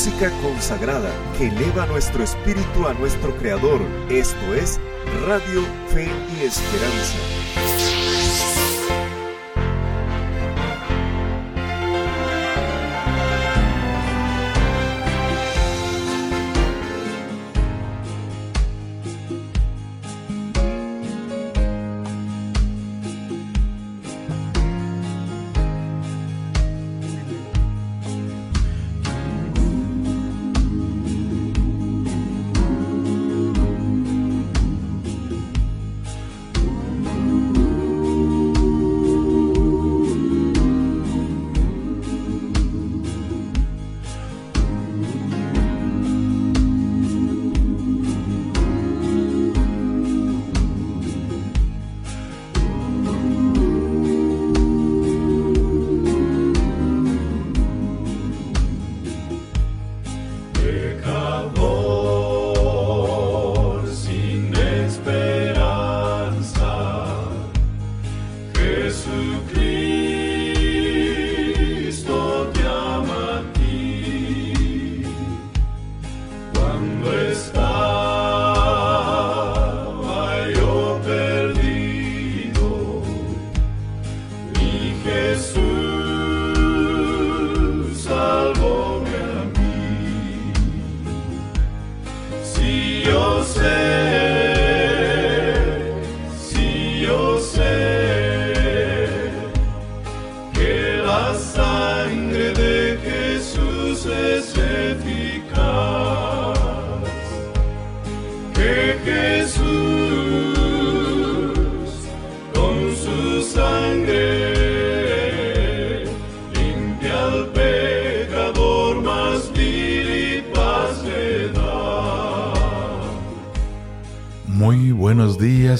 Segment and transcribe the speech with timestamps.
[0.00, 3.82] música consagrada que eleva nuestro espíritu a nuestro Creador.
[4.08, 4.80] Esto es
[5.26, 5.62] Radio
[5.92, 6.08] Fe
[6.38, 7.18] y Esperanza.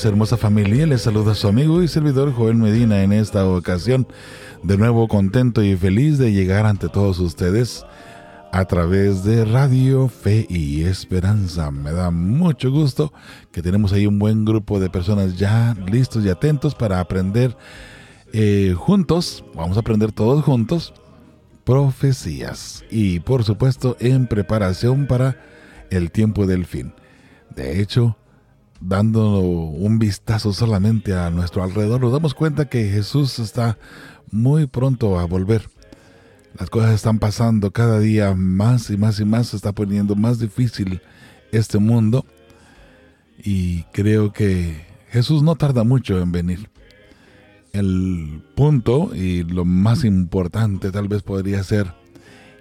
[0.05, 0.87] Hermosa familia.
[0.87, 4.06] Les saluda su amigo y servidor Joel Medina en esta ocasión.
[4.62, 7.85] De nuevo contento y feliz de llegar ante todos ustedes
[8.52, 11.70] a través de Radio Fe y Esperanza.
[11.70, 13.12] Me da mucho gusto
[13.52, 17.56] que tenemos ahí un buen grupo de personas ya listos y atentos para aprender
[18.32, 19.44] eh, juntos.
[19.55, 20.94] Vamos a aprender todos juntos
[21.64, 25.37] profecías y por supuesto en preparación para
[25.91, 26.94] el tiempo del fin.
[27.55, 28.17] De hecho,
[28.80, 33.78] dando un vistazo solamente a nuestro alrededor, nos damos cuenta que Jesús está
[34.30, 35.68] muy pronto a volver.
[36.58, 40.38] Las cosas están pasando cada día más y más y más, se está poniendo más
[40.38, 41.00] difícil
[41.52, 42.24] este mundo
[43.42, 46.70] y creo que Jesús no tarda mucho en venir.
[47.72, 51.94] El punto y lo más importante tal vez podría ser,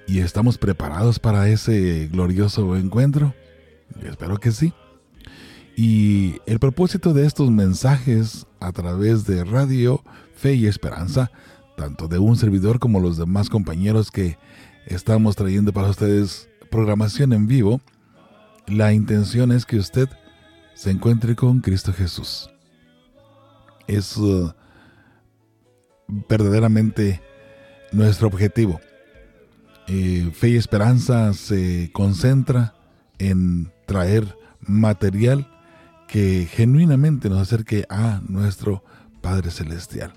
[0.07, 3.33] ¿y estamos preparados para ese glorioso encuentro?
[4.01, 4.73] Yo espero que sí.
[5.81, 10.03] Y el propósito de estos mensajes a través de Radio
[10.35, 11.31] Fe y Esperanza,
[11.77, 14.37] tanto de un servidor como los demás compañeros que
[14.87, 17.79] estamos trayendo para ustedes programación en vivo,
[18.67, 20.09] la intención es que usted
[20.73, 22.49] se encuentre con Cristo Jesús.
[23.87, 24.51] Es uh,
[26.27, 27.21] verdaderamente
[27.93, 28.81] nuestro objetivo.
[29.87, 32.75] Eh, fe y Esperanza se concentra
[33.17, 35.49] en traer material
[36.09, 38.83] que genuinamente nos acerque a nuestro
[39.21, 40.13] Padre Celestial.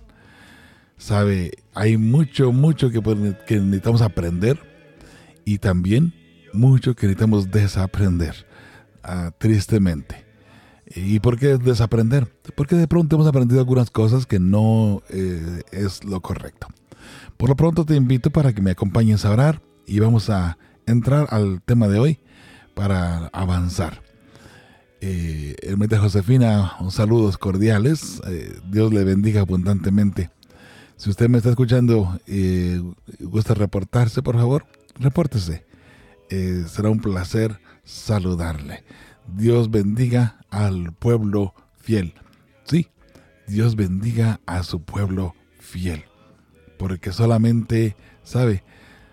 [0.97, 3.03] Sabe, hay mucho, mucho que,
[3.47, 4.59] que necesitamos aprender
[5.45, 6.15] y también
[6.55, 8.47] mucho que necesitamos desaprender,
[9.03, 10.25] ah, tristemente.
[10.95, 12.33] ¿Y por qué desaprender?
[12.55, 16.69] Porque de pronto hemos aprendido algunas cosas que no eh, es lo correcto.
[17.37, 20.57] Por lo pronto te invito para que me acompañes a orar y vamos a
[20.87, 22.21] entrar al tema de hoy
[22.75, 24.12] para avanzar
[25.03, 28.23] eh, Hermita Josefina, un saludos cordiales.
[28.29, 30.31] Eh, Dios le bendiga abundantemente.
[30.97, 32.83] Si usted me está escuchando y eh,
[33.19, 34.65] gusta reportarse, por favor,
[35.01, 35.67] repórtese.
[36.31, 38.85] Eh, será un placer saludarle.
[39.37, 42.15] Dios bendiga al pueblo fiel.
[42.63, 42.89] Sí,
[43.49, 46.05] Dios bendiga a su pueblo fiel.
[46.79, 48.63] Porque solamente, ¿sabe?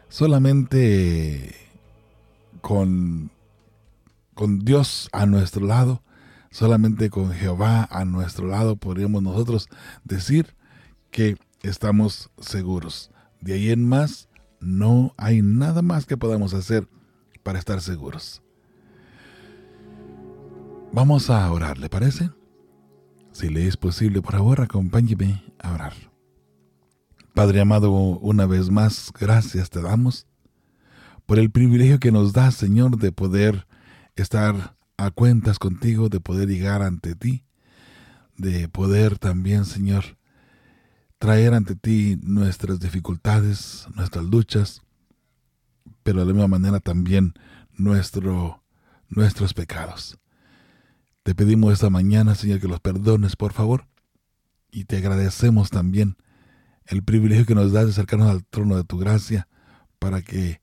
[0.08, 1.56] Solamente
[2.62, 3.32] con
[4.40, 6.02] con Dios a nuestro lado,
[6.50, 9.68] solamente con Jehová a nuestro lado podríamos nosotros
[10.06, 10.56] decir
[11.12, 13.12] que estamos seguros.
[13.42, 14.30] De ahí en más,
[14.62, 16.88] no hay nada más que podamos hacer
[17.44, 18.42] para estar seguros.
[20.94, 22.32] Vamos a orar, ¿le parece?
[23.34, 25.94] Si le es posible, por favor, acompáñeme a orar.
[27.34, 30.28] Padre amado, una vez más, gracias te damos
[31.26, 33.68] por el privilegio que nos da, Señor, de poder
[34.22, 37.44] estar a cuentas contigo, de poder llegar ante ti,
[38.38, 40.18] de poder también, Señor,
[41.18, 44.82] traer ante ti nuestras dificultades, nuestras luchas,
[46.04, 47.34] pero de la misma manera también
[47.78, 48.64] nuestro,
[49.10, 50.18] nuestros pecados.
[51.24, 53.86] Te pedimos esta mañana, Señor, que los perdones, por favor,
[54.72, 56.18] y te agradecemos también
[56.86, 59.48] el privilegio que nos das de acercarnos al trono de tu gracia
[60.00, 60.62] para que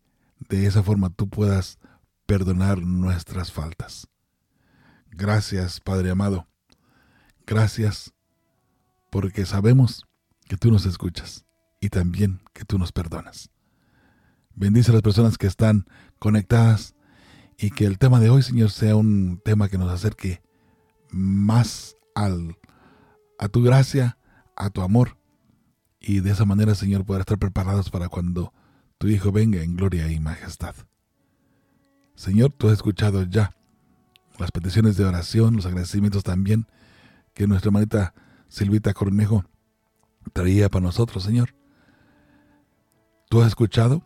[0.48, 1.78] de esa forma tú puedas
[2.26, 4.08] perdonar nuestras faltas.
[5.10, 6.46] Gracias, Padre amado.
[7.46, 8.12] Gracias
[9.10, 10.04] porque sabemos
[10.48, 11.46] que tú nos escuchas
[11.80, 13.50] y también que tú nos perdonas.
[14.54, 15.86] Bendice a las personas que están
[16.18, 16.94] conectadas
[17.58, 20.42] y que el tema de hoy, Señor, sea un tema que nos acerque
[21.10, 22.58] más al,
[23.38, 24.18] a tu gracia,
[24.56, 25.18] a tu amor.
[26.00, 28.52] Y de esa manera, Señor, poder estar preparados para cuando
[28.98, 30.74] tu Hijo venga en gloria y majestad.
[32.16, 33.54] Señor, tú has escuchado ya
[34.38, 36.66] las peticiones de oración, los agradecimientos también
[37.34, 38.14] que nuestra hermanita
[38.48, 39.44] Silvita Cornejo
[40.32, 41.54] traía para nosotros, Señor.
[43.28, 44.02] Tú has escuchado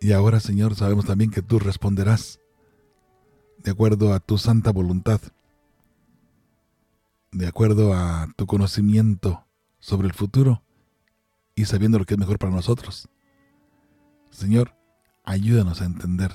[0.00, 2.40] y ahora, Señor, sabemos también que tú responderás
[3.58, 5.20] de acuerdo a tu santa voluntad,
[7.32, 9.44] de acuerdo a tu conocimiento
[9.80, 10.62] sobre el futuro
[11.56, 13.08] y sabiendo lo que es mejor para nosotros.
[14.30, 14.76] Señor,
[15.24, 16.32] ayúdanos a entender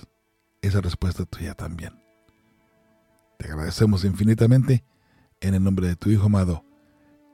[0.67, 1.93] esa respuesta tuya también.
[3.37, 4.83] Te agradecemos infinitamente
[5.41, 6.63] en el nombre de tu Hijo amado,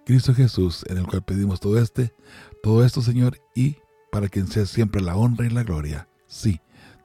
[0.06, 2.14] Cristo Jesús, en el cual pedimos todo este,
[2.62, 3.78] todo esto, Señor, y
[4.12, 6.08] para quien sea siempre la honra y la gloria.
[6.28, 6.60] Sí,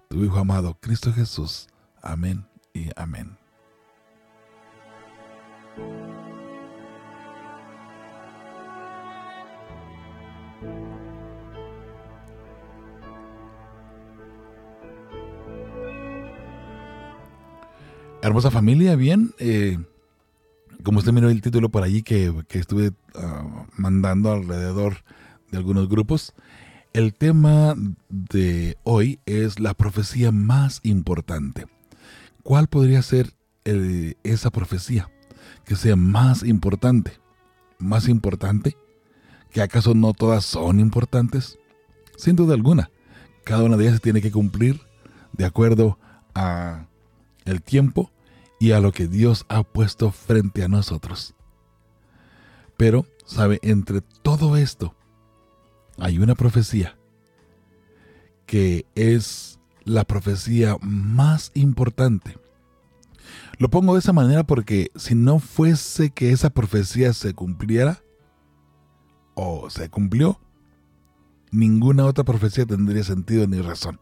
[0.09, 1.69] tu Hijo amado, Cristo Jesús.
[2.03, 3.37] Amén y amén.
[18.21, 19.33] Hermosa familia, bien.
[19.39, 19.79] Eh,
[20.83, 25.05] como usted miró el título por allí que, estuve ah, mandando alrededor
[25.53, 26.35] de algunos grupos,
[26.93, 27.75] el tema
[28.09, 31.67] de hoy es la profecía más importante.
[32.43, 33.35] ¿Cuál podría ser
[34.25, 35.11] esa profecía
[35.65, 37.13] que sea más importante?
[37.79, 38.77] ¿Más importante?
[39.53, 41.59] ¿Que acaso no todas son importantes?
[42.17, 42.91] Sin duda alguna,
[43.45, 44.81] cada una de ellas tiene que cumplir
[45.35, 45.99] de acuerdo
[46.35, 46.88] a
[47.49, 48.11] el tiempo
[48.61, 51.35] y a lo que Dios ha puesto frente a nosotros.
[52.77, 53.59] Pero, ¿sabe?
[53.63, 54.95] Entre todo esto
[55.99, 56.97] hay una profecía
[58.47, 62.39] que es la profecía más importante.
[63.59, 68.03] Lo pongo de esa manera porque si no fuese que esa profecía se cumpliera
[69.35, 70.41] o se cumplió,
[71.51, 74.01] ninguna otra profecía tendría sentido ni razón.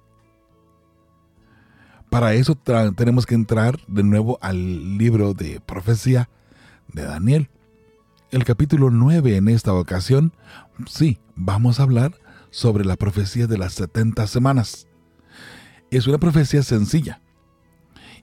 [2.10, 6.28] Para eso tenemos que entrar de nuevo al libro de profecía
[6.92, 7.50] de Daniel.
[8.30, 10.32] El capítulo 9 en esta ocasión,
[10.88, 12.14] sí, vamos a hablar
[12.50, 14.86] sobre la profecía de las 70 semanas.
[15.90, 17.20] Es una profecía sencilla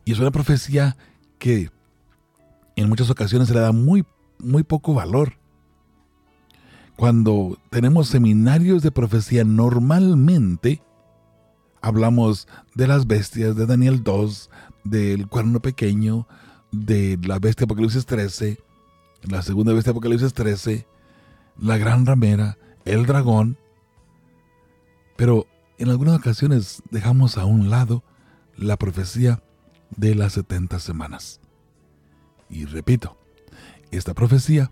[0.06, 0.98] y es una profecía
[1.38, 1.70] que
[2.76, 4.06] en muchas ocasiones se le da muy,
[4.40, 5.34] muy poco valor.
[6.96, 10.82] Cuando tenemos seminarios de profecía, normalmente
[11.84, 14.50] hablamos de las bestias de Daniel 2,
[14.86, 16.28] del cuerno pequeño,
[16.72, 18.58] de la bestia Apocalipsis 13,
[19.24, 20.88] la segunda bestia Apocalipsis 13,
[21.60, 23.58] la gran ramera, el dragón.
[25.18, 25.46] Pero
[25.78, 28.02] en algunas ocasiones dejamos a un lado
[28.56, 29.44] la profecía
[29.96, 31.42] de las 70 semanas.
[32.50, 33.18] Y repito,
[33.92, 34.72] esta profecía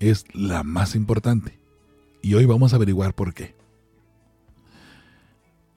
[0.00, 1.58] es la más importante.
[2.22, 3.55] Y hoy vamos a averiguar por qué.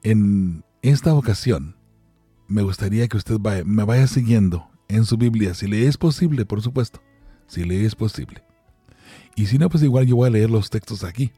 [0.02, 1.76] En esta ocasión,
[2.48, 6.62] me gustaría que usted me vaya siguiendo en su Biblia, si le es posible, por
[6.62, 7.02] supuesto,
[7.46, 8.42] si le es posible.
[9.36, 11.32] Y si no, pues igual yo voy a leer los textos aquí,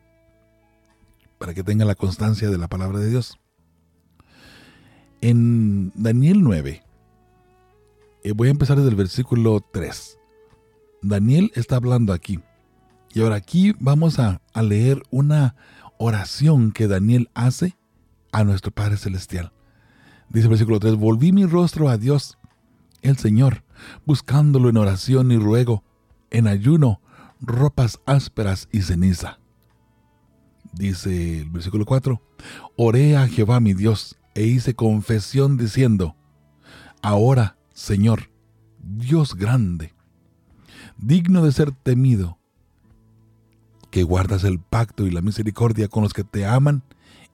[1.38, 3.38] para que tenga la constancia de la palabra de Dios.
[5.20, 6.82] En Daniel 9,
[8.24, 10.18] eh, voy a empezar desde el versículo 3.
[11.02, 12.38] Daniel está hablando aquí.
[13.12, 15.56] Y ahora aquí vamos a, a leer una
[15.98, 17.76] oración que Daniel hace
[18.32, 19.52] a nuestro Padre Celestial.
[20.28, 22.38] Dice el versículo 3, volví mi rostro a Dios,
[23.02, 23.64] el Señor,
[24.06, 25.84] buscándolo en oración y ruego,
[26.30, 27.00] en ayuno,
[27.40, 29.38] ropas ásperas y ceniza.
[30.72, 32.22] Dice el versículo 4,
[32.76, 36.16] oré a Jehová mi Dios e hice confesión diciendo,
[37.02, 38.30] ahora, Señor,
[38.82, 39.94] Dios grande,
[40.96, 42.38] digno de ser temido,
[43.90, 46.82] que guardas el pacto y la misericordia con los que te aman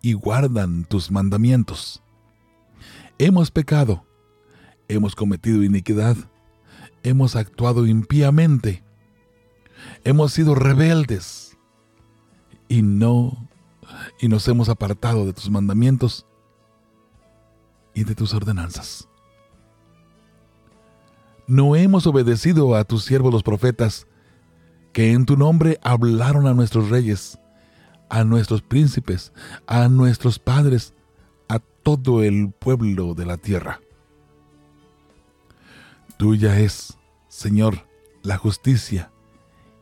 [0.02, 2.02] y guardan tus mandamientos.
[3.18, 4.04] hemos pecado,
[4.86, 6.16] hemos cometido iniquidad,
[7.02, 8.84] hemos actuado impíamente,
[10.04, 11.56] hemos sido rebeldes
[12.68, 13.48] y no
[14.20, 16.26] y nos hemos apartado de tus mandamientos
[17.94, 19.08] y de tus ordenanzas.
[21.46, 24.06] No hemos obedecido a tus siervos los profetas,
[24.92, 27.38] que en tu nombre hablaron a nuestros reyes,
[28.08, 29.32] a nuestros príncipes,
[29.66, 30.94] a nuestros padres,
[31.48, 33.80] a todo el pueblo de la tierra.
[36.16, 36.98] Tuya es,
[37.28, 37.86] Señor,
[38.22, 39.10] la justicia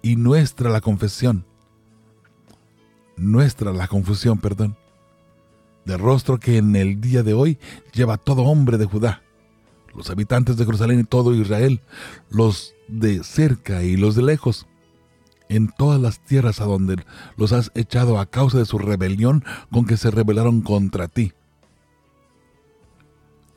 [0.02, 1.44] y nuestra la confesión.
[3.16, 4.76] Nuestra la confusión, perdón.
[5.84, 7.58] De rostro que en el día de hoy
[7.92, 9.22] lleva todo hombre de Judá,
[9.94, 11.80] los habitantes de Jerusalén y todo Israel,
[12.28, 14.66] los de cerca y los de lejos,
[15.48, 17.04] en todas las tierras a donde
[17.36, 21.32] los has echado a causa de su rebelión con que se rebelaron contra ti.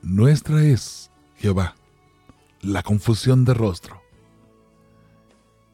[0.02, 1.76] Nuestra es, Jehová,
[2.62, 4.02] la confusión de rostro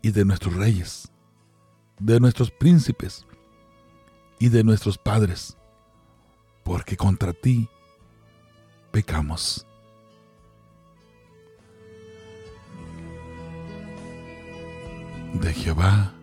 [0.01, 1.11] y de nuestros reyes,
[1.99, 3.25] de nuestros príncipes
[4.39, 5.57] y de nuestros padres,
[6.63, 7.69] porque contra ti
[8.91, 9.65] pecamos.
[15.41, 16.13] De Jehová,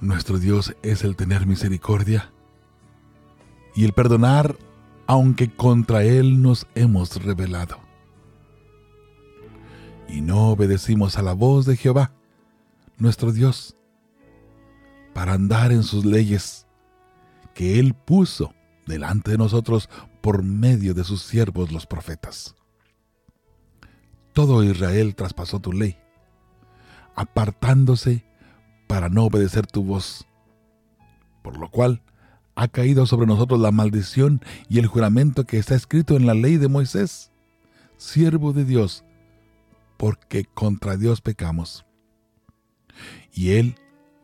[0.00, 2.30] nuestro Dios es el tener misericordia
[3.74, 4.56] y el perdonar
[5.06, 7.78] aunque contra Él nos hemos rebelado
[10.08, 12.12] y no obedecimos a la voz de Jehová,
[12.98, 13.76] nuestro Dios,
[15.14, 16.66] para andar en sus leyes
[17.54, 18.54] que Él puso
[18.86, 19.88] delante de nosotros
[20.20, 22.54] por medio de sus siervos los profetas.
[24.32, 25.98] Todo Israel traspasó tu ley,
[27.16, 28.24] apartándose
[28.86, 30.26] para no obedecer tu voz,
[31.42, 32.02] por lo cual
[32.54, 36.56] ha caído sobre nosotros la maldición y el juramento que está escrito en la ley
[36.56, 37.30] de Moisés,
[37.96, 39.04] siervo de Dios,
[39.96, 41.84] porque contra Dios pecamos.
[43.32, 43.76] Y Él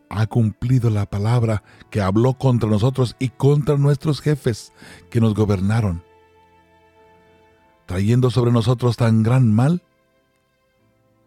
[0.08, 4.72] ha cumplido la palabra que habló contra nosotros y contra nuestros jefes
[5.10, 6.02] que nos gobernaron,
[7.86, 9.82] trayendo sobre nosotros tan gran mal,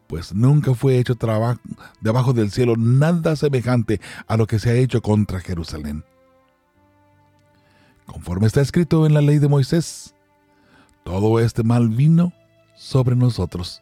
[0.08, 1.60] pues nunca fue hecho trabajo
[2.02, 6.04] debajo del cielo nada semejante a lo que se ha hecho contra Jerusalén.
[8.06, 10.14] Conforme está escrito en la ley de Moisés,
[11.04, 12.34] todo este mal vino
[12.76, 13.82] sobre nosotros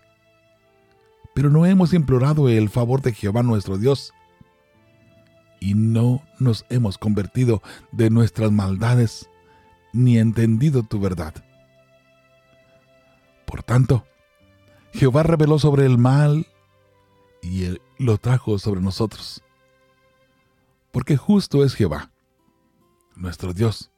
[1.34, 4.14] pero no hemos implorado el favor de Jehová nuestro Dios.
[5.60, 9.30] Y no nos hemos convertido de nuestras maldades,
[9.94, 11.34] ni entendido tu verdad.
[13.46, 14.06] Por tanto,
[14.94, 16.48] Jehová reveló sobre el mal
[17.42, 19.44] y lo trajo sobre nosotros.
[20.92, 22.12] Porque justo es Jehová,
[23.16, 23.92] nuestro Dios,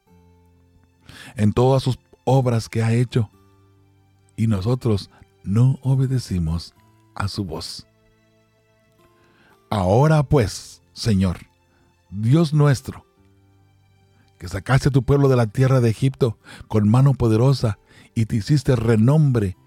[1.35, 3.29] en todas sus obras que ha hecho,
[4.37, 5.09] y nosotros
[5.43, 6.73] no obedecimos
[7.13, 7.85] a su voz.
[9.69, 11.39] Ahora pues, Señor,
[12.09, 13.05] Dios nuestro,
[14.39, 17.79] que sacaste a tu pueblo de la tierra de Egipto con mano poderosa
[18.13, 19.57] y te hiciste renombre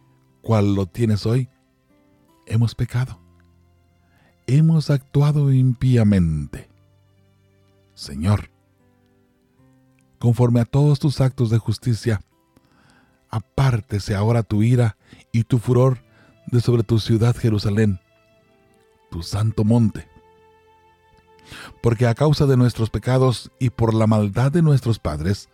[0.49, 1.51] cual lo tienes hoy,
[2.47, 3.21] hemos pecado.
[4.47, 6.71] Hemos actuado impíamente.
[7.93, 8.49] Señor,
[10.19, 12.23] conforme a todos tus actos de justicia,
[13.29, 14.97] apártese ahora tu ira
[15.33, 15.99] y tu furor
[16.47, 18.01] de sobre tu ciudad Jerusalén,
[19.11, 20.09] tu santo monte.
[21.83, 25.51] Porque a causa de nuestros pecados y por la maldad de nuestros padres,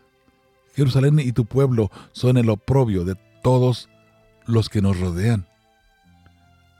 [0.76, 3.88] Jerusalén y tu pueblo son el oprobio de todos
[4.46, 5.46] los que nos rodean.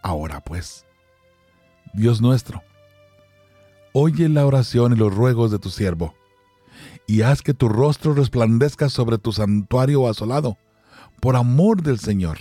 [0.02, 0.84] Ahora pues,
[1.92, 2.62] Dios nuestro,
[3.92, 6.14] oye la oración y los ruegos de tu siervo,
[7.06, 10.58] y haz que tu rostro resplandezca sobre tu santuario asolado,
[11.20, 12.38] por amor del Señor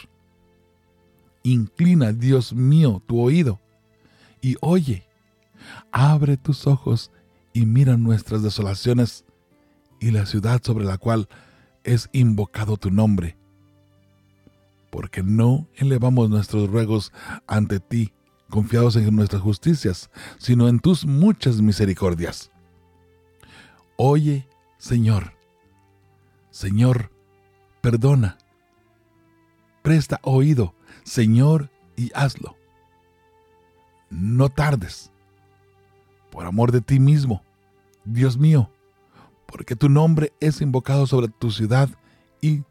[1.44, 3.60] Inclina, Dios mío, tu oído
[4.42, 5.06] y oye.
[5.92, 7.12] Abre tus ojos
[7.54, 9.26] y mira nuestras desolaciones
[10.00, 11.30] y la ciudad sobre la cual
[11.84, 13.38] es invocado tu nombre.
[14.94, 17.12] Porque no elevamos nuestros ruegos
[17.48, 18.14] ante ti,
[18.48, 22.52] confiados en nuestras justicias, sino en tus muchas misericordias.
[23.98, 25.34] Oye, Señor.
[26.52, 27.12] Señor,
[27.82, 28.38] perdona.
[29.82, 32.56] Presta oído Señor, y hazlo.
[34.12, 35.12] No tardes.
[36.30, 37.44] Por amor de ti mismo,
[38.06, 38.70] Dios mío,
[39.48, 41.90] porque tu nombre es invocado sobre tu ciudad
[42.42, 42.62] y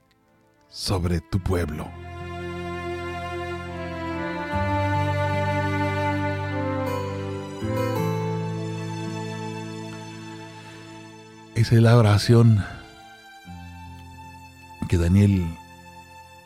[0.69, 2.02] sobre tu pueblo.
[11.63, 12.65] Esa es la oración
[14.89, 15.47] que Daniel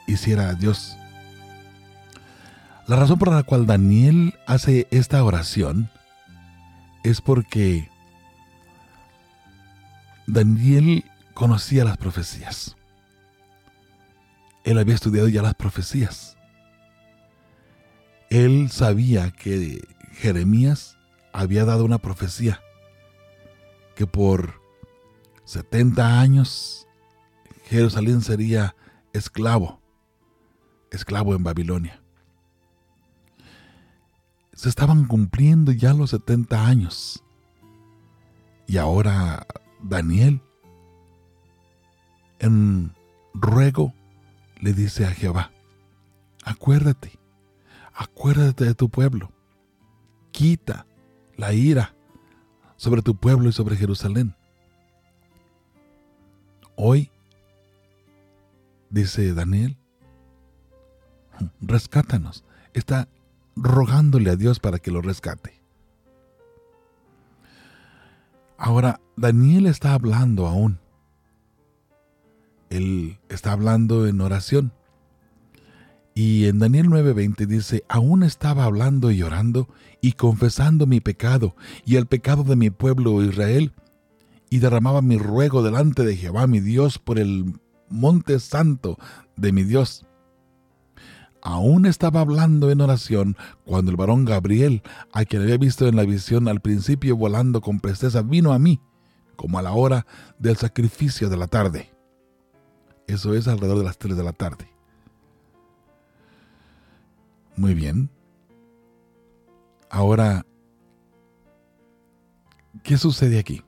[0.07, 0.99] hiciera a Dios.
[2.87, 5.91] La razón por la cual Daniel hace esta oración
[7.03, 7.89] es porque
[10.27, 11.03] Daniel
[11.33, 12.77] conocía las profecías.
[14.65, 16.37] Él había estudiado ya las profecías.
[18.29, 20.99] Él sabía que Jeremías
[21.33, 22.61] había dado una profecía
[23.95, 24.66] que por
[25.47, 26.87] 70 años
[27.67, 28.77] Jerusalén sería
[29.13, 29.81] esclavo,
[30.91, 32.01] esclavo en Babilonia.
[34.53, 37.25] Se estaban cumpliendo ya los 70 años.
[38.69, 39.47] Y ahora
[39.83, 40.41] Daniel,
[42.39, 42.93] en
[43.35, 43.93] ruego,
[44.61, 45.51] le dice a Jehová,
[46.45, 47.19] acuérdate,
[47.95, 49.33] acuérdate de tu pueblo,
[50.31, 50.87] quita
[51.37, 51.97] la ira
[52.77, 54.36] sobre tu pueblo y sobre Jerusalén.
[56.77, 57.11] Hoy,
[58.91, 59.79] dice Daniel,
[61.61, 62.45] rescátanos.
[62.75, 63.09] Está
[63.57, 65.55] rogándole a Dios para que lo rescate.
[68.59, 70.79] Ahora, Daniel está hablando aún.
[72.69, 74.73] Él está hablando en oración.
[76.15, 79.69] Y en Daniel 9:20 dice, aún estaba hablando y llorando
[80.01, 83.73] y confesando mi pecado y el pecado de mi pueblo Israel,
[84.51, 88.99] y derramaba mi ruego delante de Jehová mi Dios por el monte santo
[89.37, 90.07] de mi Dios.
[91.43, 94.83] Aún estaba hablando en oración cuando el varón Gabriel,
[95.13, 98.81] a quien había visto en la visión al principio volando con presteza, vino a mí,
[99.37, 100.07] como a la hora
[100.39, 101.93] del sacrificio de la tarde.
[103.07, 104.69] Eso es alrededor de las 3 de la tarde.
[107.57, 108.11] Muy bien.
[109.89, 110.45] Ahora,
[112.83, 113.63] ¿qué sucede aquí?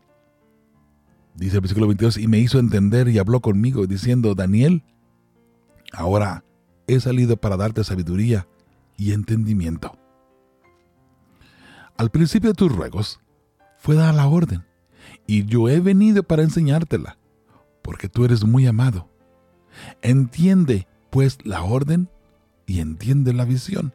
[1.39, 4.83] Dice el versículo 22, y me hizo entender y habló conmigo, diciendo, Daniel,
[5.93, 6.43] ahora
[6.89, 8.49] he salido para darte sabiduría
[8.97, 9.97] y entendimiento.
[11.97, 13.21] Al principio de tus ruegos
[13.79, 14.65] fue dar la orden,
[15.29, 17.19] y yo he venido para enseñártela,
[17.83, 19.09] porque tú eres muy amado.
[20.03, 22.09] Entiende, pues, la orden
[22.67, 23.95] y entiende la visión.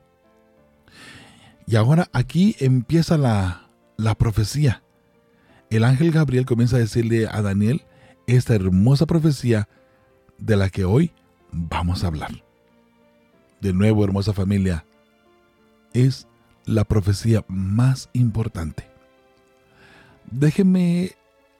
[1.67, 4.82] Y ahora aquí empieza la, la profecía.
[5.73, 7.83] El ángel Gabriel comienza a decirle a Daniel
[8.27, 9.67] esta hermosa profecía
[10.37, 11.11] de la que hoy
[11.51, 12.43] vamos a hablar
[13.59, 14.85] de nuevo, hermosa familia,
[15.93, 16.27] es
[16.65, 18.87] la profecía más importante.
[20.29, 21.13] Déjenme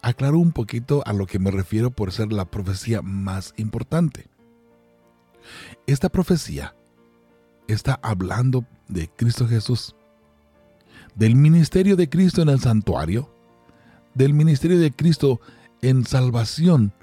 [0.04, 4.28] aclarar un poquito a lo que me refiero por ser la profecía más importante.
[5.88, 6.76] Esta profecía
[7.67, 9.95] está hablando de Cristo Jesús,
[11.15, 13.34] del ministerio de Cristo en el santuario,
[14.13, 15.41] del ministerio de Cristo
[15.82, 16.93] en salvación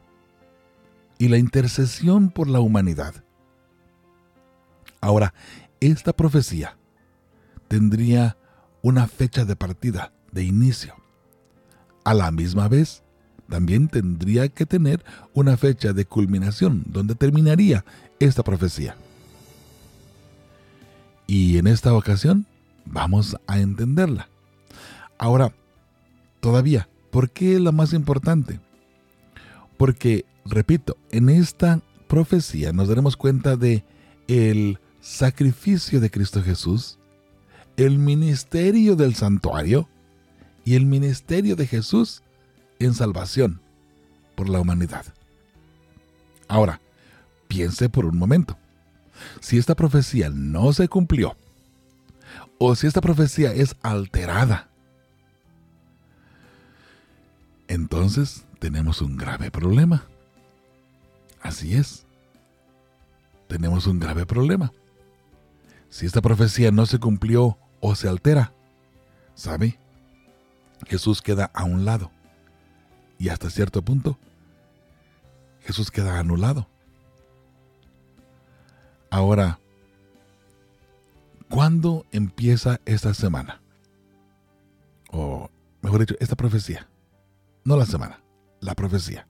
[1.19, 3.15] y la intercesión por la humanidad.
[5.01, 5.35] Ahora,
[5.81, 6.77] esta profecía
[7.69, 8.37] tendría
[8.83, 10.95] una fecha de partida, de inicio.
[12.05, 13.03] A la misma vez,
[13.49, 17.85] también tendría que tener una fecha de culminación, donde terminaría
[18.19, 18.97] esta profecía.
[21.27, 22.47] Y en esta ocasión
[22.85, 24.29] vamos a entenderla.
[25.19, 25.53] Ahora,
[26.41, 28.61] todavía, ¿por qué es la más importante?
[29.77, 33.85] Porque, repito, en esta profecía nos daremos cuenta de
[34.29, 36.99] el sacrificio de Cristo Jesús,
[37.77, 39.89] el ministerio del santuario
[40.65, 42.23] y el ministerio de Jesús
[42.79, 43.61] en salvación
[44.35, 45.05] por la humanidad.
[46.49, 46.81] Ahora,
[47.49, 48.59] piense por un momento.
[49.41, 51.37] Si esta profecía no se cumplió,
[52.59, 54.70] o si esta profecía es alterada,
[57.71, 60.05] entonces tenemos un grave problema.
[61.41, 62.05] Así es.
[63.47, 64.73] Tenemos un grave problema.
[65.89, 68.53] Si esta profecía no se cumplió o se altera,
[69.37, 69.79] ¿sabe?
[70.89, 72.11] Jesús queda a un lado.
[73.21, 74.19] Y hasta cierto punto,
[75.61, 76.69] Jesús queda anulado.
[79.11, 79.61] Ahora,
[81.49, 83.63] ¿cuándo empieza esta semana?
[85.13, 85.49] O,
[85.83, 86.90] mejor dicho, esta profecía.
[87.65, 88.23] No la semana,
[88.61, 89.27] la profecía.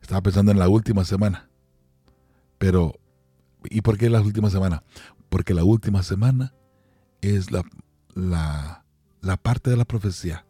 [0.00, 1.48] Estaba pensando en la última semana.
[2.58, 2.94] Pero,
[3.64, 4.82] ¿y por qué la última semana?
[5.28, 6.54] Porque la última semana
[7.20, 7.64] es la,
[8.14, 10.46] la, parte de la profecía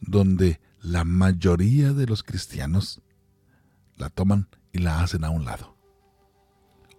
[0.00, 3.02] donde la mayoría de los cristianos
[3.96, 5.76] la toman y la hacen a un lado.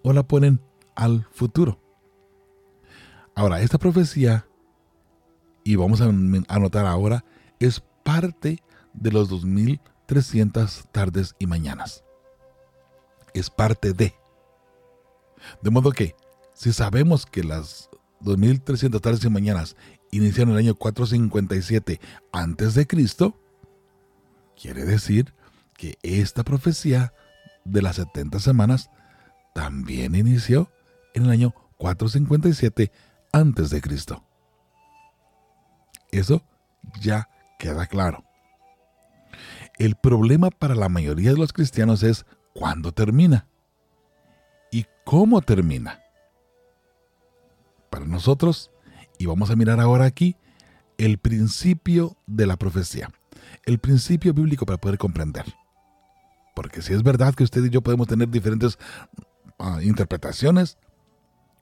[0.04, 0.62] O la ponen
[0.96, 1.80] al futuro.
[3.36, 4.46] Ahora, esta profecía,
[5.64, 7.24] y vamos a anotar ahora,
[7.60, 8.62] es parte
[8.94, 12.04] de los 2300 tardes y mañanas.
[13.34, 14.14] Es parte de.
[15.62, 16.16] De modo que,
[16.54, 19.76] si sabemos que las 2300 tardes y mañanas
[20.12, 22.00] iniciaron el año 457
[22.32, 23.40] antes de Cristo,
[24.60, 25.34] quiere decir
[25.76, 27.14] que esta profecía
[27.66, 28.90] de las 70 semanas
[29.54, 30.72] también inició
[31.14, 32.92] en el año 457
[33.32, 34.24] antes de Cristo.
[36.12, 36.44] Eso
[37.00, 38.24] ya queda claro.
[39.78, 43.48] El problema para la mayoría de los cristianos es cuándo termina
[44.72, 46.00] y cómo termina.
[47.90, 48.72] Para nosotros,
[49.18, 50.36] y vamos a mirar ahora aquí,
[50.98, 53.10] el principio de la profecía,
[53.66, 55.46] el principio bíblico para poder comprender.
[56.56, 58.78] Porque si es verdad que usted y yo podemos tener diferentes
[59.58, 60.78] ah, interpretaciones,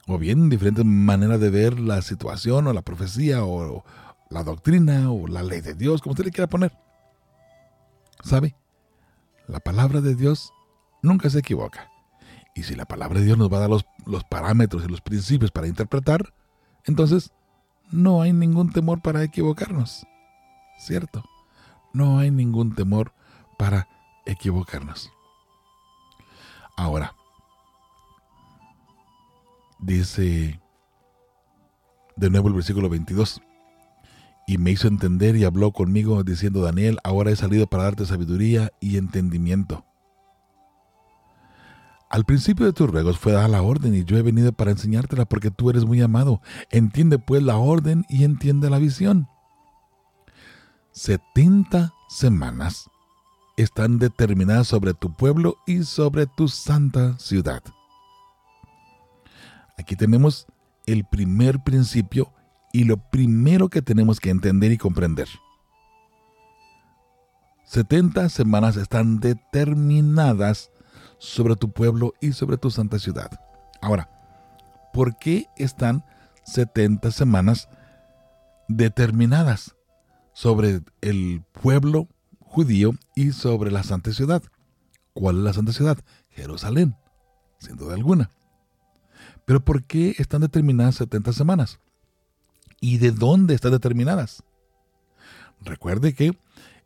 [0.09, 3.83] o bien diferentes maneras de ver la situación o la profecía o,
[4.29, 6.71] la doctrina o la ley de Dios, como usted le quiera poner.
[8.23, 8.55] ¿Sabe?
[9.47, 10.53] La palabra de Dios
[11.01, 11.89] nunca se equivoca.
[12.55, 13.85] Y si la palabra de Dios nos va a dar los,
[14.29, 16.33] parámetros y los principios para interpretar,
[16.85, 17.31] entonces
[17.91, 20.05] no hay ningún temor para equivocarnos.
[20.79, 21.23] ¿Cierto?
[21.93, 23.13] No hay ningún temor
[23.57, 23.87] para
[24.25, 25.11] equivocarnos.
[26.77, 27.13] Ahora,
[29.79, 30.59] dice
[32.15, 33.41] de nuevo el versículo 22
[34.49, 38.71] y me hizo entender y habló conmigo diciendo, Daniel, ahora he salido para darte sabiduría
[38.79, 39.85] y entendimiento.
[42.09, 45.25] Al principio de tus ruegos fue dada la orden y yo he venido para enseñártela
[45.25, 46.41] porque tú eres muy amado.
[46.71, 49.27] Entiende pues la orden y entiende la visión.
[50.93, 52.89] Setenta semanas
[53.55, 57.61] están determinadas sobre tu pueblo y sobre tu santa ciudad.
[59.77, 60.47] Aquí tenemos
[60.87, 62.33] el primer principio
[62.71, 65.27] y lo primero que tenemos que entender y comprender.
[67.65, 70.71] 70 semanas están determinadas
[71.19, 73.29] sobre tu pueblo y sobre tu santa ciudad.
[73.81, 74.09] Ahora,
[74.93, 76.03] ¿por qué están
[76.45, 77.69] 70 semanas
[78.67, 79.75] determinadas
[80.33, 82.07] sobre el pueblo
[82.39, 84.41] judío y sobre la santa ciudad?
[85.13, 85.97] ¿Cuál es la santa ciudad?
[86.29, 86.95] Jerusalén,
[87.59, 88.31] sin duda alguna.
[89.45, 91.79] Pero ¿por qué están determinadas 70 semanas?
[92.81, 94.43] Y de dónde están determinadas.
[95.61, 96.37] Recuerde que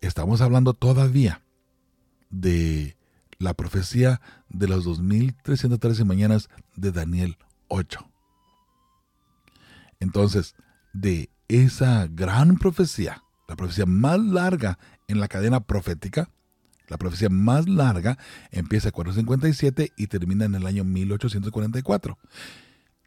[0.02, 1.42] estamos hablando todavía
[2.30, 2.98] de
[3.38, 8.06] la profecía de las 2313 mañanas de Daniel 8.
[10.00, 10.56] Entonces,
[10.94, 16.30] de esa gran profecía, la profecía más larga en la cadena profética,
[16.88, 18.18] la profecía más larga
[18.52, 22.18] empieza en 457 y termina en el año 1844.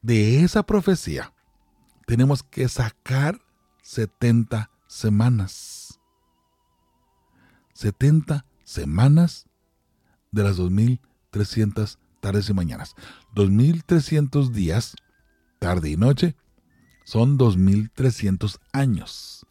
[0.02, 1.32] De esa profecía
[2.06, 3.40] tenemos que sacar
[3.82, 6.00] 70 semanas.
[7.74, 9.46] 70 semanas
[10.30, 12.94] de las 2300 tardes y mañanas.
[13.34, 14.96] 2300 días,
[15.58, 16.36] tarde y noche,
[17.04, 19.46] son 2300 años.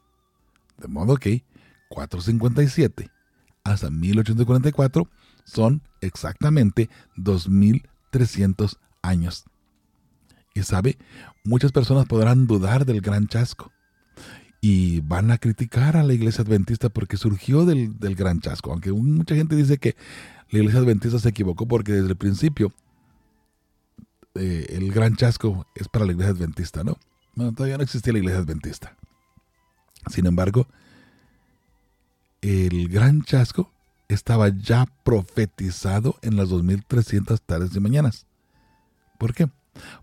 [0.78, 1.46] De modo que
[1.90, 3.12] 457
[3.64, 5.10] hasta 1844
[5.44, 9.46] son exactamente 2300 años
[10.56, 10.98] y sabe,
[11.44, 13.72] muchas personas podrán dudar del gran chasco
[14.62, 19.36] y van a criticar a la iglesia adventista porque surgió del, gran chasco, aunque mucha
[19.36, 19.96] gente dice que
[20.50, 22.74] la iglesia adventista se equivocó porque desde el principio
[24.34, 26.98] eh, el gran chasco es para la iglesia adventista, ¿no?
[27.36, 28.96] Bueno, todavía no existía la iglesia adventista.
[30.10, 30.68] Sin embargo,
[32.42, 33.72] el gran chasco
[34.08, 38.26] estaba ya profetizado en las 2300 tardes y mañanas.
[39.20, 39.50] ¿Por qué?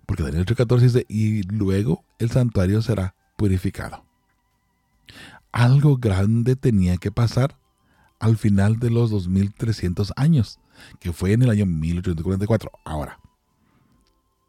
[0.06, 4.04] Porque Daniel 8:14 dice, y luego el santuario será purificado.
[5.52, 7.58] Algo grande tenía que pasar
[8.18, 10.60] al final de los 2300 años,
[11.00, 12.70] que fue en el año 1844.
[12.84, 13.18] Ahora,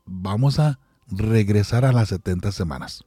[0.06, 3.04] vamos a regresar a las 70 semanas.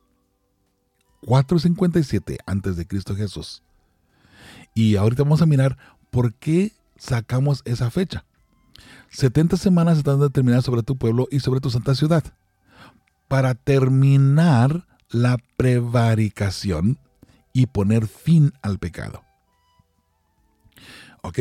[1.25, 3.63] 457 antes de Cristo Jesús.
[4.75, 5.79] Y ahorita vamos a mirar
[6.11, 8.26] por qué sacamos esa fecha.
[9.11, 12.25] 70 semanas están determinadas sobre tu pueblo y sobre tu santa ciudad,
[13.29, 16.99] para terminar la prevaricación
[17.53, 19.23] y poner fin al pecado.
[21.23, 21.41] ¿Ok?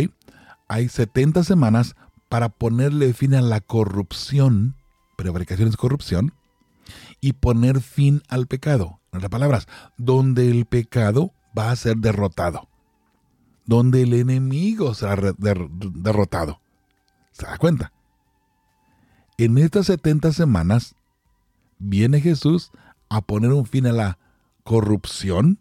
[0.68, 1.96] Hay 70 semanas
[2.30, 4.76] para ponerle fin a la corrupción,
[5.16, 6.34] prevaricación es corrupción,
[7.22, 9.00] y poner fin al pecado.
[9.12, 12.68] En otras palabras, donde el pecado va a ser derrotado,
[13.66, 16.60] donde el enemigo será derrotado.
[17.36, 17.92] ¿Se da cuenta?
[19.38, 20.96] En estas 70 semanas
[21.80, 22.72] viene Jesús
[23.10, 24.18] a poner un fin a la
[24.64, 25.60] corrupción,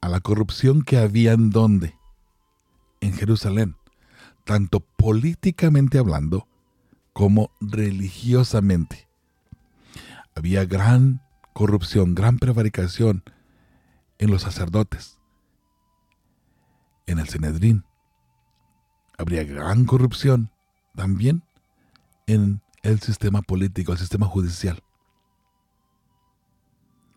[0.00, 1.96] a la corrupción que había en donde?
[3.00, 3.76] En Jerusalén,
[4.44, 6.48] tanto políticamente hablando
[7.12, 9.08] como religiosamente.
[10.34, 13.22] Había gran corrupción, gran prevaricación
[14.18, 15.20] en los sacerdotes,
[17.06, 17.84] en el Senedrín.
[19.18, 20.50] Habría gran corrupción
[20.94, 21.42] también
[22.26, 24.82] en el sistema político, el sistema judicial.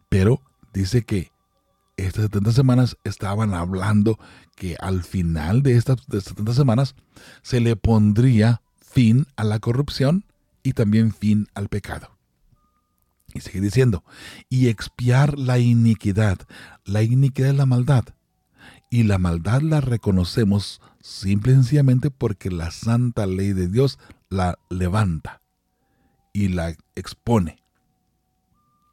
[0.10, 0.42] Pero
[0.74, 1.32] dice que
[1.98, 4.18] estas 70 semanas estaban hablando
[4.56, 6.96] que al final de estas 70 semanas
[7.42, 10.26] se le pondría fin a la corrupción
[10.64, 12.18] y también fin al pecado.
[13.34, 14.04] Y sigue diciendo,
[14.50, 16.40] y expiar la iniquidad.
[16.84, 18.06] La iniquidad es la maldad.
[18.90, 24.60] Y la maldad la reconocemos simple y sencillamente porque la santa ley de Dios la
[24.70, 25.42] levanta
[26.34, 27.62] y la expone.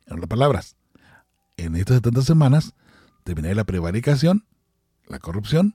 [0.06, 0.76] En otras palabras,
[1.56, 2.74] en estas 70 semanas
[3.24, 4.44] terminaría la prevaricación,
[5.08, 5.74] la corrupción,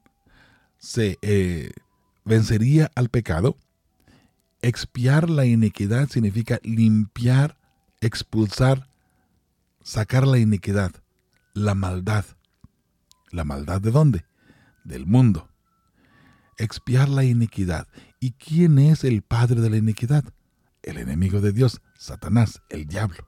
[0.78, 1.72] se eh,
[2.26, 3.58] vencería al pecado.
[4.62, 7.58] Expiar la iniquidad significa limpiar,
[8.00, 8.88] expulsar,
[9.84, 10.92] sacar la iniquidad,
[11.54, 12.26] la maldad.
[13.32, 14.26] ¿La maldad de dónde?
[14.84, 15.51] Del mundo.
[16.58, 17.88] Expiar la iniquidad.
[18.20, 20.24] ¿Y quién es el padre de la iniquidad?
[20.84, 23.28] El enemigo de Dios, Satanás, el diablo.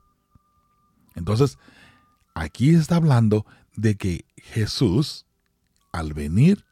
[1.16, 1.58] Entonces,
[2.34, 5.26] aquí está hablando de que Jesús,
[5.92, 6.66] al venir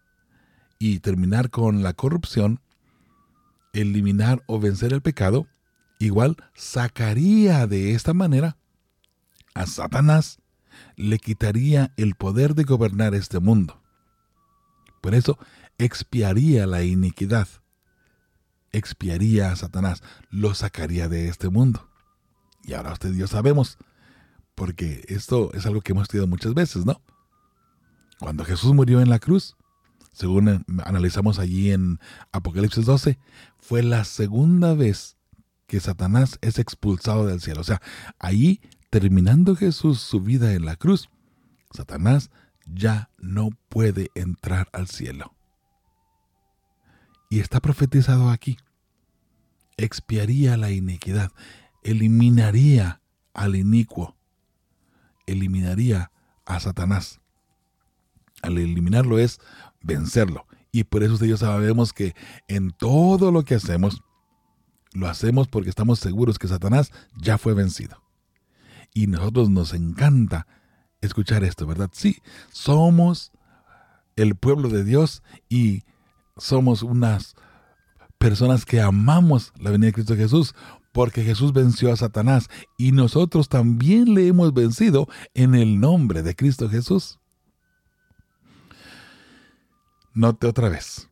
[0.79, 2.59] y terminar con la corrupción,
[3.73, 5.47] eliminar o vencer el pecado,
[5.99, 8.57] igual sacaría de esta manera
[9.53, 10.39] a Satanás,
[10.95, 13.81] le quitaría el poder de gobernar este mundo.
[15.01, 15.37] Por eso
[15.83, 17.47] expiaría la iniquidad,
[18.71, 21.89] expiaría a Satanás, lo sacaría de este mundo.
[22.63, 23.77] Y ahora usted y yo sabemos
[24.55, 27.01] porque esto es algo que hemos estudiado muchas veces, ¿no?
[28.19, 29.55] Cuando Jesús murió en la cruz,
[30.13, 31.99] según analizamos allí en
[32.31, 33.17] Apocalipsis 12,
[33.57, 35.17] fue la segunda vez
[35.65, 37.61] que Satanás es expulsado del cielo.
[37.61, 37.81] O sea,
[38.19, 41.09] ahí, terminando Jesús su vida en la cruz,
[41.71, 42.29] Satanás
[42.67, 45.33] ya no puede entrar al cielo.
[47.31, 48.57] Y está profetizado aquí.
[49.77, 51.31] Expiaría la iniquidad,
[51.81, 53.01] eliminaría
[53.33, 54.15] al inicuo
[55.31, 56.11] eliminaría
[56.45, 57.19] a Satanás.
[58.41, 59.39] Al eliminarlo es
[59.81, 60.45] vencerlo.
[60.71, 62.15] Y por eso ya sabemos que
[62.47, 64.03] en todo lo que hacemos,
[64.93, 68.01] lo hacemos porque estamos seguros que Satanás ya fue vencido.
[68.93, 70.47] Y nosotros nos encanta
[71.01, 71.89] escuchar esto, ¿verdad?
[71.93, 73.31] Sí, somos
[74.15, 75.83] el pueblo de Dios y
[76.37, 77.35] somos unas
[78.17, 80.53] personas que amamos la venida de Cristo Jesús
[80.91, 86.35] porque Jesús venció a Satanás y nosotros también le hemos vencido en el nombre de
[86.35, 87.19] Cristo Jesús.
[90.13, 91.09] Note otra vez.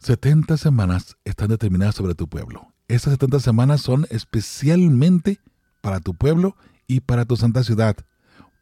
[0.00, 2.72] 70 semanas están determinadas sobre tu pueblo.
[2.88, 5.40] Estas 70 semanas son especialmente
[5.80, 7.96] para tu pueblo y para tu santa ciudad,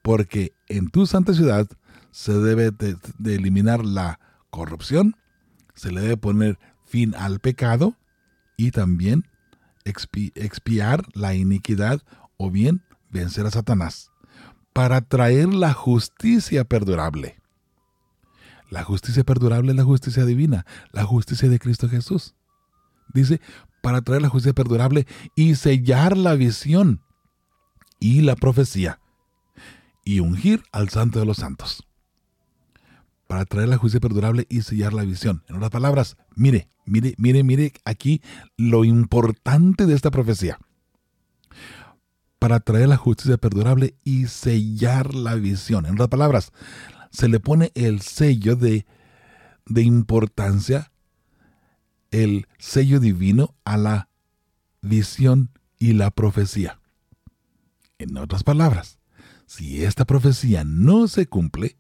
[0.03, 1.67] porque en tu santa ciudad
[2.13, 5.17] se debe de, de eliminar la corrupción,
[5.75, 7.97] se le debe poner fin al pecado
[8.57, 9.25] y también
[9.85, 12.03] expiar la iniquidad
[12.37, 14.11] o bien vencer a Satanás,
[14.73, 17.41] para traer la justicia perdurable.
[18.69, 22.35] La justicia perdurable es la justicia divina, la justicia de Cristo Jesús.
[23.13, 23.41] Dice,
[23.83, 27.03] para traer la justicia perdurable y sellar la visión
[27.99, 29.01] y la profecía
[30.05, 31.85] y ungir al santo de los santos
[33.31, 35.45] para traer la justicia perdurable y sellar la visión.
[35.49, 38.23] En otras palabras, mire, mire, mire, mire aquí
[38.57, 40.59] lo importante de esta profecía.
[42.41, 45.87] Para traer la justicia perdurable y sellar la visión.
[45.87, 46.51] En otras palabras,
[47.13, 48.85] se le pone el sello de,
[49.65, 50.91] de importancia,
[52.11, 54.09] el sello divino a la
[54.83, 56.81] visión y la profecía.
[57.99, 58.99] En otras palabras,
[59.47, 61.77] si esta profecía no se cumple,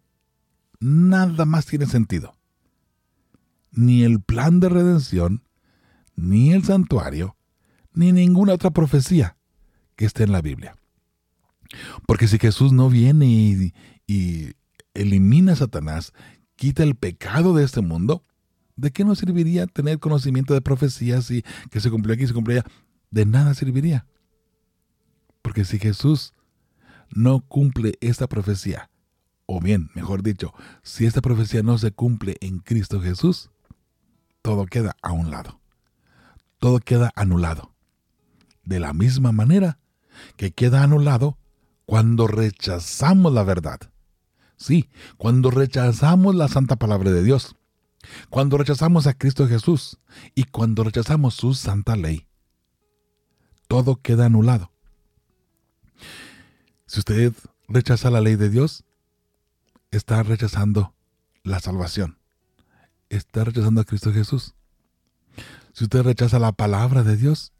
[0.80, 2.36] nada más tiene sentido.
[3.70, 5.44] Ni el plan de redención,
[6.16, 7.36] ni el santuario,
[7.92, 9.36] ni ninguna otra profecía
[9.96, 10.76] que esté en la Biblia.
[12.06, 13.72] Porque si Jesús no viene
[14.06, 14.52] y,
[14.94, 16.12] elimina a Satanás,
[16.56, 18.24] quita el pecado de este mundo,
[18.74, 22.58] ¿de qué nos serviría tener conocimiento de profecías y que se cumplió aquí se cumplió
[22.58, 22.70] allá?
[23.10, 24.06] De nada serviría.
[25.42, 26.32] Porque si Jesús
[27.14, 28.89] no cumple esta profecía,
[29.52, 33.50] o bien, mejor dicho, si esta profecía no se cumple en Cristo Jesús,
[34.42, 35.60] todo queda a un lado.
[36.60, 37.74] Todo queda anulado.
[38.62, 39.80] De la misma manera
[40.36, 41.36] que queda anulado
[41.84, 43.80] cuando rechazamos la verdad.
[44.56, 47.56] Sí, cuando rechazamos la santa palabra de Dios.
[48.28, 49.98] Cuando rechazamos a Cristo Jesús
[50.36, 52.28] y cuando rechazamos su santa ley.
[53.66, 54.70] todo queda anulado.
[56.86, 57.32] Si usted
[57.66, 58.84] rechaza la ley de Dios,
[59.90, 60.94] está rechazando
[61.42, 62.18] la salvación.
[63.08, 64.54] Está rechazando a Cristo Jesús.
[65.72, 67.52] Si usted rechaza la palabra de Dios,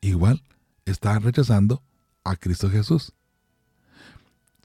[0.00, 0.42] igual
[0.84, 1.82] está rechazando
[2.24, 3.12] a Cristo Jesús.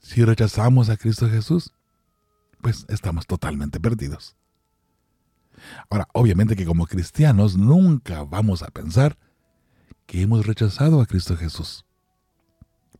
[0.02, 1.72] Si rechazamos a Cristo Jesús,
[2.60, 4.36] pues estamos totalmente perdidos.
[5.90, 9.16] Ahora, obviamente que como cristianos nunca vamos a pensar
[10.06, 11.84] que hemos rechazado a Cristo Jesús.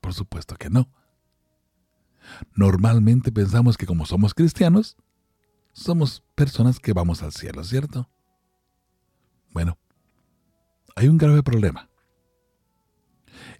[0.01, 0.89] Por supuesto que no.
[2.55, 4.97] Normalmente pensamos que como somos cristianos,
[5.73, 8.09] somos personas que vamos al cielo, ¿cierto?
[9.53, 9.79] Bueno,
[10.95, 11.89] hay un grave problema.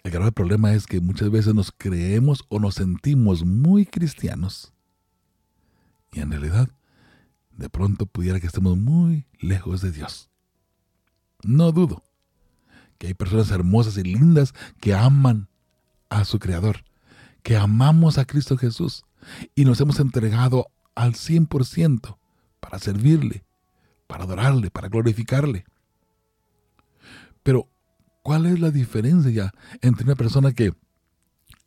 [0.03, 4.73] El grave problema es que muchas veces nos creemos o nos sentimos muy cristianos.
[6.13, 6.71] Y en realidad,
[7.51, 10.31] de pronto pudiera que estemos muy lejos de Dios.
[11.43, 12.03] No dudo
[12.99, 15.49] que hay personas hermosas y lindas que aman
[16.09, 16.85] a su Creador,
[17.47, 19.05] que amamos a Cristo Jesús
[19.55, 20.67] y nos hemos entregado
[20.97, 22.19] al 100%
[22.59, 23.45] para servirle,
[24.09, 25.65] para adorarle, para glorificarle.
[27.45, 27.69] Pero,
[28.25, 30.75] ¿cuál es la diferencia entre una persona que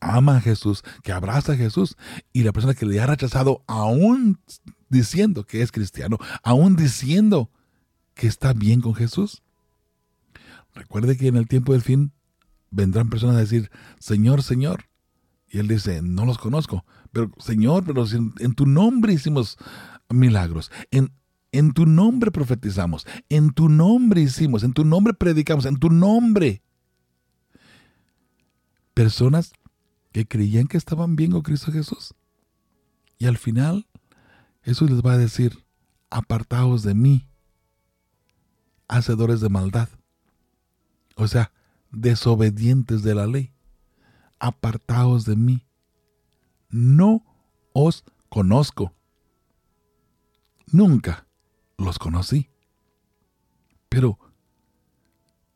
[0.01, 1.95] ama a Jesús, que abraza a Jesús,
[2.33, 4.37] y la persona que le ha rechazado aún
[4.89, 7.51] diciendo que es cristiano, aún diciendo
[8.15, 9.43] que está bien con Jesús?
[10.73, 12.11] Recuerde que en el tiempo del fin
[12.69, 14.88] vendrán personas a decir, Señor, Señor.
[15.49, 16.85] Y él dice, no los conozco.
[17.11, 19.57] Pero, Señor, pero en, tu nombre hicimos
[20.09, 20.71] milagros.
[20.91, 21.11] En,
[21.51, 23.07] en tu nombre profetizamos.
[23.29, 24.63] En tu nombre hicimos.
[24.63, 25.65] En tu nombre predicamos.
[25.65, 26.61] En tu nombre.
[28.93, 29.53] Personas
[30.11, 32.13] que creían que estaban bien con Cristo Jesús.
[33.17, 33.87] Y al final,
[34.61, 35.65] Jesús les va a decir,
[36.09, 37.27] apartaos de mí,
[38.87, 39.89] hacedores de maldad
[41.19, 41.51] o sea,
[41.91, 43.51] desobedientes de la ley,
[44.39, 45.65] apartaos de mí.
[46.69, 47.23] No
[47.73, 48.93] os conozco.
[50.67, 51.27] Nunca
[51.77, 52.49] los conocí.
[53.89, 54.19] Pero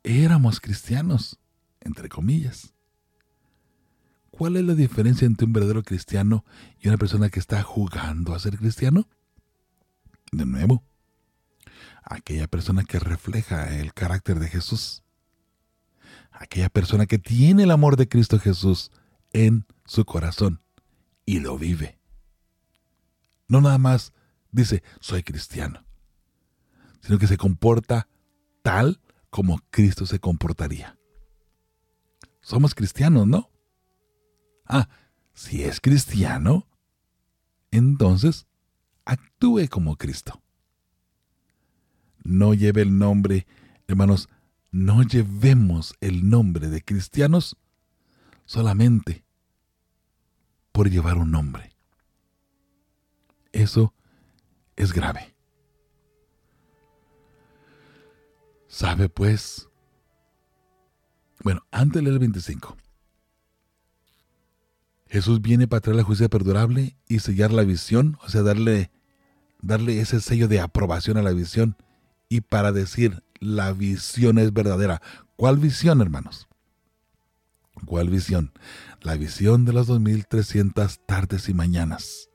[0.02, 1.38] éramos cristianos,
[1.80, 2.74] entre comillas.
[4.30, 6.44] ¿Cuál es la diferencia entre un verdadero cristiano
[6.80, 9.08] y una persona que está jugando a ser cristiano?
[10.32, 10.82] De nuevo,
[12.02, 15.03] aquella persona que refleja el carácter de Jesús
[16.34, 18.90] aquella persona que tiene el amor de Cristo Jesús
[19.32, 20.60] en su corazón
[21.24, 21.98] y lo vive.
[23.48, 24.12] No nada más
[24.50, 25.84] dice, soy cristiano,
[27.00, 28.08] sino que se comporta
[28.62, 30.98] tal como Cristo se comportaría.
[32.40, 33.50] Somos cristianos, ¿no?
[34.66, 34.88] Ah,
[35.32, 36.68] si es cristiano,
[37.70, 38.46] entonces
[39.04, 40.42] actúe como Cristo.
[42.22, 43.46] No lleve el nombre,
[43.86, 44.28] hermanos,
[44.74, 47.56] no llevemos el nombre de cristianos
[48.44, 49.24] solamente
[50.72, 51.70] por llevar un nombre.
[53.52, 53.94] Eso
[54.74, 55.36] es grave.
[58.66, 59.68] ¿Sabe pues?
[61.44, 62.76] Bueno, antes del 25.
[65.06, 68.90] Jesús viene para traer la justicia perdurable y sellar la visión, o sea, darle,
[69.62, 71.76] darle ese sello de aprobación a la visión
[72.28, 75.02] y para decir, la visión es verdadera.
[75.36, 76.48] ¿Cuál visión, hermanos?
[77.86, 78.52] ¿Cuál visión?
[79.02, 82.30] La visión de las 2300 tardes y mañanas.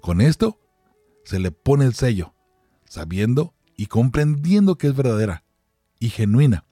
[0.00, 0.60] Con esto
[1.24, 2.34] se le pone el sello,
[2.84, 5.44] sabiendo y comprendiendo que es verdadera
[5.98, 6.64] y genuina.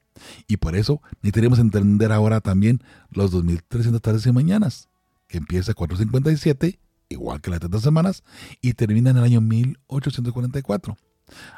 [0.47, 4.89] Y por eso necesitaríamos entender ahora también los 2300 tardes y mañanas,
[5.29, 8.23] que empieza 457, igual que las 30 semanas,
[8.61, 10.97] y termina en el año 1844.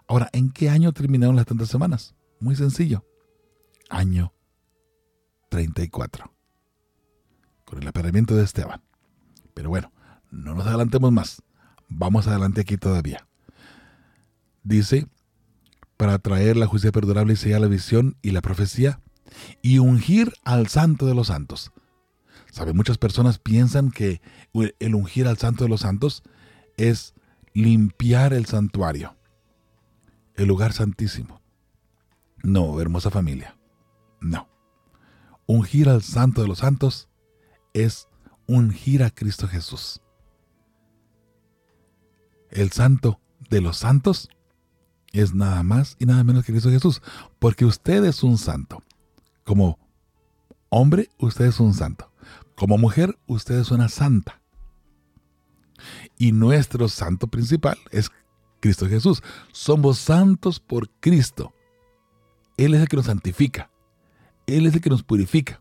[0.06, 2.14] Ahora, ¿en qué año terminaron las 30 semanas?
[2.40, 3.04] Muy sencillo.
[3.90, 4.32] Año
[5.50, 6.32] 34.
[7.64, 8.82] Con el apareamiento de Esteban.
[9.54, 9.92] Pero bueno,
[10.30, 11.42] no nos adelantemos más.
[11.88, 13.26] Vamos adelante aquí todavía.
[14.62, 15.06] Dice,
[15.96, 19.00] para traer la justicia perdurable y sellar la visión y la profecía
[19.62, 21.72] y ungir al santo de los santos.
[22.50, 22.72] ¿Sabe?
[22.72, 24.22] Muchas personas piensan que
[24.78, 26.22] el ungir al santo de los santos
[26.76, 27.14] es
[27.52, 29.17] limpiar el santuario
[30.38, 31.42] el lugar santísimo.
[32.42, 33.58] No, hermosa familia.
[34.20, 34.48] No.
[35.46, 37.08] Ungir al santo de los santos
[37.74, 38.08] es
[38.46, 40.00] ungir a Cristo Jesús.
[42.50, 43.20] El santo
[43.50, 44.28] de los santos
[45.12, 47.02] es nada más y nada menos que Cristo Jesús,
[47.40, 48.82] porque usted es un santo.
[49.44, 49.78] Como
[50.68, 52.12] hombre, usted es un santo.
[52.54, 54.40] Como mujer, usted es una santa.
[56.16, 58.10] Y nuestro santo principal es
[58.60, 59.22] Cristo Jesús.
[59.52, 61.52] Somos santos por Cristo.
[62.56, 63.70] Él es el que nos santifica.
[64.46, 65.60] Él es el que nos purifica.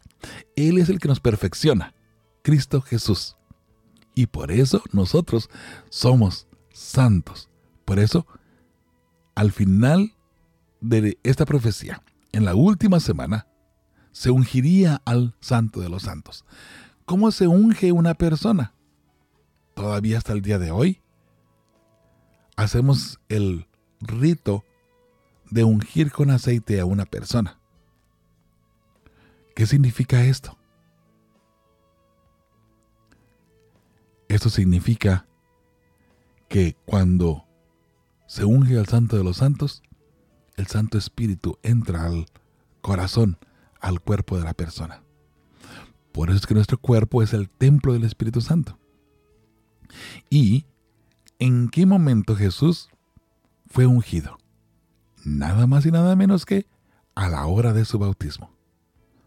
[0.55, 1.93] Él es el que nos perfecciona.
[2.41, 3.37] Cristo Jesús.
[4.15, 5.49] Y por eso nosotros
[5.89, 7.49] somos santos.
[7.85, 8.25] Por eso,
[9.35, 10.15] al final
[10.81, 13.47] de esta profecía, en la última semana,
[14.11, 16.45] se ungiría al santo de los santos.
[17.05, 18.73] ¿Cómo se unge una persona?
[19.75, 21.01] Todavía hasta el día de hoy
[22.57, 23.67] hacemos el
[24.01, 24.65] rito
[25.49, 27.57] de ungir con aceite a una persona.
[29.55, 30.57] ¿Qué significa esto?
[34.27, 35.25] Esto significa
[36.49, 37.45] que cuando
[38.25, 39.83] se unge al Santo de los Santos,
[40.57, 42.25] el Santo Espíritu entra al
[42.81, 43.37] corazón,
[43.79, 45.03] al cuerpo de la persona.
[46.11, 48.77] Por eso es que nuestro cuerpo es el templo del Espíritu Santo.
[50.29, 50.65] ¿Y
[51.39, 52.89] en qué momento Jesús
[53.67, 54.37] fue ungido?
[55.25, 56.67] Nada más y nada menos que
[57.15, 58.51] a la hora de su bautismo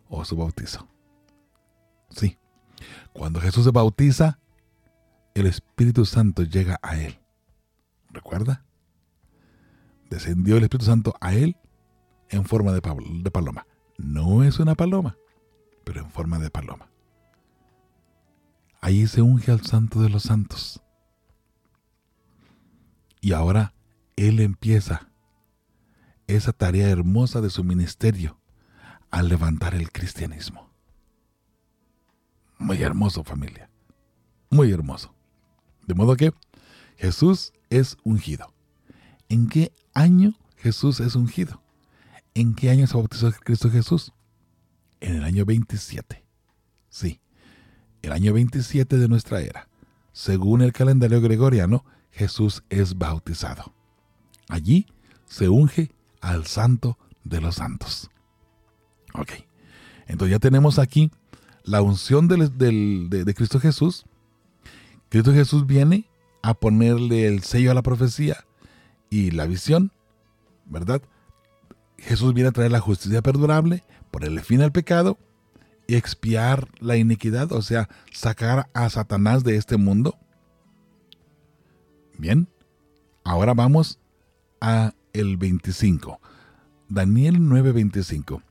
[0.09, 0.89] o su bautizo.
[2.11, 2.39] Sí,
[3.13, 4.39] cuando Jesús se bautiza,
[5.35, 7.19] el Espíritu Santo llega a él.
[8.11, 8.65] ¿Recuerda?
[10.09, 11.57] Descendió el Espíritu Santo a él
[12.29, 13.67] en forma de, paloma.
[13.99, 15.17] No es una paloma,
[15.85, 16.91] pero en forma de paloma.
[18.81, 20.83] Ahí se unge al Santo de los Santos.
[23.21, 23.75] Y ahora
[24.16, 25.09] Él empieza
[26.27, 28.41] esa tarea hermosa de su ministerio
[29.11, 30.71] al levantar el cristianismo.
[32.59, 33.71] Muy hermoso familia,
[34.51, 35.14] muy hermoso.
[35.87, 36.33] De modo que
[36.97, 38.53] Jesús es ungido.
[39.29, 41.62] ¿En qué año Jesús es ungido?
[42.35, 44.12] ¿En qué año se bautizó Cristo Jesús?
[45.01, 46.25] En el año 27.
[46.91, 47.21] Sí,
[48.03, 49.68] el año 27 de nuestra era.
[50.12, 53.73] Según el calendario gregoriano, Jesús es bautizado.
[54.49, 54.87] Allí
[55.27, 58.11] se unge al santo de los santos.
[59.15, 59.33] Ok,
[60.07, 61.11] entonces ya tenemos aquí
[61.65, 64.05] la unción de, Cristo Jesús.
[65.09, 66.09] Cristo Jesús viene
[66.43, 68.45] a ponerle el sello a la profecía
[69.11, 69.93] y la visión,
[70.67, 71.03] ¿verdad?
[71.99, 75.19] Jesús viene a traer la justicia perdurable, ponerle fin al pecado
[75.87, 80.19] y expiar la iniquidad, o sea, sacar a Satanás de este mundo.
[82.21, 82.49] Bien,
[83.25, 83.99] ahora vamos
[84.61, 86.21] a el 25.
[86.91, 88.43] Daniel 9:25.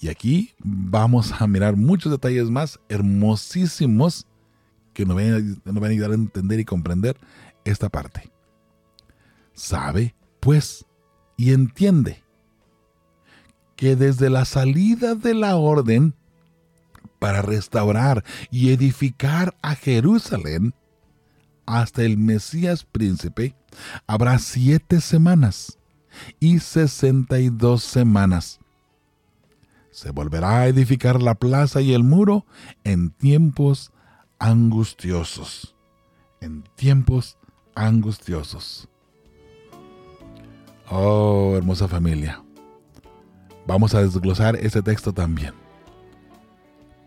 [0.00, 4.26] Y aquí vamos a mirar muchos detalles más hermosísimos
[4.94, 7.18] que nos van, nos van a ayudar a entender y comprender
[7.66, 8.30] esta parte.
[9.52, 10.86] Sabe, pues,
[11.36, 12.22] y entiende
[13.76, 16.14] que desde la salida de la orden
[17.18, 20.72] para restaurar y edificar a Jerusalén
[21.78, 23.54] hasta el Mesías príncipe,
[24.06, 25.78] habrá siete semanas
[26.40, 28.58] y sesenta y dos semanas.
[29.92, 32.44] Se volverá a edificar la plaza y el muro
[32.84, 33.92] en tiempos
[34.38, 35.76] angustiosos.
[36.40, 37.36] En tiempos
[37.74, 38.88] angustiosos.
[40.88, 42.42] Oh, hermosa familia.
[43.66, 45.54] Vamos a desglosar ese texto también.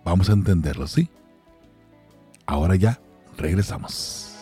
[0.06, 1.10] Vamos a entenderlo, ¿sí?
[2.46, 3.02] Ahora ya
[3.38, 4.33] regresamos.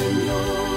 [0.00, 0.69] 没有。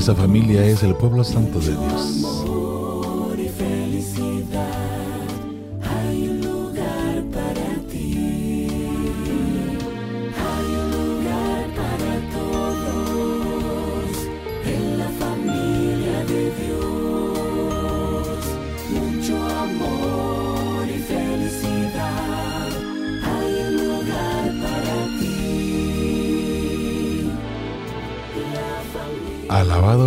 [0.00, 2.29] Esa familia es el pueblo santo de Dios.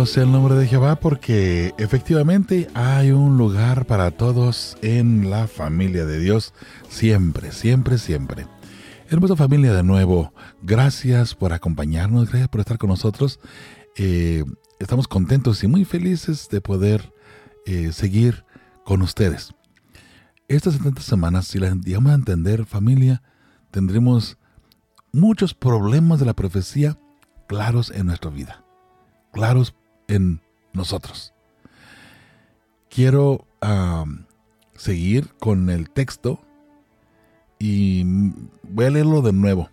[0.06, 6.04] Sea el nombre de Jehová porque efectivamente hay un lugar para todos en la familia
[6.04, 6.52] de Dios,
[6.88, 8.46] siempre, siempre, siempre.
[9.08, 13.40] Hermosa familia de nuevo, gracias por acompañarnos, gracias por estar con nosotros.
[13.96, 14.44] Eh,
[14.78, 17.12] estamos contentos y muy felices de poder
[17.64, 18.44] eh, seguir
[18.84, 19.54] con ustedes.
[20.48, 23.22] Estas 70 semanas, si las digamos a entender, familia,
[23.70, 24.36] tendremos
[25.12, 26.98] muchos problemas de la profecía
[27.48, 28.64] claros en nuestra vida
[29.34, 29.74] claros
[30.08, 30.40] en
[30.72, 31.32] nosotros.
[32.90, 33.46] Quiero
[34.76, 36.40] seguir con el texto
[37.58, 38.04] y
[38.62, 39.70] voy a leerlo de nuevo.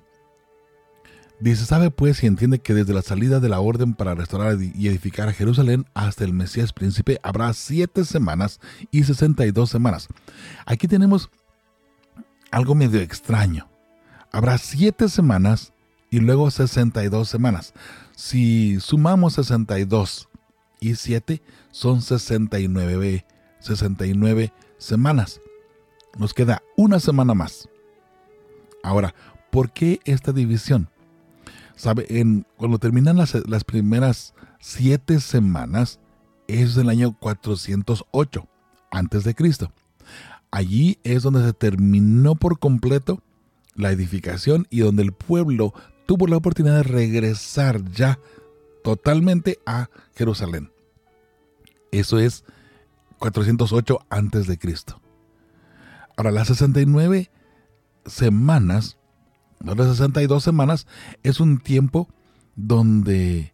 [1.40, 4.88] Dice, sabe pues y entiende que desde la salida de la orden para restaurar y
[4.88, 8.60] edificar a Jerusalén hasta el Mesías príncipe habrá siete semanas
[8.92, 10.08] y sesenta y dos semanas.
[10.68, 11.32] Aquí tenemos
[12.52, 13.68] algo medio extraño.
[14.32, 15.74] Habrá siete semanas
[16.12, 17.74] y luego sesenta y dos semanas.
[18.16, 20.30] Si sumamos 62
[20.80, 21.42] y 7
[21.72, 23.26] son 69,
[23.60, 25.42] 69 semanas.
[26.18, 27.70] Nos queda una semana más.
[28.84, 29.14] Ahora,
[29.52, 30.90] ¿por qué esta división?
[31.76, 32.06] ¿Sabe?
[32.10, 36.00] En, cuando terminan las, las primeras siete semanas,
[36.48, 38.48] es el año 408
[38.92, 39.72] antes de Cristo.
[40.52, 43.22] Allí es donde se terminó por completo
[43.76, 45.74] la edificación y donde el pueblo
[46.06, 48.20] tuvo la oportunidad de regresar ya
[48.84, 50.72] totalmente a Jerusalén.
[51.92, 52.44] Eso es
[53.20, 55.02] 408 antes de Cristo.
[56.18, 57.30] Ahora, las 69
[58.06, 58.98] semanas,
[59.60, 60.88] no las 62 semanas,
[61.24, 62.08] es un tiempo
[62.56, 63.54] donde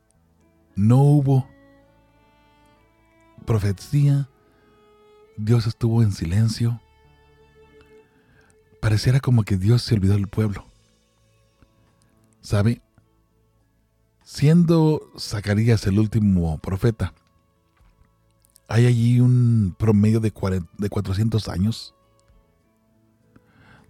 [0.76, 1.48] no hubo
[3.46, 4.30] profecía,
[5.38, 6.82] Dios estuvo en silencio.
[8.82, 10.67] Pareciera como que Dios se olvidó del pueblo.
[12.48, 12.82] ¿Sabe?
[14.24, 17.14] Siendo Zacarías el último profeta,
[18.70, 21.94] hay allí un promedio de, 400 años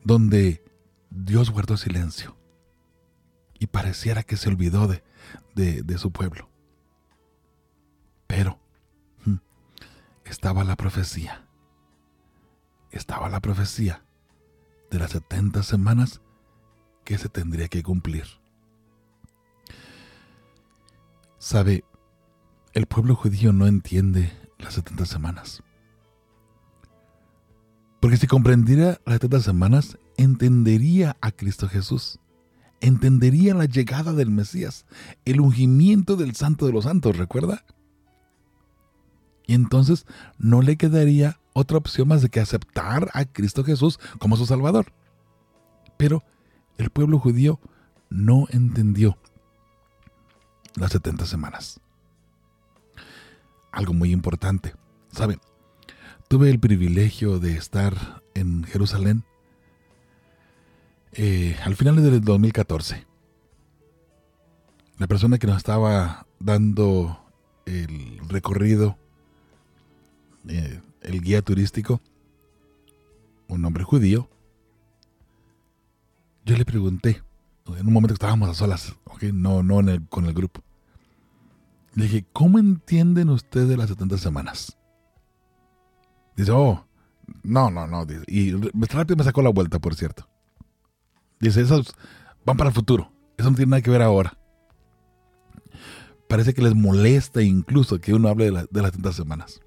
[0.03, 0.65] donde
[1.11, 2.35] Dios guardó silencio
[3.59, 5.03] y pareciera que se olvidó de,
[5.83, 6.49] de su pueblo.
[8.25, 8.57] Pero
[9.23, 9.35] hmm,
[10.25, 11.45] estaba la profecía,
[12.89, 14.03] estaba la profecía
[14.89, 16.21] de las 70 semanas
[17.03, 18.25] que se tendría que cumplir.
[21.39, 21.83] Sabe,
[22.73, 25.61] el pueblo judío no entiende las 70 semanas.
[27.99, 32.19] Porque si comprendiera las 70 semanas, entendería a Cristo Jesús.
[32.81, 34.85] Entendería la llegada del Mesías,
[35.25, 37.63] el ungimiento del Santo de los Santos, ¿recuerda?
[39.45, 40.05] Y entonces
[40.39, 44.91] no le quedaría otra opción más de que aceptar a Cristo Jesús como su Salvador.
[45.97, 46.23] Pero
[46.77, 47.59] el pueblo judío
[48.09, 49.17] no entendió
[50.77, 51.79] las 70 semanas.
[53.71, 54.73] Algo muy importante.
[55.11, 55.39] ¿Saben?
[56.27, 59.23] Tuve el privilegio de estar en Jerusalén
[61.13, 63.05] eh, al final del 2014.
[64.97, 67.19] La persona que nos estaba dando
[67.65, 68.97] el recorrido,
[70.47, 72.01] eh, el guía turístico,
[73.47, 74.29] un hombre judío,
[76.45, 77.21] yo le pregunté,
[77.65, 78.95] en un momento que estábamos a solas,
[79.33, 80.61] no, no con el grupo,
[81.97, 84.77] le dije, ¿cómo entienden ustedes las 70 semanas?
[86.35, 86.85] Dice, oh,
[87.41, 88.05] no, no, no.
[88.27, 90.29] y rápido me sacó la vuelta, por cierto.
[91.39, 91.95] Dice, esos
[92.45, 93.11] van para el futuro.
[93.35, 94.37] Eso no tiene nada que ver ahora.
[96.29, 99.59] Parece que les molesta incluso que uno hable de, de las 70 semanas.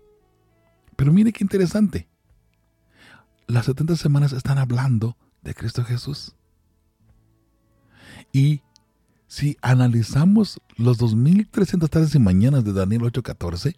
[0.95, 2.09] Pero mire qué interesante.
[3.49, 6.37] Las 70 semanas están hablando de Cristo Jesús.
[8.33, 8.63] Y
[9.31, 13.77] si analizamos los 2300 tardes y mañanas de Daniel 8:14,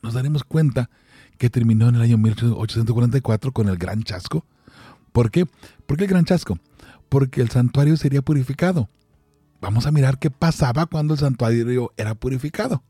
[0.00, 0.90] nos daremos cuenta
[1.38, 4.46] que terminó en el año 1844 con el gran chasco.
[5.10, 5.46] ¿Por qué?
[5.86, 6.60] ¿Por qué el gran chasco?
[7.08, 8.88] Porque el santuario sería purificado.
[9.60, 12.84] Vamos a mirar qué pasaba cuando el santuario era purificado.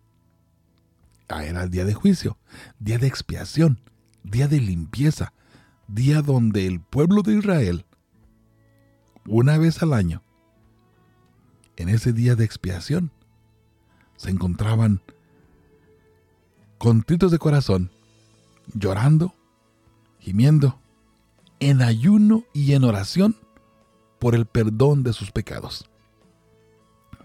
[1.30, 2.36] Ah, era el día de juicio,
[2.78, 3.78] día de expiación,
[4.22, 5.32] día de limpieza,
[5.88, 7.86] día donde el pueblo de Israel,
[9.24, 10.22] una vez al año,
[11.76, 13.10] en ese día de expiación
[14.16, 15.02] se encontraban
[16.78, 17.90] contritos de corazón,
[18.74, 19.34] llorando,
[20.18, 20.78] gimiendo,
[21.60, 23.36] en ayuno y en oración
[24.18, 25.88] por el perdón de sus pecados.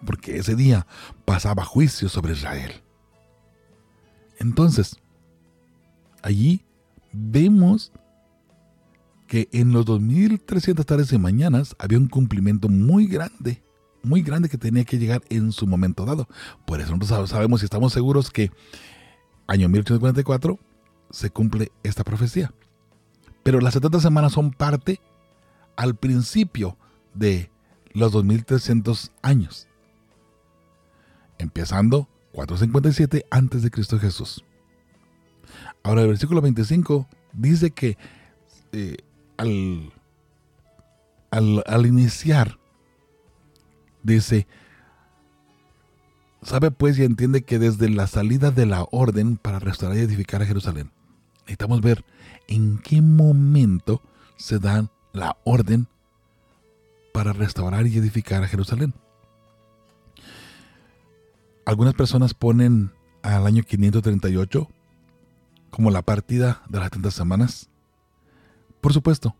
[0.05, 0.87] Porque ese día
[1.25, 2.81] pasaba juicio sobre Israel.
[4.39, 4.97] Entonces,
[6.23, 6.63] allí
[7.11, 7.91] vemos
[9.27, 13.61] que en los 2300 tardes y mañanas había un cumplimiento muy grande
[14.03, 16.27] muy grande que tenía que llegar en su momento dado.
[16.65, 18.51] Por eso nosotros sabemos y estamos seguros que
[19.47, 20.59] año 1844
[21.09, 22.53] se cumple esta profecía.
[23.43, 24.99] Pero las 70 semanas son parte
[25.75, 26.77] al principio
[27.13, 27.49] de
[27.93, 29.67] los 2300 años.
[31.37, 34.43] Empezando 457 antes de Cristo Jesús.
[35.83, 37.97] Ahora el versículo 25 dice que
[38.71, 38.97] eh,
[39.37, 39.91] al,
[41.31, 42.58] al, al iniciar,
[44.03, 44.47] dice,
[46.41, 50.41] sabe pues y entiende que desde la salida de la orden para restaurar y edificar
[50.41, 50.91] a Jerusalén,
[51.41, 52.03] necesitamos ver
[52.47, 54.01] en qué momento
[54.37, 55.87] se da la orden
[57.13, 58.93] para restaurar y edificar a Jerusalén.
[61.65, 62.91] Algunas personas ponen
[63.21, 64.67] al año 538
[65.69, 67.69] como la partida de las 70 semanas.
[68.81, 69.35] Por supuesto,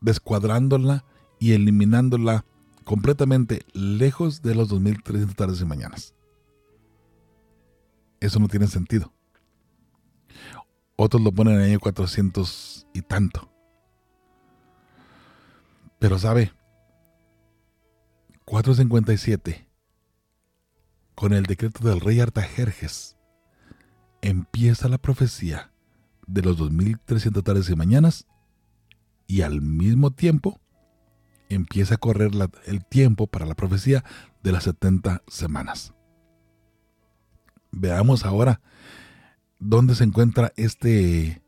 [0.00, 1.04] descuadrándola
[1.38, 2.44] y eliminándola
[2.84, 6.14] completamente lejos de los 2300 tardes y mañanas.
[8.20, 9.12] Eso no tiene sentido.
[10.96, 13.50] Otros lo ponen en el año 400 y tanto.
[15.98, 16.52] Pero sabe,
[18.44, 19.66] 457,
[21.14, 23.16] con el decreto del rey Artajerjes,
[24.20, 25.72] empieza la profecía
[26.26, 28.26] de los 2300 tardes y mañanas
[29.26, 30.60] y al mismo tiempo
[31.48, 32.30] empieza a correr
[32.66, 34.04] el tiempo para la profecía
[34.42, 35.94] de las 70 semanas.
[37.70, 38.60] Veamos ahora
[39.58, 41.42] dónde se encuentra este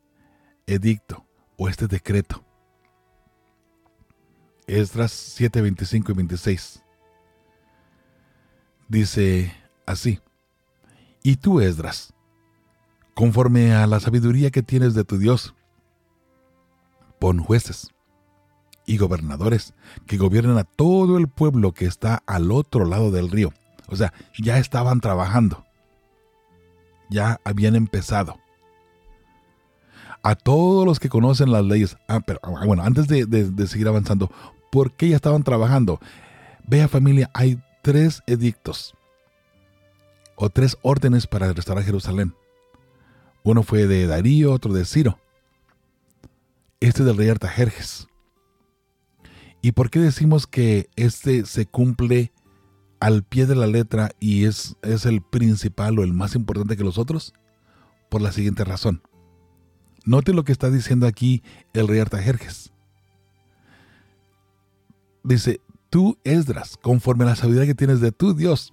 [0.67, 1.27] edicto
[1.57, 2.45] o este decreto.
[4.67, 6.83] Esdras 7, 25 y 26.
[8.89, 10.21] Dice así,
[11.23, 12.13] y tú, Esdras,
[13.15, 15.55] conforme a la sabiduría que tienes de tu Dios,
[17.19, 17.96] pon jueces
[18.87, 19.75] y gobernadores
[20.07, 23.53] que gobiernen a todo el pueblo que está al otro lado del río.
[23.89, 25.65] O sea, ya estaban trabajando.
[27.11, 28.39] Ya habían empezado.
[30.23, 31.97] A todos los que conocen las leyes.
[32.09, 34.31] Ah, pero ah, bueno, antes de, seguir avanzando,
[34.73, 36.01] ¿por qué ya estaban trabajando?
[36.67, 38.95] Vea familia, hay tres edictos
[40.35, 42.35] o tres órdenes para restaurar Jerusalén.
[43.45, 45.19] Uno fue de Darío, otro de Ciro.
[46.81, 48.09] Este del rey Artajerjes.
[49.67, 52.33] ¿Y por qué decimos que este se cumple
[53.01, 56.85] al pie de la letra y es, es el principal o el más importante que
[56.85, 57.35] los otros?
[58.09, 59.03] Por la siguiente razón.
[60.05, 61.43] Note lo que está diciendo aquí
[61.73, 62.73] el rey Artajerjes.
[65.25, 65.61] Dice,
[65.91, 68.73] tú Esdras, conforme a la sabiduría que tienes de tu Dios,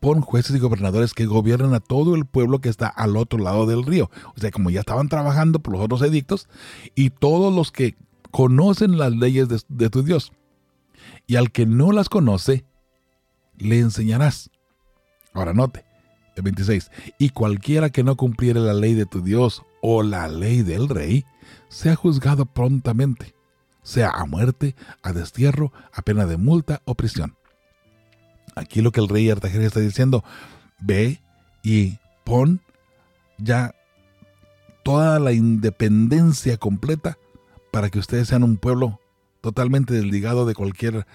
[0.00, 3.64] pon jueces y gobernadores que gobiernen a todo el pueblo que está al otro lado
[3.64, 4.10] del río.
[4.36, 6.46] O sea, como ya estaban trabajando por los otros edictos,
[6.94, 7.96] y todos los que
[8.30, 10.32] conocen las leyes de, tu Dios.
[11.26, 12.64] Y al que no las conoce,
[13.58, 14.50] le enseñarás.
[15.32, 15.84] Ahora note,
[16.36, 16.90] el 26.
[17.18, 21.24] Y cualquiera que no cumpliere la ley de tu Dios o la ley del rey,
[21.68, 23.34] sea juzgado prontamente,
[23.82, 27.36] sea a muerte, a destierro, a pena de multa o prisión.
[28.56, 30.24] Aquí lo que el rey Artajerjes está diciendo,
[30.80, 31.20] ve
[31.62, 32.60] y pon
[33.38, 33.74] ya
[34.82, 37.16] toda la independencia completa
[37.70, 39.00] para que ustedes sean un pueblo
[39.40, 41.06] totalmente desligado de cualquier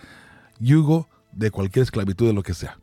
[0.60, 2.80] yugo, de cualquier esclavitud, de lo que sea.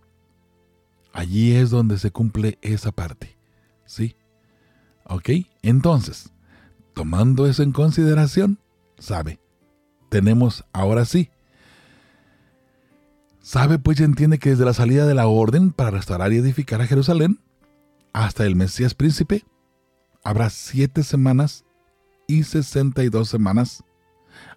[1.12, 3.36] Allí es donde se cumple esa parte.
[3.84, 4.16] ¿Sí?
[5.04, 5.30] ¿Ok?
[5.62, 6.32] Entonces,
[6.94, 8.58] tomando eso en consideración,
[8.98, 9.40] sabe,
[10.08, 11.30] tenemos ahora sí.
[13.40, 16.80] Sabe pues y entiende que desde la salida de la orden para restaurar y edificar
[16.80, 17.40] a Jerusalén
[18.12, 19.44] hasta el Mesías príncipe,
[20.22, 21.64] habrá siete semanas
[22.26, 23.84] y 62 semanas.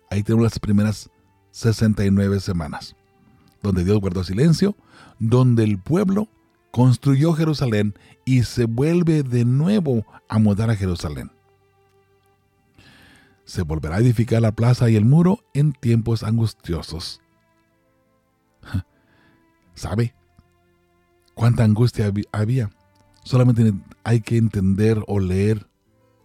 [0.09, 1.09] Ahí tenemos las primeras
[1.51, 2.95] 69 semanas,
[3.63, 4.75] donde Dios guardó silencio,
[5.19, 6.29] donde el pueblo
[6.71, 7.93] construyó Jerusalén
[8.25, 11.31] y se vuelve de nuevo a mudar a Jerusalén.
[13.45, 17.21] Se volverá a edificar la plaza y el muro en tiempos angustiosos.
[19.73, 20.13] ¿Sabe
[21.33, 22.71] cuánta angustia había?
[23.23, 25.67] Solamente hay que entender o leer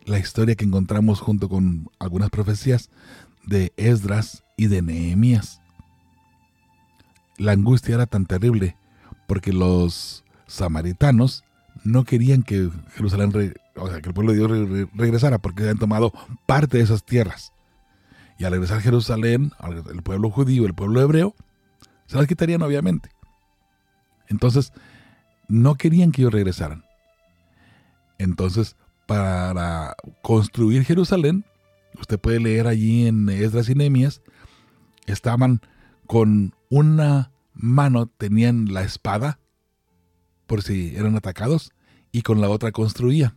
[0.04, 2.90] la historia que encontramos junto con algunas profecías
[3.44, 5.60] de Esdras y de Nehemías.
[7.38, 8.76] La angustia era tan terrible
[9.26, 11.44] porque los samaritanos
[11.84, 16.12] no querían que Jerusalén, o sea, que el pueblo de Dios regresara porque habían tomado
[16.46, 17.52] parte de esas tierras.
[18.38, 19.52] Y al regresar a Jerusalén,
[19.92, 21.34] el pueblo judío, el pueblo hebreo,
[22.06, 23.10] se las quitarían obviamente.
[24.28, 24.72] Entonces,
[25.48, 26.84] no querían que ellos regresaran.
[28.18, 28.76] Entonces,
[29.10, 31.44] para construir Jerusalén,
[31.98, 34.22] usted puede leer allí en Esdras y Nehemías,
[35.06, 35.62] estaban
[36.06, 39.40] con una mano tenían la espada
[40.46, 41.72] por si eran atacados
[42.12, 43.36] y con la otra construían.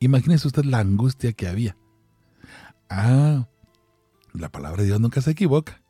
[0.00, 1.76] Imagínese usted la angustia que había.
[2.90, 3.46] Ah,
[4.32, 5.80] la palabra de Dios nunca se equivoca.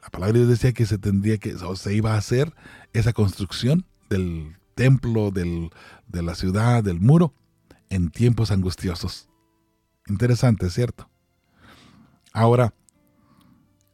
[0.00, 2.54] La palabra de Dios decía que se tendría que, se iba a hacer
[2.94, 5.68] esa construcción del templo, del,
[6.08, 7.34] de la ciudad, del muro,
[7.90, 9.28] en tiempos angustiosos.
[10.06, 11.08] Interesante, ¿cierto?
[12.32, 12.74] Ahora,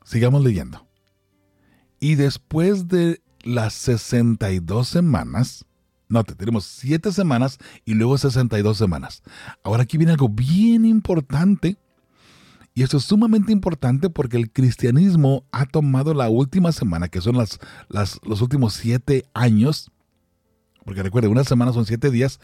[0.05, 0.86] sigamos leyendo.
[2.01, 5.66] Y después de las 62 semanas,
[6.09, 9.22] no, tenemos 7 semanas y luego 62 semanas.
[9.62, 11.78] Ahora aquí viene algo bien importante.
[12.74, 17.36] Y esto es sumamente importante porque el cristianismo ha tomado la última semana, que son
[17.36, 19.93] las, los últimos 7 años.
[20.84, 22.41] Porque recuerde, una semana son 7 días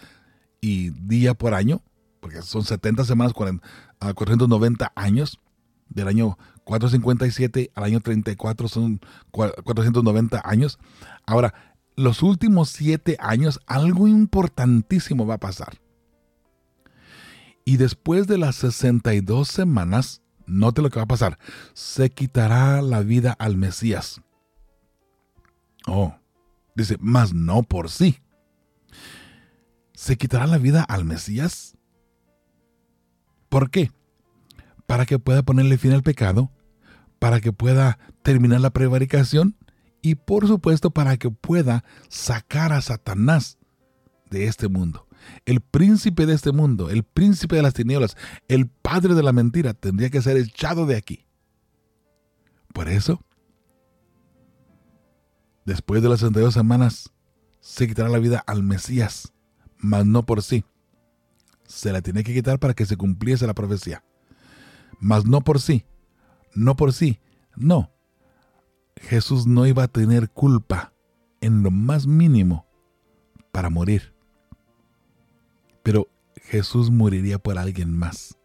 [0.61, 1.83] y día por año,
[2.21, 5.41] porque son 70 semanas, 490 años
[5.89, 9.01] del año 457 al año 34 son
[9.31, 10.79] 490 años.
[11.25, 11.55] Ahora,
[11.95, 15.79] los últimos siete años, algo importantísimo va a pasar.
[17.65, 21.39] Y después de las 62 semanas, note lo que va a pasar.
[21.73, 24.21] Se quitará la vida al Mesías.
[25.87, 26.17] Oh,
[26.75, 28.19] dice, más no por sí.
[29.97, 31.77] ¿Se quitará la vida al Mesías?
[33.49, 33.91] ¿Por qué?
[34.87, 36.51] para que pueda ponerle fin al pecado,
[37.19, 39.57] para que pueda terminar la prevaricación
[40.01, 43.59] y por supuesto para que pueda sacar a Satanás
[44.31, 45.07] de este mundo.
[45.45, 48.17] El príncipe de este mundo, el príncipe de las tinieblas,
[48.49, 51.27] el padre de la mentira tendría que ser echado de aquí.
[52.73, 53.25] Por eso,
[55.65, 57.11] después de las 62 semanas,
[57.61, 59.33] se quitará la vida al Mesías,
[59.79, 60.64] mas no por sí.
[61.66, 64.03] Se la tiene que quitar para que se cumpliese la profecía
[65.01, 65.85] mas no por sí,
[66.55, 67.20] no por sí,
[67.55, 67.93] no.
[68.97, 70.93] Jesús no iba a tener culpa
[71.41, 72.66] en lo más mínimo
[73.53, 74.14] para morir.
[75.83, 78.39] Pero Jesús moriría por alguien más.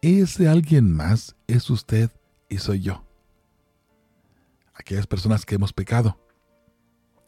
[0.00, 2.10] Ese alguien más es usted
[2.48, 3.04] y soy yo.
[4.74, 6.18] Aquellas personas que hemos pecado,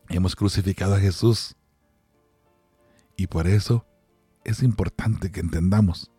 [0.09, 1.57] hemos crucificado a Jesús.
[3.17, 3.87] Y por eso
[4.45, 6.11] es importante que entendamos.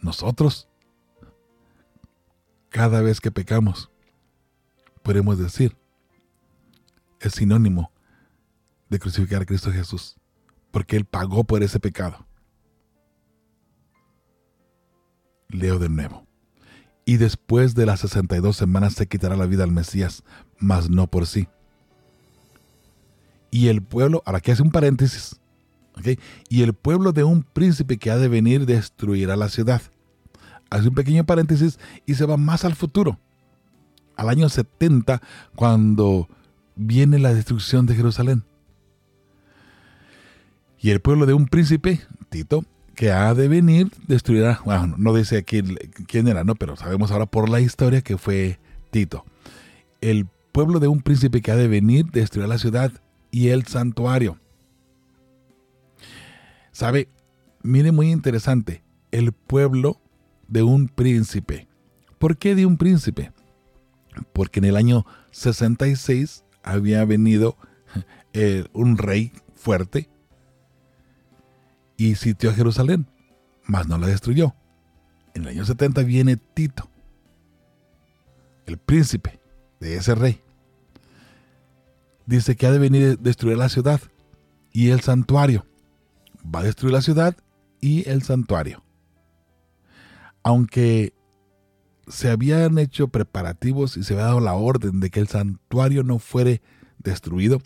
[0.00, 0.68] Nosotros
[2.72, 3.90] cada vez que pecamos,
[5.02, 5.76] podemos decir,
[7.20, 7.92] es sinónimo
[8.88, 10.16] de crucificar a Cristo Jesús,
[10.70, 12.26] porque Él pagó por ese pecado.
[15.48, 16.26] Leo de nuevo.
[17.04, 20.24] Y después de las 62 semanas se quitará la vida al Mesías,
[20.58, 21.48] mas no por sí.
[23.50, 25.41] Y el pueblo, ahora aquí hace un paréntesis,
[26.48, 29.82] y el pueblo de un príncipe que ha de venir destruirá la ciudad
[30.72, 33.18] hace un pequeño paréntesis y se va más al futuro,
[34.16, 35.20] al año 70,
[35.54, 36.28] cuando
[36.76, 38.44] viene la destrucción de Jerusalén.
[40.80, 42.64] Y el pueblo de un príncipe, Tito,
[42.94, 45.76] que ha de venir, destruirá, bueno, no dice quién,
[46.06, 46.54] quién era, ¿no?
[46.54, 48.58] Pero sabemos ahora por la historia que fue
[48.90, 49.24] Tito.
[50.00, 52.92] El pueblo de un príncipe que ha de venir destruirá la ciudad
[53.30, 54.38] y el santuario.
[56.72, 57.08] ¿Sabe?
[57.62, 58.82] Mire, muy interesante.
[59.10, 60.00] El pueblo
[60.48, 61.68] de un príncipe.
[62.18, 63.32] ¿Por qué de un príncipe?
[64.32, 67.56] Porque en el año 66 había venido
[68.32, 70.08] eh, un rey fuerte
[71.96, 73.06] y sitió a Jerusalén,
[73.64, 74.54] mas no la destruyó.
[75.34, 76.90] En el año 70 viene Tito,
[78.66, 79.40] el príncipe
[79.80, 80.40] de ese rey.
[82.26, 84.00] Dice que ha de venir a destruir la ciudad
[84.72, 85.66] y el santuario.
[86.44, 87.36] Va a destruir la ciudad
[87.80, 88.82] y el santuario
[90.42, 91.14] aunque
[92.08, 96.18] se habían hecho preparativos y se había dado la orden de que el santuario no
[96.18, 96.62] fuere
[96.98, 97.62] destruido,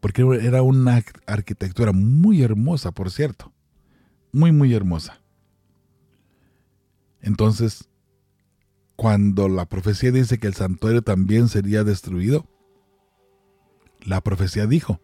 [0.00, 3.52] porque era una arquitectura muy hermosa, por cierto,
[4.32, 5.20] muy, muy hermosa.
[7.20, 7.88] Entonces,
[8.96, 12.46] cuando la profecía dice que el santuario también sería destruido,
[14.00, 15.00] la profecía dijo,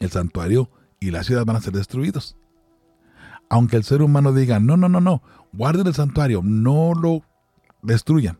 [0.00, 0.70] el santuario
[1.08, 2.36] y la ciudad van a ser destruidos
[3.48, 7.22] aunque el ser humano diga, no, no, no, no, guarden el santuario, no lo
[7.82, 8.38] destruyan.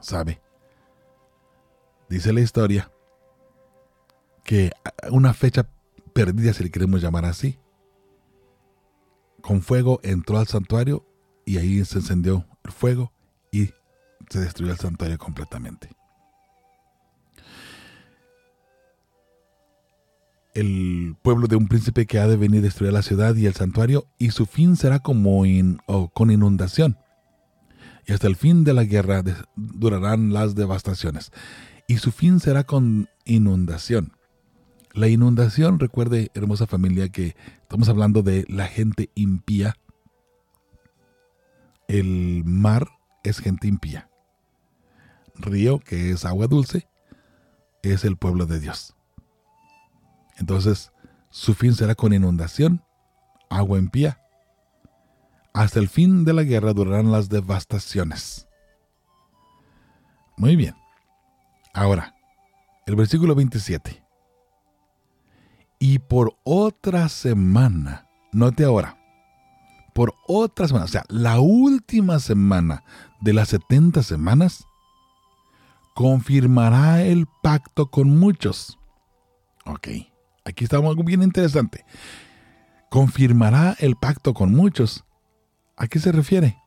[0.00, 0.40] ¿Sabe?
[2.08, 2.90] Dice la historia
[4.44, 4.70] que
[5.10, 5.66] una fecha
[6.12, 7.58] perdida, si le queremos llamar así,
[9.40, 11.06] con fuego entró al santuario
[11.44, 13.12] y ahí se encendió el fuego
[13.50, 13.70] y
[14.28, 15.90] se destruyó el santuario completamente.
[20.54, 23.54] El pueblo de un príncipe que ha de venir a destruir la ciudad y el
[23.54, 25.44] santuario, y su fin será como
[26.12, 26.96] con inundación.
[28.06, 29.22] Y hasta el fin de la guerra
[29.56, 31.32] durarán las devastaciones.
[31.86, 34.12] y su fin será con inundación.
[34.94, 39.76] La inundación, recuerde, hermosa familia, que estamos hablando de la gente impía.
[41.88, 42.88] El mar
[43.22, 44.08] es gente impía.
[45.34, 46.88] Río, que es agua dulce,
[47.82, 48.93] es el pueblo de Dios.
[50.36, 50.92] Entonces,
[51.30, 52.82] su fin será con inundación,
[53.50, 54.20] agua impía.
[55.52, 58.48] Hasta el fin de la guerra durarán las devastaciones.
[60.36, 60.74] Muy bien.
[61.72, 62.14] Ahora,
[62.86, 64.04] el versículo 27.
[65.78, 68.98] Y por otra semana, note ahora,
[69.94, 72.84] por otra semana, o sea, la última semana
[73.20, 74.64] de las 70 semanas,
[75.94, 78.78] confirmará el pacto con muchos.
[79.66, 79.88] Ok,
[80.44, 81.84] aquí está algo bien interesante.
[82.90, 85.04] Confirmará el pacto con muchos.
[85.76, 86.58] ¿A qué se refiere?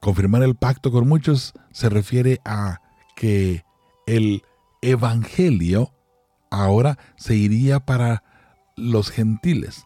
[0.00, 2.80] Confirmar el pacto con muchos se refiere a
[3.16, 3.64] que
[4.06, 4.42] el
[4.82, 5.92] evangelio
[6.50, 8.22] ahora se iría para
[8.76, 9.84] los gentiles.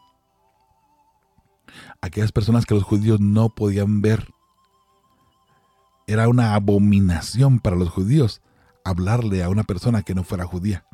[2.02, 4.26] Aquellas personas que los judíos no podían ver
[6.06, 8.42] era una abominación para los judíos
[8.84, 10.84] hablarle a una persona que no fuera judía.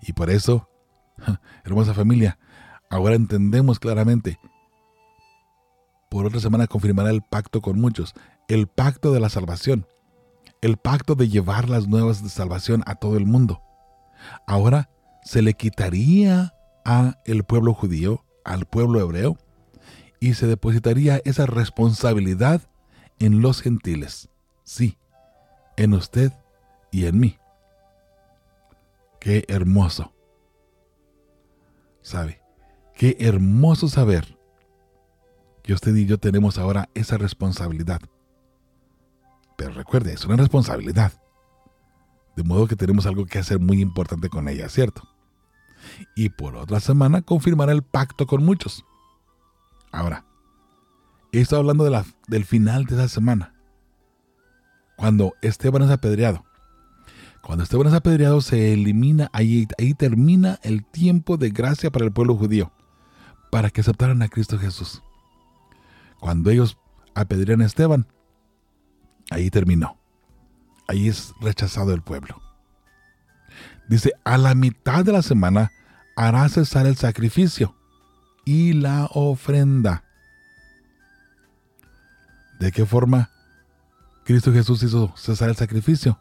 [0.00, 0.68] Y por eso,
[1.64, 2.38] hermosa familia,
[2.90, 4.38] ahora entendemos claramente.
[6.10, 8.14] Por otra semana confirmará el pacto con muchos,
[8.48, 9.86] el pacto de la salvación,
[10.62, 13.62] el pacto de llevar las nuevas de salvación a todo el mundo.
[14.46, 14.90] Ahora
[15.22, 19.36] se le quitaría a el pueblo judío, al pueblo hebreo,
[20.20, 22.62] y se depositaría esa responsabilidad
[23.18, 24.30] en los gentiles,
[24.64, 24.96] sí,
[25.76, 26.32] en usted
[26.90, 27.38] y en mí.
[29.20, 30.12] Qué hermoso.
[32.02, 32.42] ¿Sabe?
[32.94, 34.38] Qué hermoso saber
[35.62, 38.00] que usted y yo tenemos ahora esa responsabilidad.
[39.56, 41.12] Pero recuerde, es una responsabilidad.
[42.36, 45.02] De modo que tenemos algo que hacer muy importante con ella, ¿cierto?
[46.14, 48.84] Y por otra semana confirmará el pacto con muchos.
[49.90, 50.24] Ahora,
[51.32, 53.54] Estoy hablando de la, del final de esa semana.
[54.96, 56.44] Cuando Esteban es apedreado.
[57.42, 62.12] Cuando Esteban es apedreado se elimina, ahí, ahí termina el tiempo de gracia para el
[62.12, 62.72] pueblo judío,
[63.50, 65.02] para que aceptaran a Cristo Jesús.
[66.20, 66.78] Cuando ellos
[67.14, 68.06] apedrean a Esteban,
[69.30, 69.96] ahí terminó.
[70.88, 72.40] Ahí es rechazado el pueblo.
[73.88, 75.72] Dice, a la mitad de la semana
[76.16, 77.74] hará cesar el sacrificio
[78.44, 80.04] y la ofrenda
[82.58, 83.30] ¿De qué forma
[84.24, 86.18] Cristo Jesús hizo cesar el sacrificio?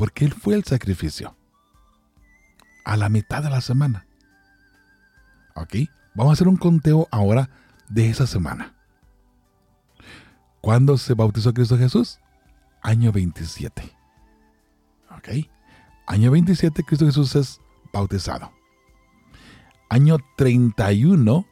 [0.00, 1.36] Porque Él fue el sacrificio.
[2.86, 4.06] A la mitad de la semana.
[5.54, 5.74] ¿Ok?
[6.14, 7.50] Vamos a hacer un conteo ahora
[7.90, 8.74] de esa semana.
[10.62, 12.18] ¿Cuándo se bautizó Cristo Jesús?
[12.80, 13.94] Año 27.
[15.10, 15.28] ¿Ok?
[16.06, 17.60] Año 27 Cristo Jesús es
[17.92, 18.52] bautizado.
[19.90, 21.46] Año 31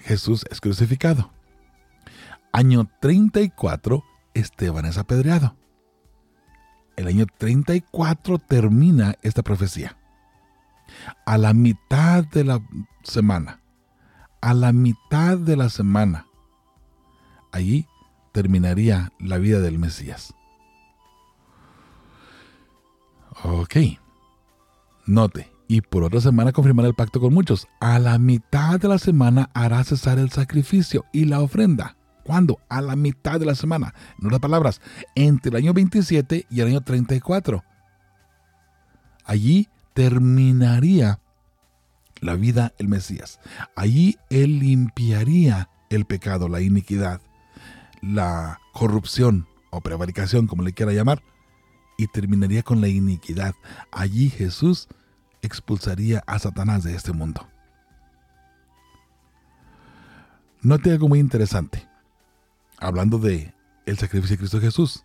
[0.00, 1.30] Jesús es crucificado.
[2.50, 5.54] Año 34, Esteban es apedreado.
[6.98, 9.96] El año 34 termina esta profecía.
[11.24, 12.60] A la mitad de la
[13.04, 13.60] semana,
[14.40, 16.26] a la mitad de la semana,
[17.52, 17.86] allí
[18.32, 20.34] terminaría la vida del Mesías.
[23.44, 23.76] Ok.
[25.06, 27.68] Note, y por otra semana confirmará el pacto con muchos.
[27.78, 31.97] A la mitad de la semana hará cesar el sacrificio y la ofrenda.
[32.28, 32.60] ¿Cuándo?
[32.68, 33.94] A la mitad de la semana.
[34.20, 34.82] En otras palabras,
[35.14, 37.64] entre el año 27 y el año 34.
[39.24, 41.20] Allí terminaría
[42.20, 43.40] la vida el Mesías.
[43.74, 47.22] Allí Él limpiaría el pecado, la iniquidad,
[48.02, 51.22] la corrupción o prevaricación, como le quiera llamar,
[51.96, 53.54] y terminaría con la iniquidad.
[53.90, 54.88] Allí Jesús
[55.40, 57.48] expulsaría a Satanás de este mundo.
[60.60, 61.88] Note algo muy interesante
[62.80, 63.54] hablando de
[63.86, 65.04] el sacrificio de Cristo Jesús.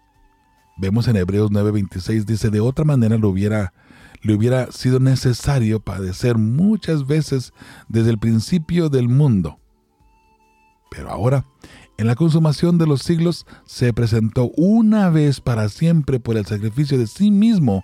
[0.77, 3.73] Vemos en Hebreos 9:26 dice, de otra manera le hubiera,
[4.21, 7.53] le hubiera sido necesario padecer muchas veces
[7.87, 9.59] desde el principio del mundo.
[10.89, 11.45] Pero ahora,
[11.97, 16.97] en la consumación de los siglos, se presentó una vez para siempre por el sacrificio
[16.97, 17.83] de sí mismo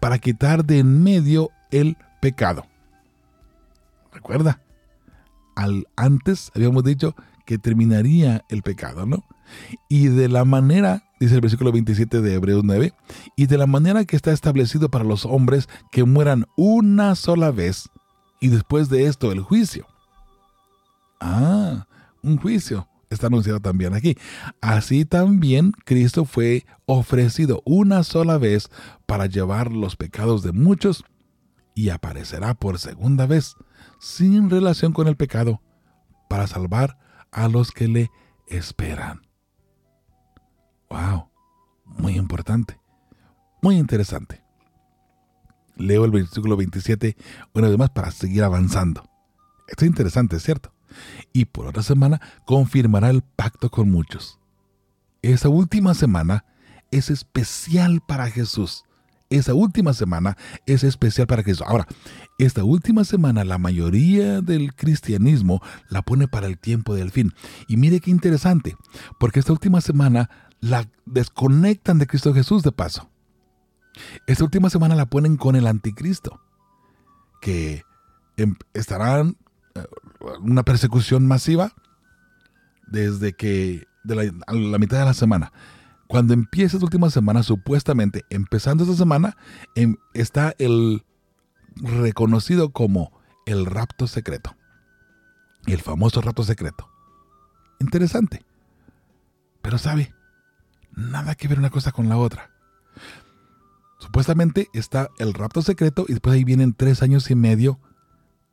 [0.00, 2.66] para quitar de en medio el pecado.
[4.12, 4.60] Recuerda,
[5.56, 9.24] al antes habíamos dicho que terminaría el pecado, ¿no?
[9.88, 12.92] Y de la manera, dice el versículo 27 de Hebreos 9,
[13.36, 17.90] y de la manera que está establecido para los hombres que mueran una sola vez,
[18.40, 19.86] y después de esto el juicio.
[21.20, 21.86] Ah,
[22.22, 24.16] un juicio está anunciado también aquí.
[24.60, 28.68] Así también Cristo fue ofrecido una sola vez
[29.06, 31.04] para llevar los pecados de muchos
[31.74, 33.56] y aparecerá por segunda vez
[34.00, 35.60] sin relación con el pecado
[36.28, 36.98] para salvar
[37.34, 38.10] a los que le
[38.46, 39.20] esperan.
[40.88, 41.28] ¡Wow!
[41.84, 42.80] Muy importante,
[43.60, 44.42] muy interesante.
[45.76, 47.16] Leo el versículo 27
[47.52, 49.02] una vez más para seguir avanzando.
[49.66, 50.72] Esto es interesante, ¿cierto?
[51.32, 54.38] Y por otra semana confirmará el pacto con muchos.
[55.22, 56.44] Esa última semana
[56.92, 58.84] es especial para Jesús.
[59.30, 61.64] Esa última semana es especial para Jesús.
[61.66, 61.86] Ahora,
[62.38, 67.32] esta última semana la mayoría del cristianismo la pone para el tiempo del fin.
[67.66, 68.76] Y mire qué interesante,
[69.18, 73.10] porque esta última semana la desconectan de Cristo Jesús de paso.
[74.26, 76.40] Esta última semana la ponen con el anticristo,
[77.40, 77.84] que
[78.36, 79.36] em, estarán
[79.74, 79.84] eh,
[80.40, 81.72] una persecución masiva
[82.86, 84.14] desde que de
[84.48, 85.52] la, mitad de la semana.
[86.14, 89.36] Cuando empieza esta última semana, supuestamente, empezando esta semana,
[89.74, 91.04] em, está el
[91.74, 93.10] reconocido como
[93.46, 94.54] el rapto secreto.
[95.66, 96.88] El famoso rapto secreto.
[97.80, 98.44] Interesante.
[99.60, 100.14] Pero sabe,
[100.92, 102.48] nada que ver una cosa con la otra.
[103.98, 107.80] Supuestamente está el rapto secreto y después ahí vienen tres años y medio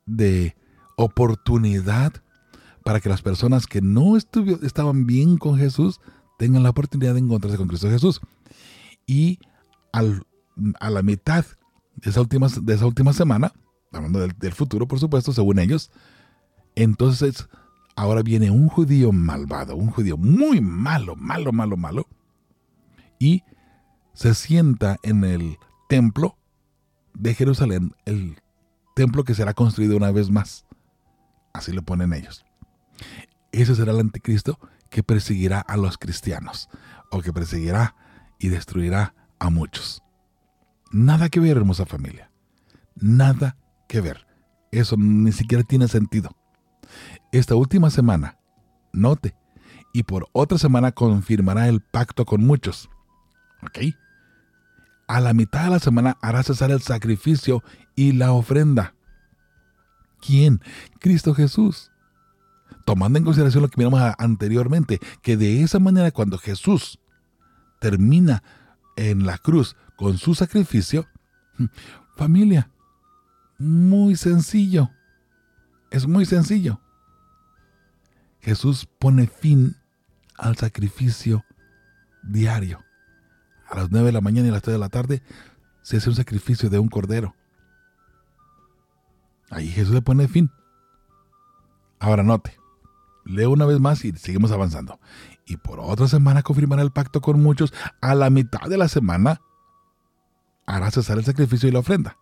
[0.07, 0.55] de
[0.97, 2.23] oportunidad
[2.83, 6.01] para que las personas que no estaban bien con Jesús
[6.41, 8.19] tengan la oportunidad de encontrarse con Cristo Jesús.
[9.05, 9.37] Y
[9.93, 11.45] a la mitad
[11.97, 13.53] de esa última, de esa última semana,
[13.91, 15.91] hablando del, del futuro, por supuesto, según ellos,
[16.73, 17.47] entonces
[17.95, 22.07] ahora viene un judío malvado, un judío muy malo, malo, malo, malo,
[23.19, 23.43] y
[24.15, 26.39] se sienta en el templo
[27.13, 28.41] de Jerusalén, el
[28.95, 30.65] templo que será construido una vez más.
[31.53, 32.43] Así lo ponen ellos.
[33.51, 34.57] Ese será el anticristo
[34.91, 36.69] que perseguirá a los cristianos,
[37.09, 37.95] o que perseguirá
[38.37, 40.03] y destruirá a muchos.
[40.91, 42.29] Nada que ver, hermosa familia.
[42.95, 44.27] Nada que ver.
[44.71, 46.35] Eso ni siquiera tiene sentido.
[47.31, 48.37] Esta última semana,
[48.91, 49.35] note,
[49.93, 52.89] y por otra semana confirmará el pacto con muchos.
[53.63, 53.95] ¿Ok?
[55.07, 57.63] A la mitad de la semana hará cesar el sacrificio
[57.95, 58.95] y la ofrenda.
[60.21, 60.61] ¿Quién?
[60.99, 61.90] Cristo Jesús.
[62.85, 66.99] Tomando en consideración lo que miramos anteriormente, que de esa manera cuando Jesús
[67.79, 68.43] termina
[68.95, 71.07] en la cruz con su sacrificio,
[72.15, 72.69] familia,
[73.57, 74.89] muy sencillo.
[75.91, 76.79] Es muy sencillo.
[78.39, 79.75] Jesús pone fin
[80.37, 81.45] al sacrificio
[82.23, 82.83] diario
[83.71, 85.23] a las 9 de la mañana y a las 3 de la tarde,
[85.81, 87.33] se hace un sacrificio de un cordero.
[89.49, 90.51] Ahí Jesús le pone fin.
[91.99, 92.57] Ahora note,
[93.25, 94.99] leo una vez más y seguimos avanzando.
[95.45, 97.73] Y por otra semana confirmará el pacto con muchos.
[98.01, 99.41] A la mitad de la semana
[100.65, 102.17] hará cesar el sacrificio y la ofrenda.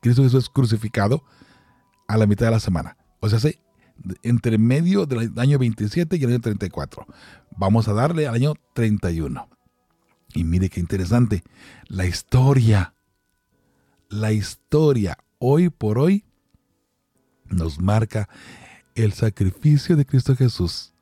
[0.00, 1.24] Cristo Jesús es crucificado
[2.08, 2.96] a la mitad de la semana.
[3.20, 3.50] O sea,
[4.22, 7.06] entre medio del año 27 y el año 34.
[7.56, 9.48] Vamos a darle al año 31.
[10.34, 11.42] Y mire qué interesante,
[11.86, 12.94] la historia,
[14.08, 16.24] la historia hoy por hoy
[17.48, 18.28] nos marca
[18.96, 20.92] el sacrificio de Cristo Jesús,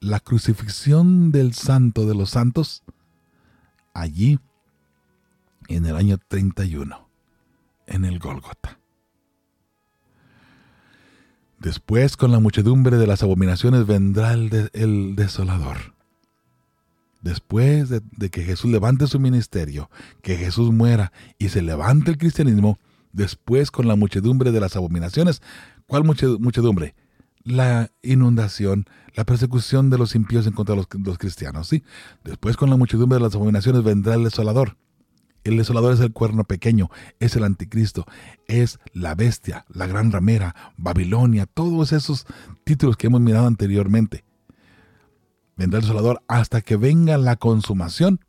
[0.00, 2.82] la crucifixión del santo de los santos,
[3.94, 4.40] allí
[5.68, 7.08] en el año 31,
[7.86, 8.78] en el Gólgota.
[11.58, 15.92] Después, con la muchedumbre de las abominaciones, vendrá el, el desolador
[17.22, 19.90] después de, que Jesús levante su ministerio,
[20.22, 22.78] que Jesús muera y se levante el cristianismo,
[23.12, 25.40] después con la muchedumbre de las abominaciones,
[25.86, 26.94] ¿cuál muchedumbre?
[27.44, 31.82] La inundación, la persecución de los impíos en contra de los, cristianos, ¿sí?
[32.24, 34.76] Después con la muchedumbre de las abominaciones vendrá el desolador.
[35.44, 36.88] El desolador es el cuerno pequeño,
[37.18, 38.06] es el anticristo,
[38.46, 42.26] es la bestia, la gran ramera, Babilonia, todos esos
[42.62, 44.24] títulos que hemos mirado anteriormente
[45.56, 48.20] vendrá el desolador hasta que venga la consumación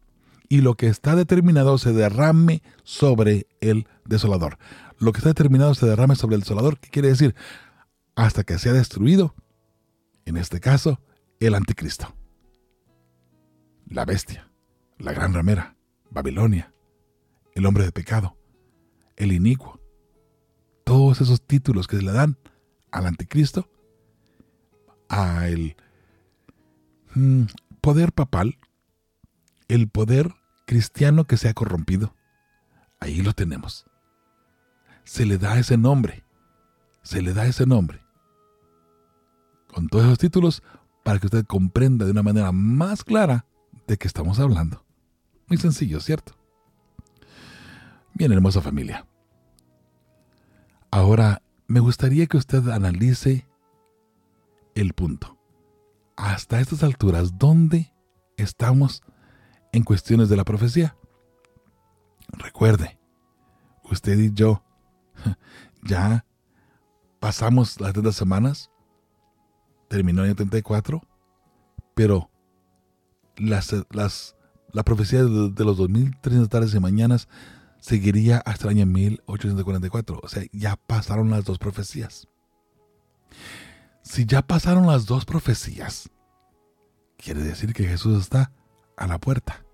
[0.49, 4.57] y lo que está determinado se derrame sobre el desolador.
[4.99, 7.35] Lo que está determinado se derrame sobre el desolador, ¿qué quiere decir?
[8.15, 9.35] Hasta que sea destruido,
[10.25, 11.01] en este caso,
[11.39, 12.15] el anticristo.
[13.87, 14.49] La bestia,
[14.97, 15.75] la gran ramera,
[16.09, 16.73] Babilonia,
[17.55, 18.37] el hombre de pecado,
[19.15, 19.79] el inicuo.
[20.83, 22.37] Todos esos títulos que se le dan
[22.91, 23.69] al anticristo,
[25.09, 25.75] a el
[27.15, 27.43] Mm,
[27.79, 28.57] poder papal,
[29.67, 30.33] el poder
[30.65, 32.15] cristiano que se ha corrompido.
[32.99, 33.85] Ahí lo tenemos.
[35.03, 36.23] Se le da ese nombre.
[37.03, 38.02] Se le da ese nombre.
[39.73, 40.63] Con todos esos títulos,
[41.03, 43.45] para que usted comprenda de una manera más clara
[43.87, 44.85] de qué estamos hablando.
[45.47, 46.33] Muy sencillo, ¿cierto?
[48.13, 49.05] Bien, hermosa familia.
[50.91, 53.47] Ahora, me gustaría que usted analice
[54.75, 55.37] el punto.
[56.15, 57.91] Hasta estas alturas, ¿dónde
[58.37, 59.01] estamos
[59.71, 60.95] en cuestiones de la profecía?
[62.27, 62.99] Recuerde,
[63.83, 64.63] usted y yo
[65.83, 66.25] ya
[67.19, 68.69] pasamos las 30 semanas,
[69.87, 71.01] terminó el año 34,
[71.93, 72.29] pero
[73.37, 74.35] las, las,
[74.71, 77.27] la profecía de, de los 2300 tardes y mañanas
[77.79, 80.19] seguiría hasta el año 1844.
[80.23, 82.27] O sea, ya pasaron las dos profecías.
[84.03, 86.09] Si ya pasaron las dos profecías,
[87.17, 88.51] quiere decir que Jesús está
[88.97, 89.65] a la puerta.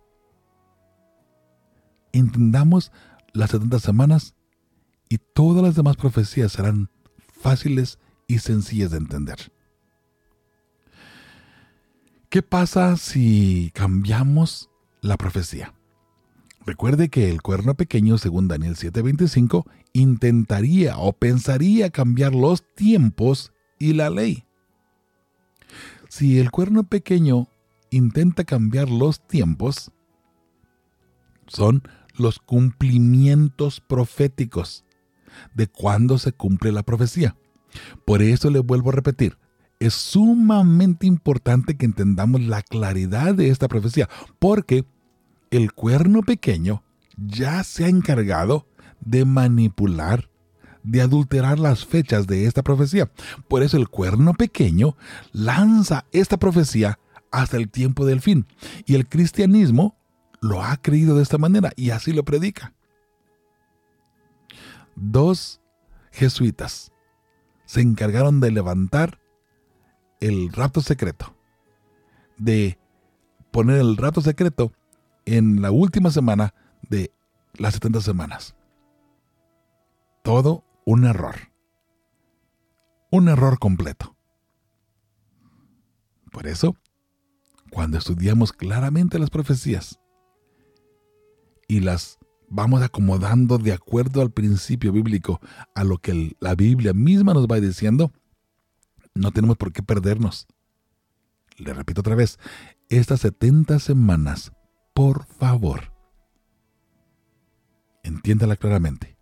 [2.11, 2.91] Entendamos
[3.33, 4.35] las 70 semanas
[5.09, 6.89] y todas las demás profecías serán
[7.41, 9.51] fáciles y sencillas de entender.
[12.29, 14.69] ¿Qué pasa si cambiamos
[15.01, 15.73] la profecía?
[16.63, 23.93] Recuerde que el cuerno pequeño, según Daniel 7:25, intentaría o pensaría cambiar los tiempos y
[23.93, 24.45] la ley.
[26.07, 27.47] Si el cuerno pequeño
[27.89, 29.91] intenta cambiar los tiempos,
[31.47, 31.81] son
[32.15, 34.85] los cumplimientos proféticos
[35.55, 37.35] de cuándo se cumple la profecía.
[38.05, 39.39] Por eso le vuelvo a repetir,
[39.79, 44.85] es sumamente importante que entendamos la claridad de esta profecía, porque
[45.51, 46.83] el cuerno pequeño
[47.17, 48.67] ya se ha encargado
[48.99, 50.29] de manipular,
[50.83, 53.09] de adulterar las fechas de esta profecía.
[53.47, 54.95] Por eso el cuerno pequeño
[55.31, 56.99] lanza esta profecía
[57.31, 58.45] hasta el tiempo del fin.
[58.85, 59.97] Y el cristianismo
[60.41, 62.73] lo ha creído de esta manera y así lo predica
[64.99, 65.61] dos
[66.11, 66.91] jesuitas
[67.65, 69.19] se encargaron de levantar
[70.19, 71.35] el rapto secreto,
[72.37, 72.77] de
[73.51, 74.71] poner el rapto secreto
[75.25, 76.53] en la última semana
[76.89, 77.11] de
[77.53, 78.55] las 70 semanas.
[80.23, 81.35] Todo un error.
[83.11, 84.15] Un error completo.
[86.31, 86.75] Por eso,
[87.71, 89.99] cuando estudiamos claramente las profecías
[91.67, 92.19] y las
[92.49, 95.39] vamos acomodando de acuerdo al principio bíblico,
[95.75, 98.11] a lo que la Biblia misma nos va diciendo,
[99.19, 100.47] no tenemos por qué perdernos.
[101.57, 102.39] Le repito otra vez,
[102.89, 104.53] estas 70 semanas,
[104.93, 105.93] por favor,
[108.03, 109.17] entiéndala claramente.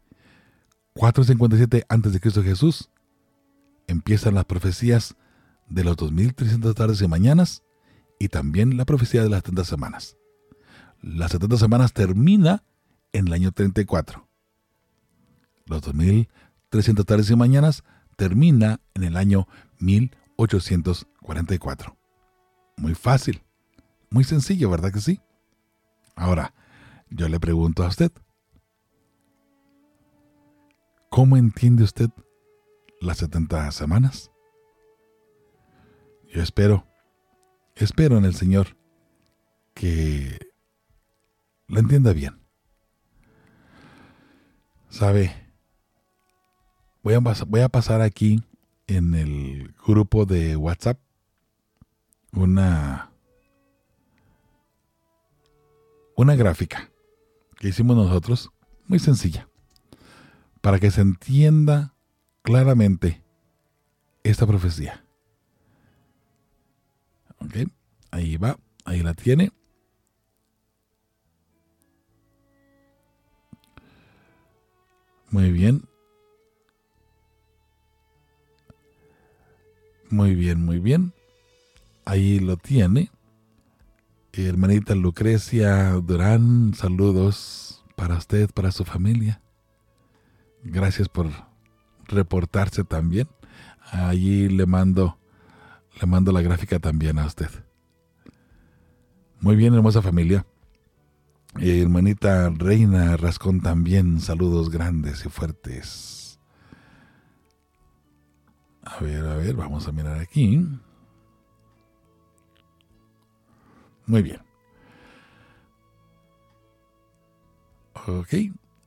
[0.94, 2.90] 457 antes de Cristo Jesús
[3.88, 5.16] empiezan las profecías
[5.68, 7.64] de los 2300 tardes y mañanas
[8.20, 10.18] y también la profecía de las 70 semanas.
[11.02, 12.64] Las 70 semanas termina
[13.14, 14.28] en el año 34.
[15.66, 17.84] Los 2300 tardes y mañanas
[18.16, 19.48] termina en el año
[19.80, 21.98] 1844.
[22.78, 23.42] Muy fácil,
[24.10, 25.22] muy sencillo, ¿verdad que sí?
[26.16, 26.54] Ahora,
[27.10, 28.12] yo le pregunto a usted,
[31.10, 32.10] ¿cómo entiende usted
[33.02, 34.32] las 70 semanas?
[36.34, 36.86] Yo espero,
[37.76, 38.78] espero en el Señor
[39.74, 40.40] que
[41.68, 42.40] lo entienda bien.
[44.90, 45.34] Sabe,
[47.04, 48.44] voy a, voy a pasar aquí
[48.88, 51.00] en el grupo de WhatsApp
[52.32, 53.12] una,
[56.16, 56.90] una gráfica
[57.58, 58.52] que hicimos nosotros,
[58.86, 59.50] muy sencilla,
[60.62, 61.94] para que se entienda
[62.44, 63.22] claramente
[64.24, 65.04] esta profecía.
[67.40, 67.70] Ok,
[68.12, 69.52] ahí va, ahí la tiene.
[75.30, 75.84] Muy bien.
[80.10, 81.14] Muy bien, muy bien.
[82.06, 83.12] Ahí lo tiene.
[84.34, 89.42] Hermanita Lucrecia Durán, saludos para usted, para su familia.
[90.64, 91.28] Gracias por
[92.08, 93.28] reportarse también.
[93.92, 95.18] Allí le mando
[96.00, 97.50] le mando la gráfica también a usted.
[99.40, 100.46] Muy bien, hermosa familia.
[101.60, 106.27] Hermanita Reina Rascón también, saludos grandes y fuertes.
[108.88, 110.66] A ver, a ver, vamos a mirar aquí.
[114.06, 114.40] Muy bien.
[118.08, 118.34] Ok,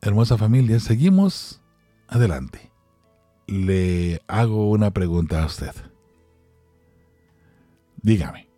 [0.00, 1.60] hermosa familia, seguimos
[2.08, 2.72] adelante.
[3.46, 5.74] Le hago una pregunta a usted.
[8.00, 8.48] Dígame.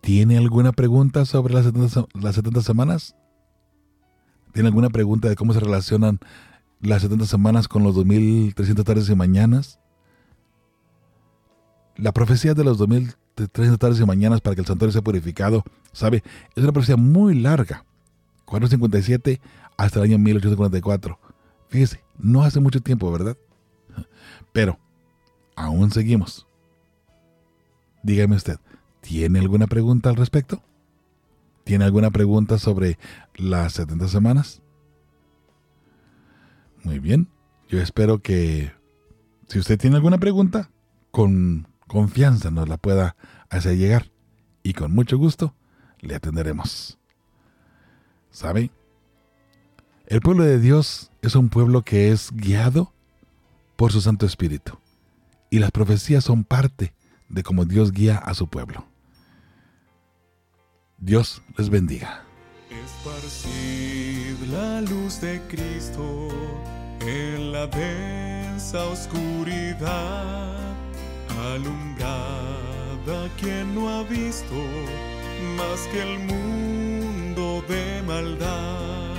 [0.00, 3.16] ¿Tiene alguna pregunta sobre las 70, las 70 semanas?
[4.52, 6.20] ¿Tiene alguna pregunta de cómo se relacionan
[6.82, 9.78] las 70 semanas con los 2300 tardes y mañanas?
[11.96, 16.22] La profecía de los 2300 tardes y mañanas para que el santuario sea purificado, ¿sabe?
[16.54, 17.84] Es una profecía muy larga.
[18.44, 19.40] 457
[19.76, 21.18] hasta el año 1844.
[21.68, 23.36] Fíjese, no hace mucho tiempo, ¿verdad?
[24.52, 24.78] Pero,
[25.56, 26.46] aún seguimos.
[28.02, 28.58] Dígame usted,
[29.00, 30.62] ¿tiene alguna pregunta al respecto?
[31.64, 32.98] ¿Tiene alguna pregunta sobre
[33.36, 34.61] las 70 semanas?
[36.84, 37.28] Muy bien,
[37.68, 38.72] yo espero que
[39.48, 40.70] si usted tiene alguna pregunta,
[41.10, 43.16] con confianza nos la pueda
[43.50, 44.10] hacer llegar
[44.62, 45.54] y con mucho gusto
[46.00, 46.98] le atenderemos.
[48.30, 48.70] ¿Sabe?
[50.06, 52.92] El pueblo de Dios es un pueblo que es guiado
[53.76, 54.78] por su Santo Espíritu
[55.50, 56.94] y las profecías son parte
[57.28, 58.86] de cómo Dios guía a su pueblo.
[60.98, 62.24] Dios les bendiga.
[64.50, 66.28] La luz de Cristo
[67.06, 70.56] en la densa oscuridad,
[71.52, 74.54] alumbrada quien no ha visto
[75.56, 79.16] más que el mundo de maldad.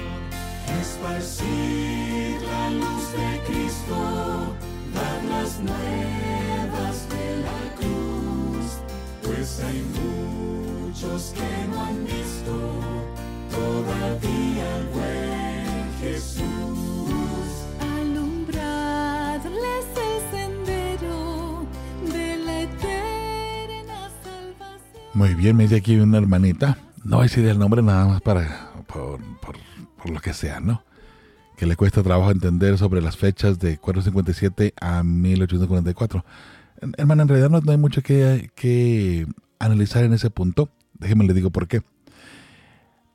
[0.81, 4.55] Esparcid la luz de Cristo,
[4.93, 8.79] dar las nuevas de la cruz,
[9.23, 12.53] pues hay muchos que no han visto
[13.51, 14.87] todavía el
[16.01, 16.32] Jesús.
[25.13, 26.77] Muy bien, me dice aquí una hermanita.
[27.03, 29.57] No voy a decir el nombre nada más para por, por-
[30.11, 30.83] lo que sea, ¿no?
[31.55, 36.25] Que le cuesta trabajo entender sobre las fechas de 457 a 1844.
[36.81, 39.27] En- Hermana, en realidad no, no hay mucho que, que
[39.59, 40.69] analizar en ese punto.
[40.99, 41.83] Déjeme le digo por qué.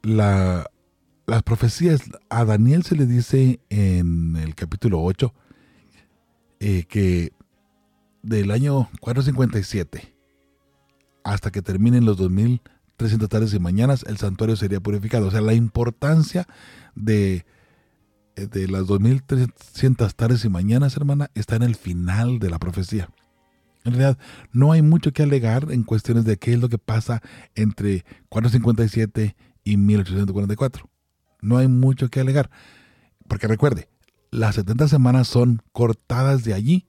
[0.02, 0.70] La,
[1.26, 2.00] las profecías,
[2.30, 5.34] a Daniel se le dice en el capítulo 8
[6.60, 7.32] eh, que
[8.22, 10.14] del año 457
[11.28, 15.26] hasta que terminen los 2300 tardes y mañanas, el santuario sería purificado.
[15.26, 16.48] O sea, la importancia
[16.94, 17.44] de,
[18.34, 23.10] de las 2300 tardes y mañanas, hermana, está en el final de la profecía.
[23.84, 24.18] En realidad,
[24.52, 27.20] no hay mucho que alegar en cuestiones de qué es lo que pasa
[27.54, 30.88] entre 457 y 1844.
[31.42, 32.50] No hay mucho que alegar.
[33.28, 33.90] Porque recuerde,
[34.30, 36.86] las 70 semanas son cortadas de allí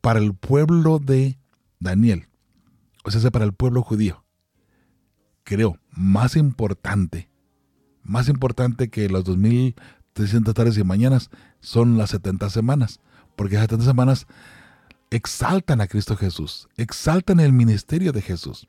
[0.00, 1.38] para el pueblo de
[1.78, 2.27] Daniel
[3.16, 4.24] o sea, para el pueblo judío.
[5.44, 7.30] Creo, más importante,
[8.02, 11.30] más importante que los 2300 tardes y mañanas
[11.60, 13.00] son las 70 semanas,
[13.36, 14.26] porque las 70 semanas
[15.10, 18.68] exaltan a Cristo Jesús, exaltan el ministerio de Jesús.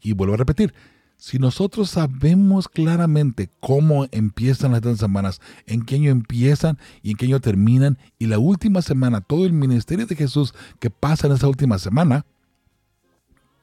[0.00, 0.72] Y vuelvo a repetir,
[1.16, 7.16] si nosotros sabemos claramente cómo empiezan las 70 semanas, en qué año empiezan y en
[7.16, 11.34] qué año terminan, y la última semana, todo el ministerio de Jesús que pasa en
[11.34, 12.24] esa última semana,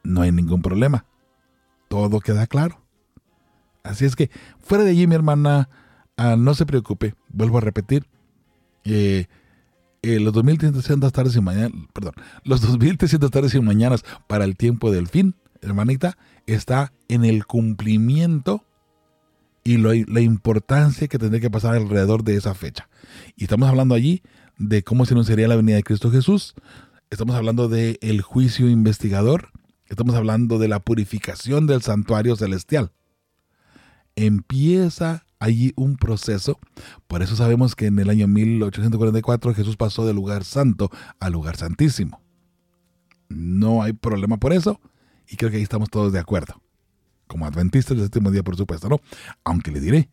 [0.08, 1.04] no hay ningún problema.
[1.88, 2.80] Todo queda claro.
[3.82, 4.30] Así es que,
[4.60, 5.68] fuera de allí, mi hermana,
[6.16, 7.14] ah, no se preocupe.
[7.28, 8.06] Vuelvo a repetir.
[8.84, 9.26] eh,
[10.02, 12.14] eh, los 2300 tardes y mañanas, perdón,
[12.44, 16.16] los 2300 tardes y mañanas para el tiempo del fin, hermanita,
[16.46, 18.64] está en el cumplimiento
[19.64, 22.88] y lo- la importancia que tendría que pasar alrededor de esa fecha.
[23.36, 24.22] Y estamos hablando allí
[24.56, 26.54] de cómo se anunciaría la venida de Cristo Jesús.
[27.10, 29.50] Estamos hablando del el juicio investigador.
[29.88, 32.92] Estamos hablando de la purificación del santuario celestial.
[34.16, 36.58] Empieza allí un proceso.
[37.06, 40.90] Por eso sabemos que en el año 1844 Jesús pasó del lugar santo
[41.20, 42.20] al lugar santísimo.
[43.28, 44.80] No hay problema por eso.
[45.26, 46.60] Y creo que ahí estamos todos de acuerdo.
[47.26, 49.00] Como adventistas del séptimo día, por supuesto, ¿no?
[49.44, 50.10] Aunque le diré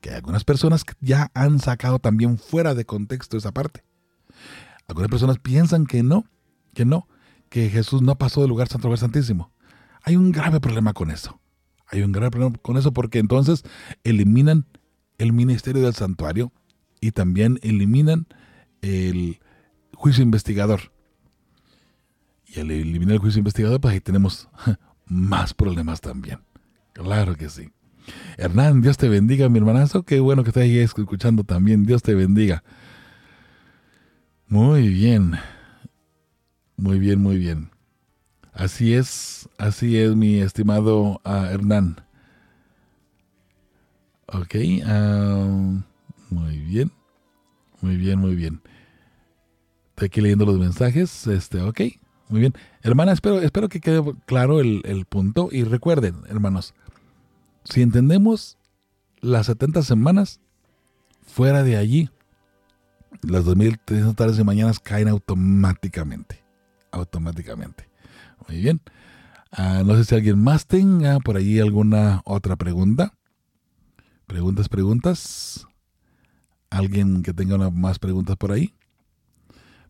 [0.00, 3.84] que hay algunas personas que ya han sacado también fuera de contexto esa parte.
[4.86, 6.24] Algunas personas piensan que no,
[6.74, 7.08] que no,
[7.54, 9.52] que Jesús no pasó del lugar santo santísimo.
[10.02, 11.40] Hay un grave problema con eso.
[11.86, 13.62] Hay un grave problema con eso porque entonces
[14.02, 14.66] eliminan
[15.18, 16.50] el ministerio del santuario
[17.00, 18.26] y también eliminan
[18.82, 19.38] el
[19.94, 20.90] juicio investigador.
[22.44, 24.48] Y al eliminar el juicio investigador, pues ahí tenemos
[25.06, 26.40] más problemas también.
[26.92, 27.70] Claro que sí.
[28.36, 30.02] Hernán, Dios te bendiga, mi hermanazo.
[30.02, 31.84] Qué bueno que estés ahí escuchando también.
[31.84, 32.64] Dios te bendiga.
[34.48, 35.36] Muy bien.
[36.76, 37.70] Muy bien, muy bien.
[38.52, 41.96] Así es, así es, mi estimado ah, Hernán.
[44.26, 45.82] Ok, ah,
[46.30, 46.90] muy bien,
[47.80, 48.60] muy bien, muy bien.
[49.90, 51.80] Estoy aquí leyendo los mensajes, este, ok,
[52.28, 52.54] muy bien.
[52.82, 56.74] Hermana, espero, espero que quede claro el, el punto y recuerden, hermanos,
[57.64, 58.58] si entendemos
[59.20, 60.40] las 70 semanas,
[61.26, 62.10] fuera de allí,
[63.22, 66.43] las 2300 tardes y mañanas caen automáticamente
[66.94, 67.88] automáticamente.
[68.48, 68.80] Muy bien.
[69.50, 73.14] Ah, no sé si alguien más tenga por ahí alguna otra pregunta.
[74.26, 75.66] Preguntas, preguntas.
[76.70, 78.74] ¿Alguien que tenga una, más preguntas por ahí?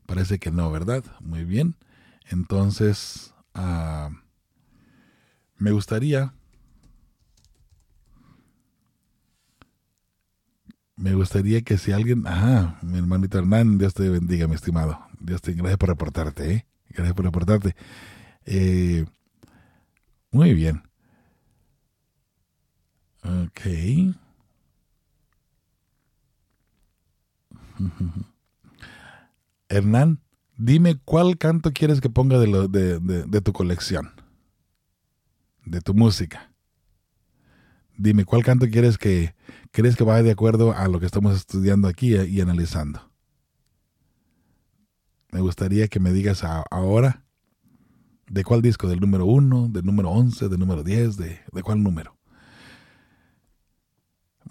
[0.07, 1.03] Parece que no, ¿verdad?
[1.21, 1.77] Muy bien.
[2.31, 4.11] Entonces, ah,
[5.57, 6.35] me gustaría...
[10.97, 12.27] Me gustaría que si alguien...
[12.27, 15.01] Ajá, mi hermanito Hernán, Dios te bendiga, mi estimado.
[15.19, 15.53] Dios te...
[15.53, 16.67] Gracias por reportarte, ¿eh?
[16.95, 17.75] Gracias por reportarte.
[18.47, 19.05] Eh,
[20.31, 20.83] muy bien.
[23.23, 23.61] Ok.
[29.69, 30.21] Hernán,
[30.57, 34.13] dime cuál canto quieres que ponga de, lo, de, tu colección,
[35.65, 36.53] de tu música.
[37.97, 39.35] Dime cuál canto quieres que
[39.71, 43.14] crees que vaya de acuerdo a lo que estamos estudiando aquí y analizando.
[45.35, 47.25] Me gustaría que me digas ahora
[48.29, 51.83] de cuál disco, del número 1, del número 11, del número 10, de, de cuál
[51.83, 52.17] número.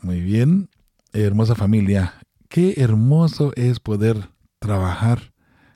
[0.02, 0.70] Muy bien,
[1.14, 2.16] hermosa familia,
[2.50, 5.34] qué hermoso es poder trabajar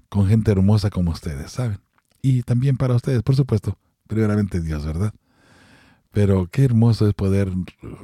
[0.10, 1.80] con gente hermosa como ustedes, ¿saben?
[2.22, 5.14] Y también para ustedes, por supuesto, primeramente Dios, ¿verdad?
[6.12, 7.54] Pero qué hermoso es poder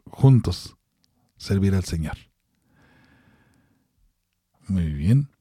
[0.05, 0.77] juntos
[1.35, 2.15] servir al Señor.
[4.69, 5.32] Muy bien.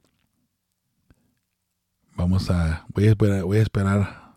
[2.23, 2.87] Vamos a.
[2.95, 3.43] Voy a esperar.
[3.43, 4.35] Voy a esperar.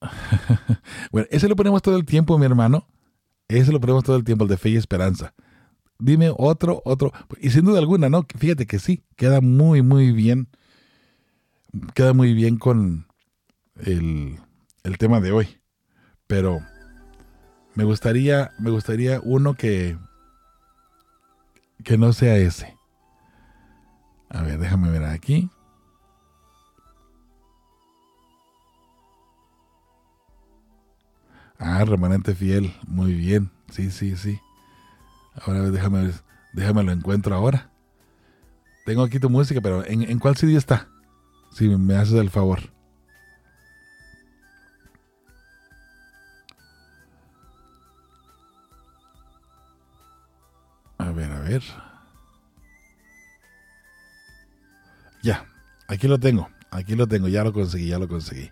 [1.12, 2.86] bueno, ese lo ponemos todo el tiempo, mi hermano.
[3.46, 5.34] Ese lo ponemos todo el tiempo, el de fe y esperanza.
[5.98, 7.12] Dime otro, otro.
[7.42, 8.24] Y sin duda alguna, ¿no?
[8.38, 10.48] Fíjate que sí, queda muy, muy bien.
[11.92, 13.06] Queda muy bien con
[13.84, 14.38] el,
[14.82, 15.60] el tema de hoy.
[16.26, 16.60] Pero
[17.74, 19.98] me gustaría, me gustaría uno que,
[21.84, 22.79] que no sea ese.
[24.30, 25.50] A ver, déjame ver aquí.
[31.58, 32.74] Ah, remanente fiel.
[32.86, 33.50] Muy bien.
[33.70, 34.40] Sí, sí, sí.
[35.44, 36.12] Ahora déjame,
[36.52, 37.70] déjame lo encuentro ahora.
[38.86, 40.88] Tengo aquí tu música, pero ¿en, en cuál CD está?
[41.52, 42.60] Si me haces el favor.
[50.98, 51.62] A ver, a ver.
[55.22, 55.46] Ya,
[55.88, 58.50] aquí lo tengo, aquí lo tengo, ya lo conseguí, ya lo conseguí.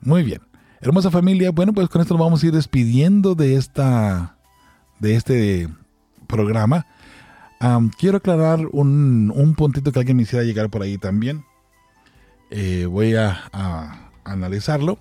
[0.00, 0.40] Muy bien.
[0.80, 4.36] Hermosa familia, bueno, pues con esto nos vamos a ir despidiendo de esta
[4.98, 5.68] de este
[6.26, 6.86] programa.
[7.98, 11.44] quiero aclarar un, puntito que alguien me hiciera llegar por ahí también.
[12.50, 14.98] Eh, voy a, analizarlo.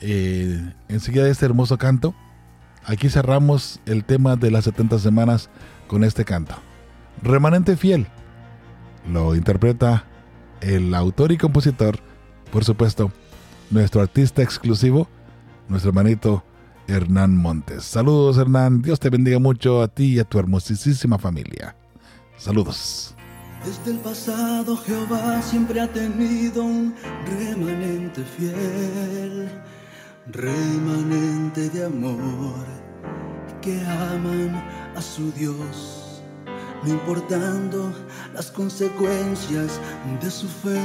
[0.00, 2.14] Eh, enseguida este hermoso canto.
[2.84, 5.50] Aquí cerramos el tema de las 70 semanas
[5.86, 6.54] con este canto.
[7.22, 8.08] Remanente fiel
[9.08, 10.04] lo interpreta
[10.60, 11.98] el autor y compositor,
[12.50, 13.10] por supuesto,
[13.70, 15.08] nuestro artista exclusivo,
[15.68, 16.44] nuestro hermanito
[16.86, 17.84] Hernán Montes.
[17.84, 21.76] Saludos Hernán, Dios te bendiga mucho a ti y a tu hermosísima familia.
[22.36, 23.14] Saludos.
[23.64, 26.94] Desde el pasado Jehová siempre ha tenido un
[27.38, 29.48] remanente fiel,
[30.26, 32.66] remanente de amor,
[33.60, 34.56] que aman
[34.96, 36.01] a su Dios
[36.84, 37.92] no importando
[38.34, 39.80] las consecuencias
[40.20, 40.80] de su fe.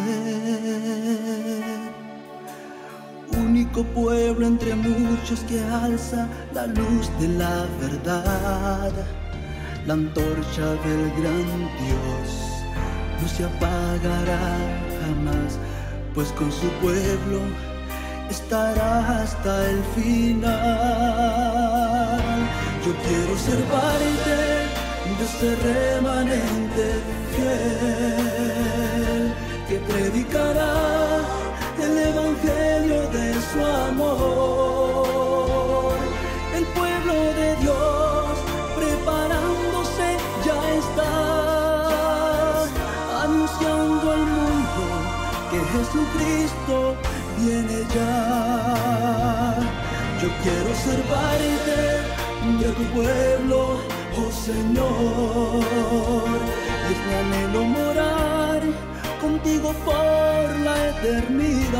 [3.38, 8.92] Único pueblo entre muchos que alza la luz de la verdad,
[9.86, 12.48] la antorcha del gran Dios
[13.22, 14.58] no se apagará
[15.02, 15.60] jamás,
[16.14, 17.40] pues con su pueblo
[18.30, 20.48] estará hasta el final.
[22.86, 24.57] Yo quiero ser parte
[25.18, 26.86] de ese remanente
[27.36, 29.24] fiel
[29.68, 30.76] que predicará
[31.82, 34.78] el evangelio de su amor.
[36.56, 38.26] El pueblo de Dios
[38.76, 40.08] preparándose
[40.46, 41.14] ya está,
[43.24, 44.84] anunciando al mundo
[45.50, 46.78] que Jesucristo
[47.40, 49.56] viene ya.
[50.22, 51.76] Yo quiero ser parte
[52.60, 55.64] de tu pueblo oh Señor.
[56.90, 58.62] Es mi anhelo morar
[59.22, 61.78] contigo por la eternidad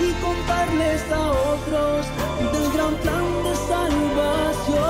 [0.00, 1.22] y contarles a
[1.54, 2.06] otros
[2.52, 4.86] del gran plan de salvación.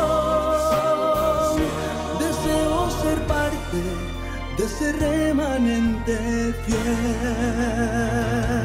[2.18, 3.80] Deseo ser parte
[4.56, 6.16] de ese remanente
[6.64, 8.55] fiel.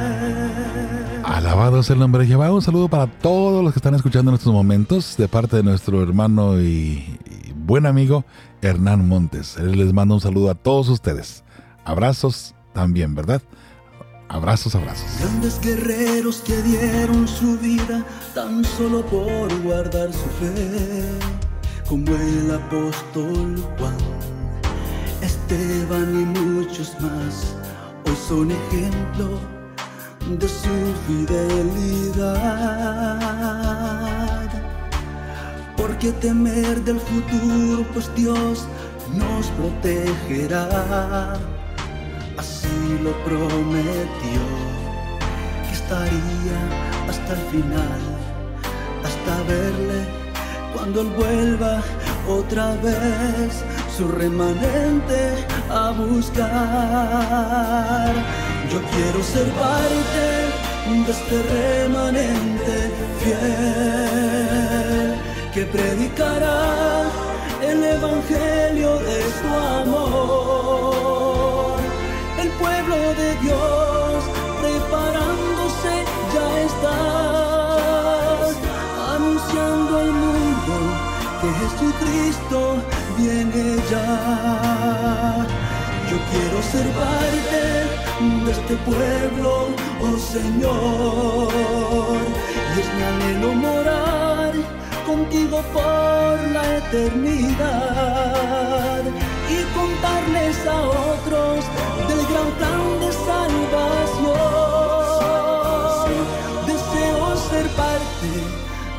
[1.52, 2.50] Alabado sea el nombre de Jehová.
[2.50, 6.02] Un saludo para todos los que están escuchando en estos momentos de parte de nuestro
[6.02, 7.20] hermano y,
[7.54, 8.24] buen amigo
[8.62, 9.58] Hernán Montes.
[9.58, 11.44] Él les manda un saludo a todos ustedes.
[11.84, 13.42] Abrazos también, ¿verdad?
[14.30, 15.06] Abrazos, abrazos.
[15.20, 21.04] Grandes guerreros que dieron su vida tan solo por guardar su fe,
[21.86, 23.98] como el apóstol Juan,
[25.22, 27.58] Esteban y muchos más,
[28.06, 29.61] hoy son ejemplo
[30.30, 32.50] de su fidelidad.
[35.76, 37.86] ¿Por qué temer del futuro?
[37.94, 38.68] Pues Dios
[39.14, 41.38] nos protegerá
[42.38, 44.42] así lo prometió,
[45.68, 46.60] que estaría
[47.10, 48.02] hasta el final,
[49.04, 50.00] hasta verle
[50.74, 51.82] cuando él vuelva
[52.28, 53.64] otra vez
[53.96, 56.52] su remanente a buscar.
[58.72, 60.24] Yo quiero ser parte
[60.88, 62.76] de este remanente
[63.20, 65.16] fiel
[65.54, 67.12] que predicará
[67.62, 69.50] el evangelio de su
[69.82, 71.02] amor
[72.40, 74.24] el pueblo de Dios
[74.62, 75.94] preparándose
[76.34, 77.00] ya está,
[79.16, 80.76] anunciando al mundo
[81.42, 82.60] que Jesucristo
[83.18, 84.08] viene ya.
[86.10, 87.91] Yo quiero ser parte
[88.22, 89.70] de este pueblo,
[90.00, 91.52] oh Señor,
[92.76, 94.54] y es mi anhelo morar
[95.08, 98.22] contigo por la eternidad
[99.50, 100.82] y contarles a
[101.14, 101.66] otros
[102.08, 104.38] del gran plan de salvación.
[106.68, 108.32] Deseo ser parte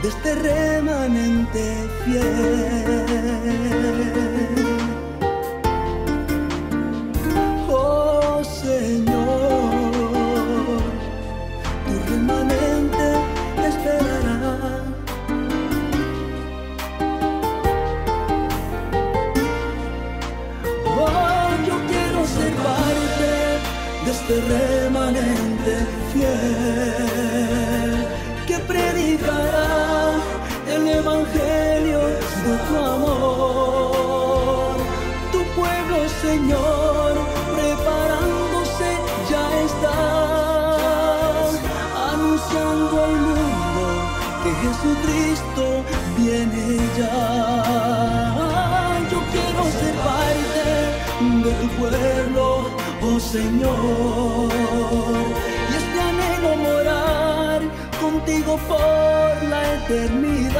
[0.02, 1.64] de este remanente
[2.04, 2.72] fiel.
[24.48, 27.92] Remanente fiel
[28.46, 30.12] que predicará
[30.74, 32.00] el evangelio
[32.44, 34.76] de tu amor.
[35.32, 37.10] Tu pueblo, Señor,
[37.54, 38.90] preparándose
[39.30, 39.98] ya está,
[42.12, 43.84] anunciando al mundo
[44.42, 45.64] que Jesucristo
[46.16, 46.64] viene
[46.98, 47.18] ya.
[49.10, 50.66] Yo quiero ser parte
[51.44, 52.46] de tu pueblo,
[53.02, 54.11] oh Señor.
[58.68, 60.56] Por la eternidad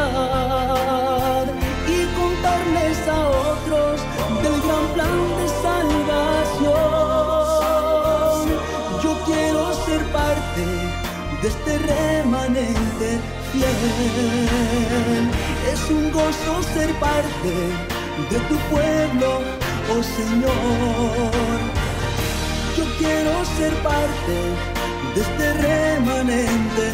[1.86, 4.00] y contarles a otros
[4.42, 6.72] del gran plan de salvación.
[9.02, 10.64] Yo quiero ser parte
[11.42, 13.08] de este remanente
[13.52, 15.24] fiel.
[15.72, 17.54] Es un gozo ser parte
[18.30, 19.30] de tu pueblo,
[19.90, 21.32] oh Señor.
[22.76, 24.36] Yo quiero ser parte
[25.14, 26.84] de este remanente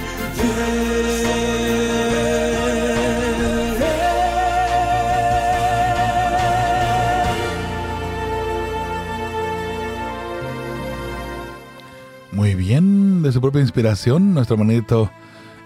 [12.33, 15.11] Muy bien, de su propia inspiración, nuestro hermanito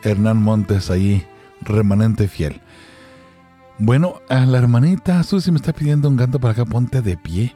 [0.02, 1.26] Hernán Montes ahí,
[1.60, 2.60] remanente fiel.
[3.78, 7.54] Bueno, a la hermanita Susi me está pidiendo un canto para acá, ponte de pie.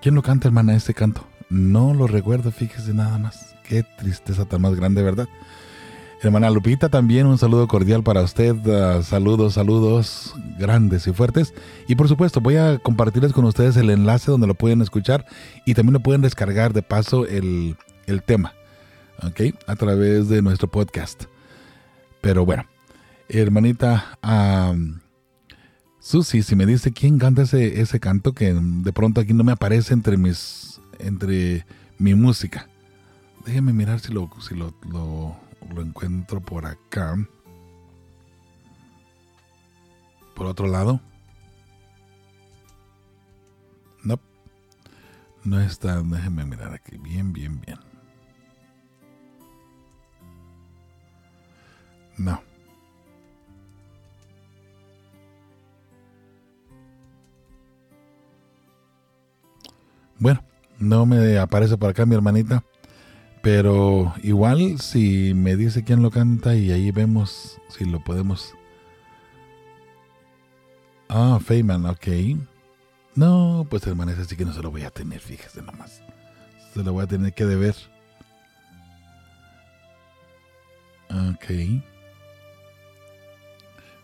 [0.00, 1.26] ¿Quién lo canta, hermana, este canto?
[1.50, 3.56] No lo recuerdo, fíjese nada más.
[3.64, 5.26] Qué tristeza tan más grande, ¿verdad?
[6.20, 8.56] Hermana Lupita, también un saludo cordial para usted.
[8.66, 11.54] Uh, saludos, saludos grandes y fuertes.
[11.86, 15.26] Y por supuesto, voy a compartirles con ustedes el enlace donde lo pueden escuchar
[15.64, 17.76] y también lo pueden descargar de paso el,
[18.06, 18.54] el tema,
[19.22, 19.54] ¿ok?
[19.68, 21.24] A través de nuestro podcast.
[22.20, 22.64] Pero bueno,
[23.28, 24.98] hermanita um,
[26.00, 29.52] Susi, si me dice quién canta ese, ese canto que de pronto aquí no me
[29.52, 31.64] aparece entre mis entre
[31.98, 32.68] mi música.
[33.46, 34.74] Déjeme mirar si lo, si lo,
[35.74, 37.16] lo encuentro por acá.
[40.34, 41.00] Por otro lado.
[44.04, 44.18] No.
[45.44, 46.00] No está.
[46.02, 46.96] Déjeme mirar aquí.
[46.98, 47.78] Bien, bien, bien.
[52.16, 52.42] No.
[60.20, 60.42] Bueno,
[60.80, 62.64] no me aparece por acá mi hermanita.
[63.42, 68.54] Pero igual si me dice quién lo canta y ahí vemos si lo podemos.
[71.08, 72.06] Ah, Feynman, ok.
[73.14, 76.02] No, pues hermana, ese sí que no se lo voy a tener, fíjese nomás.
[76.74, 77.74] Se lo voy a tener que deber.
[81.10, 81.82] Ok.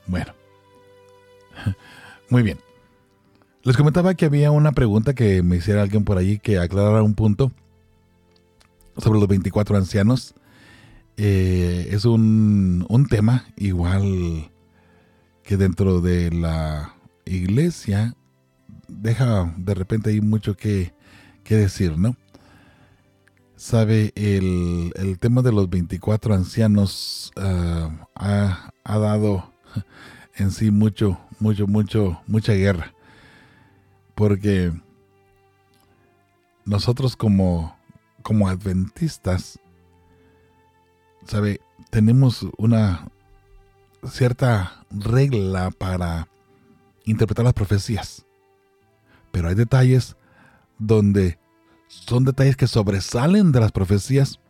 [0.06, 0.32] Bueno.
[2.30, 2.58] Muy bien.
[3.62, 7.14] Les comentaba que había una pregunta que me hiciera alguien por allí que aclarara un
[7.14, 7.52] punto
[8.98, 10.34] sobre los 24 ancianos.
[11.16, 14.50] Eh, es un, un tema igual
[15.44, 16.94] que dentro de la
[17.24, 18.16] iglesia
[18.88, 20.92] deja de repente hay mucho que,
[21.42, 22.16] que decir, ¿no?
[23.56, 29.52] Sabe, el, el, tema de los 24 ancianos ah, ha, ha, dado
[30.34, 32.92] en sí mucho, mucho, mucho, mucha guerra.
[34.14, 34.72] Porque
[36.64, 37.73] nosotros como,
[38.24, 39.60] como adventistas,
[41.26, 41.60] sabe,
[41.90, 43.06] tenemos una
[44.08, 46.26] cierta regla para
[47.04, 48.26] interpretar las profecías.
[49.30, 50.16] Pero hay detalles
[50.78, 51.38] donde
[51.86, 54.40] son detalles que sobresalen de las profecías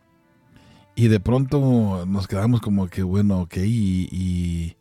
[0.95, 4.77] y de pronto nos quedamos como que, bueno, ok, y,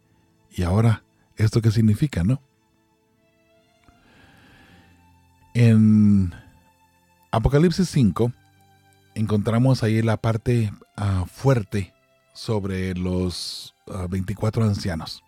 [0.65, 1.03] ahora,
[1.37, 2.41] ¿esto qué significa, no?
[5.53, 6.33] En
[7.33, 8.33] Apocalipsis 5
[9.15, 11.93] encontramos ahí la parte uh, fuerte
[12.33, 15.23] sobre los uh, 24 ancianos.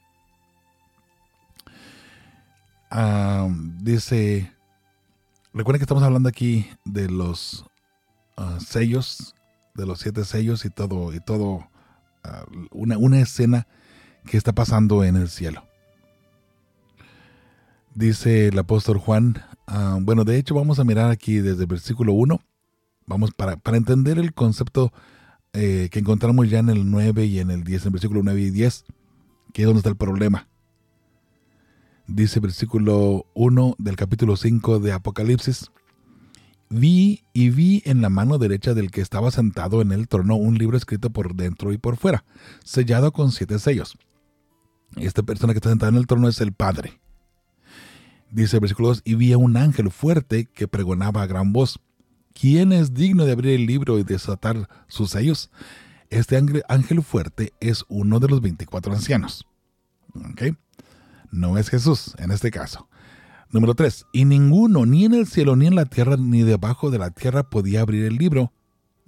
[2.91, 3.51] Uh,
[3.81, 4.53] dice
[5.57, 7.65] Recuerden que estamos hablando aquí de los
[8.59, 9.35] sellos,
[9.75, 11.67] de los siete sellos y todo, y todo,
[12.73, 13.67] una, una, escena
[14.27, 15.65] que está pasando en el cielo.
[17.95, 19.43] Dice el apóstol Juan,
[20.01, 22.39] bueno, de hecho vamos a mirar aquí desde el versículo 1,
[23.07, 24.93] vamos para, para entender el concepto
[25.53, 28.41] eh, que encontramos ya en el 9 y en el 10, en el versículo 9
[28.41, 28.85] y 10,
[29.53, 30.49] que es donde está el problema
[32.07, 35.71] dice versículo 1 del capítulo 5 de Apocalipsis,
[36.69, 40.59] vi y vi en la mano derecha del que estaba sentado en el trono un
[40.59, 42.25] libro escrito por dentro y por fuera,
[42.65, 43.97] sellado con siete sellos.
[44.97, 47.01] Esta persona que está sentada en el trono es el Padre.
[48.31, 51.81] Dice el versículo 2, y vi a un ángel fuerte que pregonaba a gran voz,
[52.39, 55.51] ¿quién es digno de abrir el libro y desatar sus sellos?
[56.11, 59.47] Este ángel fuerte es uno de los 24 ancianos.
[61.33, 62.89] No es Jesús en este caso.
[63.51, 64.07] Número 3.
[64.13, 67.49] Y ninguno, ni en el cielo, ni en la tierra, ni debajo de la tierra
[67.49, 68.53] podía abrir el libro,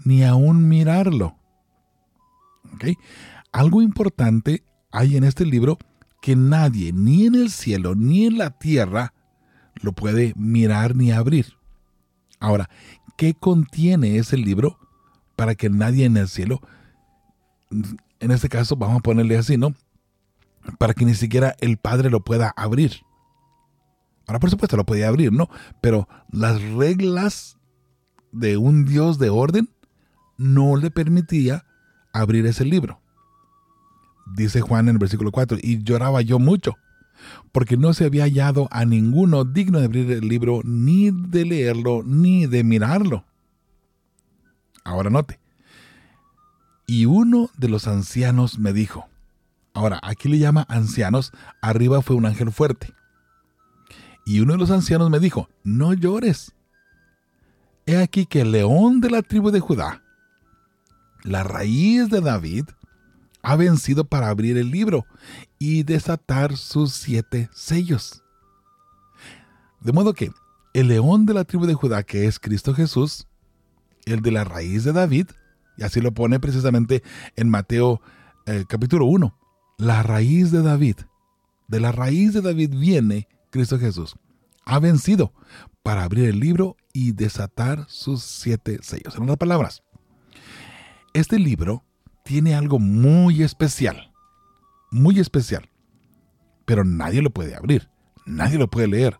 [0.05, 1.37] ni aún mirarlo.
[3.53, 5.79] Algo importante hay en este libro
[6.21, 9.15] que nadie, ni en el cielo, ni en la tierra,
[9.75, 11.55] lo puede mirar ni abrir.
[12.41, 12.69] Ahora,
[13.19, 14.79] ¿qué contiene ese libro
[15.37, 16.63] para que nadie en el cielo,
[18.21, 19.75] en este caso vamos a ponerle así, ¿no?
[20.77, 23.01] para que ni siquiera el Padre lo pueda abrir.
[24.27, 25.49] Ahora, por supuesto, lo podía abrir, ¿no?
[25.81, 27.57] Pero las reglas
[28.33, 29.71] de un Dios de orden
[30.37, 31.65] no le permitía
[32.13, 33.01] abrir ese libro.
[34.35, 36.75] Dice Juan en el versículo 4, y lloraba yo mucho,
[37.53, 42.03] porque no se había hallado a ninguno digno de abrir el libro, ni de leerlo,
[42.05, 43.25] ni de mirarlo.
[44.85, 45.39] Ahora note,
[46.87, 49.09] y uno de los ancianos me dijo,
[49.79, 51.31] Ahora, aquí le llama ancianos,
[51.63, 52.93] arriba fue un ángel fuerte.
[54.27, 56.53] Y uno de los ancianos me dijo, no llores.
[57.87, 60.03] He aquí que el león de la tribu de Judá,
[61.23, 62.65] la raíz de David,
[63.49, 65.07] ha vencido para abrir el libro
[65.59, 68.23] y desatar sus siete sellos.
[69.81, 70.31] De modo que
[70.75, 73.27] el león de la tribu de Judá, que es Cristo Jesús,
[74.05, 75.29] el de la raíz de David,
[75.79, 77.03] y así lo pone precisamente
[77.37, 78.03] en Mateo
[78.45, 79.35] eh, capítulo 1,
[79.79, 80.97] la raíz de David,
[81.69, 84.17] de la raíz de David viene Cristo Jesús.
[84.67, 85.33] Ha vencido
[85.83, 89.17] para abrir el libro y desatar sus siete sellos.
[89.17, 89.83] En otras palabras,
[91.15, 91.88] este libro
[92.29, 94.13] tiene algo muy especial,
[94.91, 95.71] muy especial,
[96.67, 97.89] pero nadie lo puede abrir,
[98.27, 99.19] nadie lo puede leer.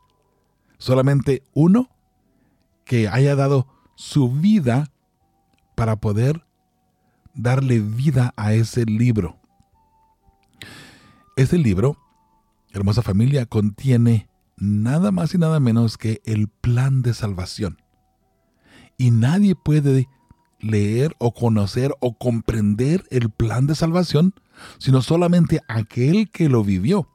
[0.77, 1.89] Solamente uno
[2.85, 4.93] que haya dado su vida
[5.75, 6.45] para poder
[7.33, 9.39] darle vida a ese libro.
[11.35, 11.97] Este libro,
[12.73, 14.29] hermosa familia, contiene
[14.59, 17.81] nada más y nada menos que el plan de salvación.
[18.99, 20.09] Y nadie puede
[20.61, 24.35] leer o conocer o comprender el plan de salvación,
[24.79, 27.09] sino solamente aquel que lo vivió,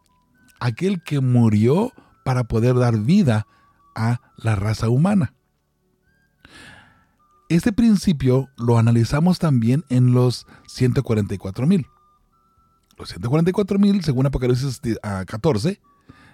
[0.59, 1.91] aquel que murió
[2.23, 3.47] para poder dar vida
[3.95, 5.33] a la raza humana.
[7.49, 11.87] Este principio lo analizamos también en los 144 mil.
[12.97, 15.81] Los 144 mil, según Apocalipsis 14,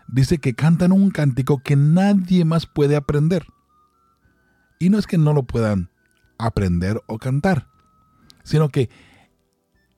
[0.08, 3.46] dice que cantan un cántico que nadie más puede aprender.
[4.80, 5.90] Y no es que no lo puedan
[6.40, 7.68] aprender o cantar,
[8.44, 8.90] sino que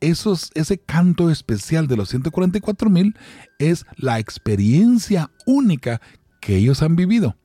[0.02, 3.16] esos, ese canto especial de los 144 mil
[3.60, 6.02] es la experiencia única
[6.42, 7.38] que ellos han vivido,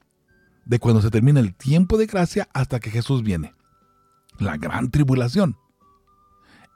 [0.64, 3.54] de cuando se termina el tiempo de gracia hasta que Jesús viene.
[4.38, 5.56] la gran tribulación.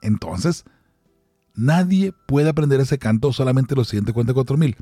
[0.00, 0.64] Entonces,
[1.54, 4.76] nadie puede aprender ese canto solamente los 144 mil.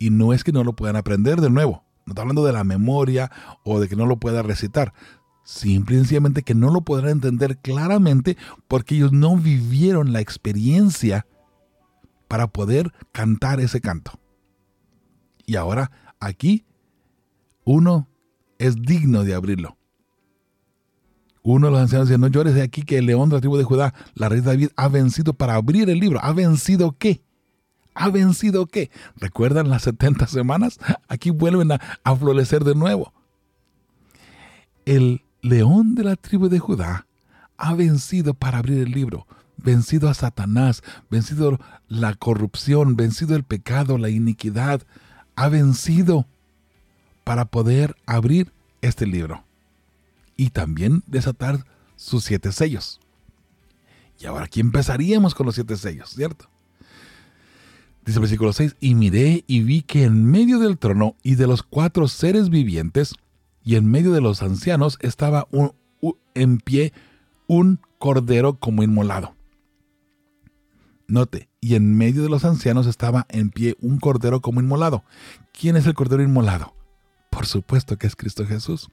[0.00, 1.84] Y no es que no lo puedan aprender de nuevo.
[2.06, 3.30] No está hablando de la memoria
[3.64, 4.92] o de que no lo pueda recitar.
[5.44, 11.26] Simple y sencillamente que no lo podrán entender claramente porque ellos no vivieron la experiencia
[12.28, 14.18] para poder cantar ese canto.
[15.44, 16.64] Y ahora aquí
[17.64, 18.08] uno
[18.58, 19.76] es digno de abrirlo.
[21.42, 23.58] Uno de los ancianos dice, no llores de aquí que el león de la tribu
[23.58, 26.18] de Judá, la rey David, ha vencido para abrir el libro.
[26.22, 27.22] ¿Ha vencido qué?
[27.94, 28.90] ¿Ha vencido qué?
[29.16, 30.78] ¿Recuerdan las 70 semanas?
[31.06, 33.12] Aquí vuelven a, a florecer de nuevo.
[34.86, 37.06] El león de la tribu de Judá
[37.58, 39.26] ha vencido para abrir el libro,
[39.58, 44.82] vencido a Satanás, vencido la corrupción, vencido el pecado, la iniquidad,
[45.36, 46.26] ha vencido
[47.24, 49.44] para poder abrir este libro
[50.36, 51.64] y también desatar
[51.96, 53.00] sus siete sellos.
[54.18, 56.48] Y ahora aquí empezaríamos con los siete sellos, ¿cierto?
[58.06, 61.46] Dice el versículo 6, y miré y vi que en medio del trono y de
[61.46, 63.14] los cuatro seres vivientes
[63.64, 65.48] y en medio de los ancianos estaba
[66.34, 66.92] en pie
[67.46, 69.34] un cordero como inmolado.
[71.06, 75.04] Note, y en medio de los ancianos estaba en pie un cordero como inmolado.
[75.58, 76.74] ¿Quién es el cordero inmolado?
[77.30, 78.88] Por supuesto que es Cristo Jesús.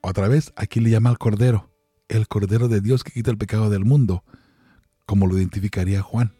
[0.00, 1.70] Otra vez, aquí le llama al Cordero,
[2.08, 4.24] el Cordero de Dios que quita el pecado del mundo,
[5.06, 6.32] como lo identificaría Juan.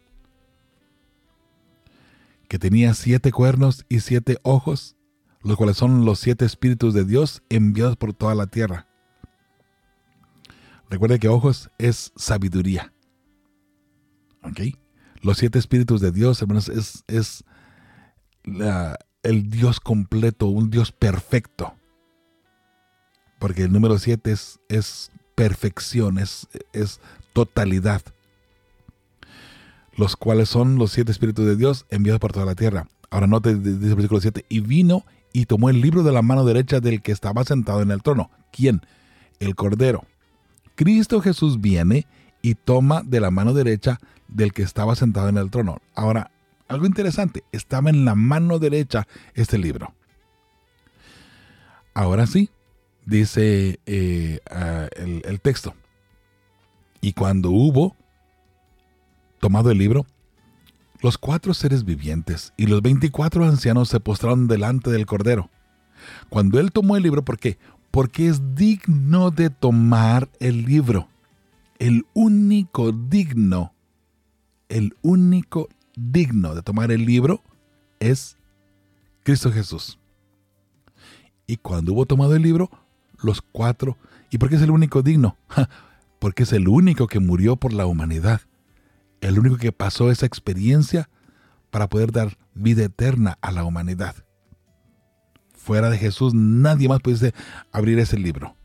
[2.47, 4.95] Que tenía siete cuernos y siete ojos,
[5.41, 8.87] los cuales son los siete espíritus de Dios enviados por toda la tierra.
[10.89, 12.93] Recuerde que ojos es sabiduría.
[14.43, 14.75] ¿Ok?
[15.21, 17.43] Los siete espíritus de Dios, hermanos, es, es
[19.23, 21.75] el Dios completo, un Dios perfecto
[23.39, 26.99] porque el número 7 es, es perfección, es, es
[27.33, 28.01] totalidad,
[29.95, 32.87] los cuales son los siete espíritus de Dios enviados por toda la tierra.
[33.09, 36.45] Ahora note, dice el versículo 7, y vino y tomó el libro de la mano
[36.45, 38.31] derecha del que estaba sentado en el trono.
[38.51, 38.81] ¿Quién?
[39.39, 40.05] El Cordero.
[40.75, 42.07] Cristo Jesús viene
[42.41, 45.81] y toma de la mano derecha del que estaba sentado en el trono.
[45.95, 46.31] Ahora,
[46.67, 49.93] algo interesante, estaba en la mano derecha este libro.
[51.93, 52.49] Ahora sí,
[53.05, 54.39] dice eh,
[54.95, 55.73] el, el texto.
[57.01, 57.95] Y cuando hubo
[59.39, 60.05] tomado el libro,
[61.01, 65.49] los cuatro seres vivientes y los veinticuatro ancianos se postraron delante del Cordero.
[66.29, 67.57] Cuando él tomó el libro, ¿por qué?
[67.91, 71.07] Porque es digno de tomar el libro.
[71.79, 73.73] El único digno,
[74.67, 77.41] el único digno de tomar el libro
[77.99, 78.37] es
[79.23, 79.97] Cristo Jesús.
[81.47, 82.69] Y cuando hubo tomado el libro,
[83.21, 83.97] los cuatro.
[84.29, 85.37] ¿Y por qué es el único digno?
[86.19, 88.41] Porque es el único que murió por la humanidad.
[89.21, 91.09] El único que pasó esa experiencia
[91.71, 94.15] para poder dar vida eterna a la humanidad.
[95.53, 97.33] Fuera de Jesús nadie más pudiese
[97.71, 98.55] abrir ese libro.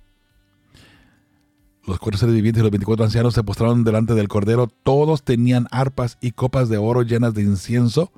[1.87, 4.69] Los cuatro seres vivientes y los veinticuatro ancianos se postraron delante del Cordero.
[4.69, 8.11] Todos tenían arpas y copas de oro llenas de incienso,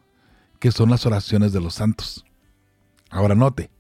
[0.61, 2.25] que son las oraciones de los santos.
[3.11, 3.71] Ahora note,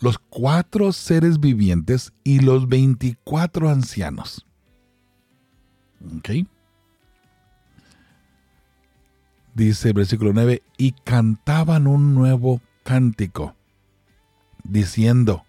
[0.00, 4.44] los cuatro seres vivientes y los veinticuatro ancianos.
[6.18, 6.46] ¿Ok?
[9.56, 13.56] Dice el versículo 9, y cantaban un nuevo cántico,
[14.64, 15.46] diciendo,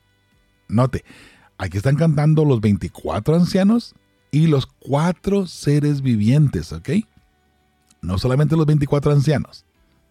[0.69, 1.03] note,
[1.57, 3.95] aquí están cantando los 24 ancianos
[4.31, 6.89] y los cuatro seres vivientes, ¿ok?
[8.01, 9.65] No solamente los 24 ancianos,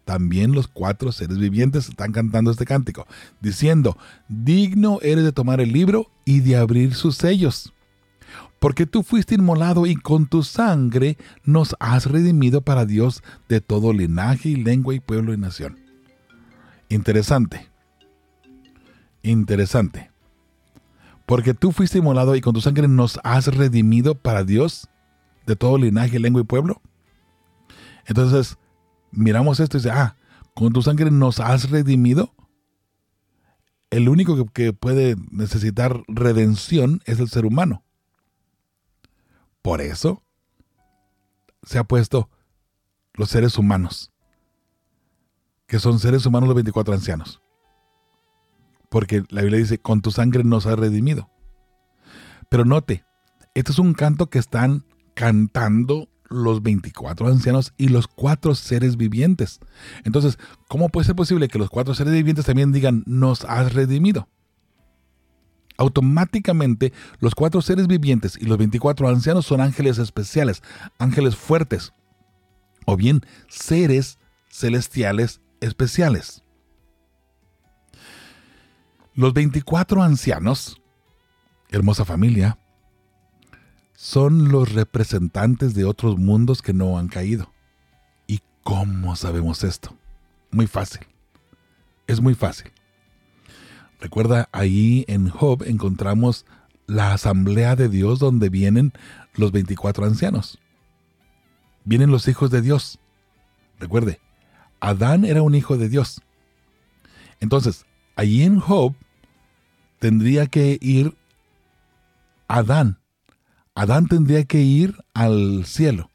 [0.04, 3.06] también los cuatro seres vivientes están cantando este cántico,
[3.40, 3.96] diciendo,
[4.28, 7.72] digno eres de tomar el libro y de abrir sus sellos.
[8.58, 13.92] Porque tú fuiste inmolado y con tu sangre nos has redimido para Dios de todo
[13.92, 15.78] linaje y lengua y pueblo y nación.
[16.88, 17.68] Interesante.
[19.22, 20.10] Interesante.
[21.26, 24.88] Porque tú fuiste inmolado y con tu sangre nos has redimido para Dios
[25.46, 26.80] de todo linaje, lengua y pueblo.
[28.06, 28.56] Entonces,
[29.10, 30.16] miramos esto y dice, ah,
[30.54, 32.32] con tu sangre nos has redimido.
[33.90, 37.82] El único que, puede necesitar redención es el ser humano.
[39.66, 40.22] Por eso
[41.64, 42.30] se ha puesto
[43.14, 44.12] los seres humanos,
[45.66, 47.42] que son seres humanos los 24 ancianos.
[48.88, 51.28] Porque la Biblia dice, con tu sangre nos has redimido.
[52.48, 53.04] Pero note,
[53.54, 54.84] este es un canto que están
[55.14, 59.58] cantando los 24 ancianos y los cuatro seres vivientes.
[60.04, 60.38] Entonces,
[60.68, 64.28] ¿cómo puede ser posible que los cuatro seres vivientes también digan, nos has redimido?
[65.78, 70.62] Automáticamente los cuatro seres vivientes y los 24 ancianos son ángeles especiales,
[70.98, 71.92] ángeles fuertes,
[72.86, 74.18] o bien seres
[74.50, 76.42] celestiales especiales.
[79.14, 80.80] Los 24 ancianos,
[81.70, 82.58] hermosa familia,
[83.94, 87.52] son los representantes de otros mundos que no han caído.
[88.26, 89.96] ¿Y cómo sabemos esto?
[90.50, 91.00] Muy fácil.
[92.06, 92.70] Es muy fácil.
[94.06, 96.46] Recuerda, ahí en Job encontramos
[96.86, 98.92] la asamblea de Dios donde vienen
[99.34, 100.60] los 24 ancianos.
[101.84, 103.00] Vienen los hijos de Dios.
[103.80, 104.20] Recuerde,
[104.78, 106.22] Adán era un hijo de Dios.
[107.40, 107.84] Entonces,
[108.14, 108.94] allí en Job
[109.98, 111.16] tendría que ir
[112.46, 113.00] Adán.
[113.74, 116.12] Adán tendría que ir al cielo.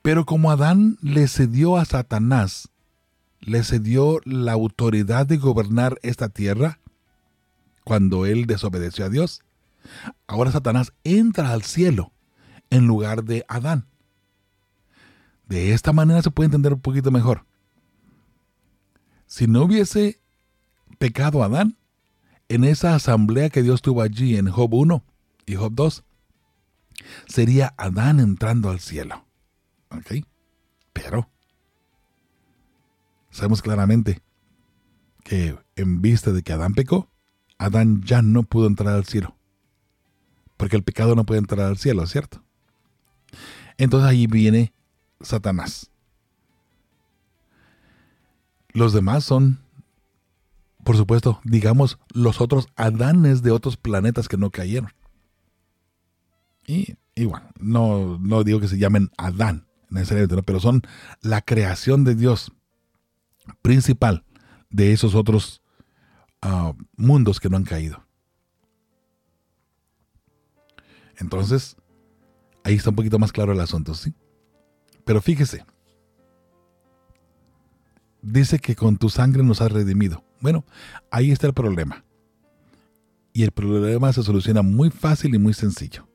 [0.00, 2.70] Pero como Adán le cedió a Satanás,
[3.40, 6.80] le cedió la autoridad de gobernar esta tierra,
[7.84, 9.42] cuando él desobedeció a Dios,
[10.26, 12.12] ahora Satanás entra al cielo
[12.70, 13.86] en lugar de Adán.
[15.46, 17.44] De esta manera se puede entender un poquito mejor.
[19.26, 20.20] Si no hubiese
[20.98, 21.76] pecado Adán,
[22.48, 25.04] en esa asamblea que Dios tuvo allí en Job 1
[25.46, 26.04] y Job 2,
[27.26, 29.24] sería Adán entrando al cielo.
[29.90, 30.24] ¿Ok?
[30.92, 31.28] Pero
[33.30, 34.20] sabemos claramente
[35.22, 37.08] que en vista de que Adán pecó,
[37.60, 39.36] Adán ya no pudo entrar al cielo.
[40.56, 42.42] Porque el pecado no puede entrar al cielo, ¿cierto?
[43.78, 44.72] Entonces ahí viene
[45.20, 45.90] Satanás.
[48.72, 49.60] Los demás son
[50.84, 54.92] por supuesto, digamos, los otros Adanes de otros planetas que no cayeron.
[56.66, 60.82] Y, bueno, no, no digo que se llamen Adán necesariamente, pero son
[61.20, 62.52] la creación de Dios
[63.60, 64.24] principal
[64.70, 65.59] de esos otros
[66.42, 68.04] ah, mundos que no han caído.
[71.18, 71.76] Entonces,
[72.64, 74.14] ahí está un poquito más claro el asunto, ¿sí?
[75.04, 75.64] Pero fíjese,
[78.22, 80.24] dice que con tu sangre nos has redimido.
[80.40, 80.64] Bueno,
[81.10, 82.04] ahí está el problema.
[83.32, 86.08] Y el problema se soluciona muy fácil y muy sencillo.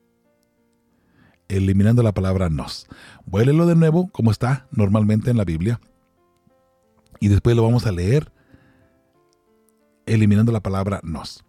[1.47, 2.87] Eliminando la palabra nos.
[3.25, 5.79] Vuélelo de nuevo, como está normalmente en la Biblia.
[7.19, 8.31] Y después lo vamos a leer
[10.05, 11.43] eliminando la palabra nos.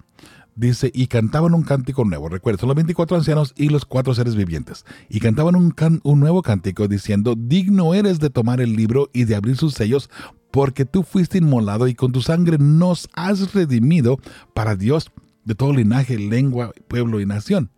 [0.55, 2.31] Dice, y cantaban un cántico nuevo.
[2.31, 4.87] Recuerda, son los 24 ancianos y los cuatro seres vivientes.
[5.11, 9.37] Y cantaban un, un nuevo cántico diciendo, digno eres de tomar el libro y de
[9.37, 10.09] abrir sus sellos,
[10.51, 14.19] porque tú fuiste inmolado y con tu sangre nos has redimido
[14.55, 15.13] para Dios
[15.45, 17.71] de todo linaje, lengua, pueblo y nación.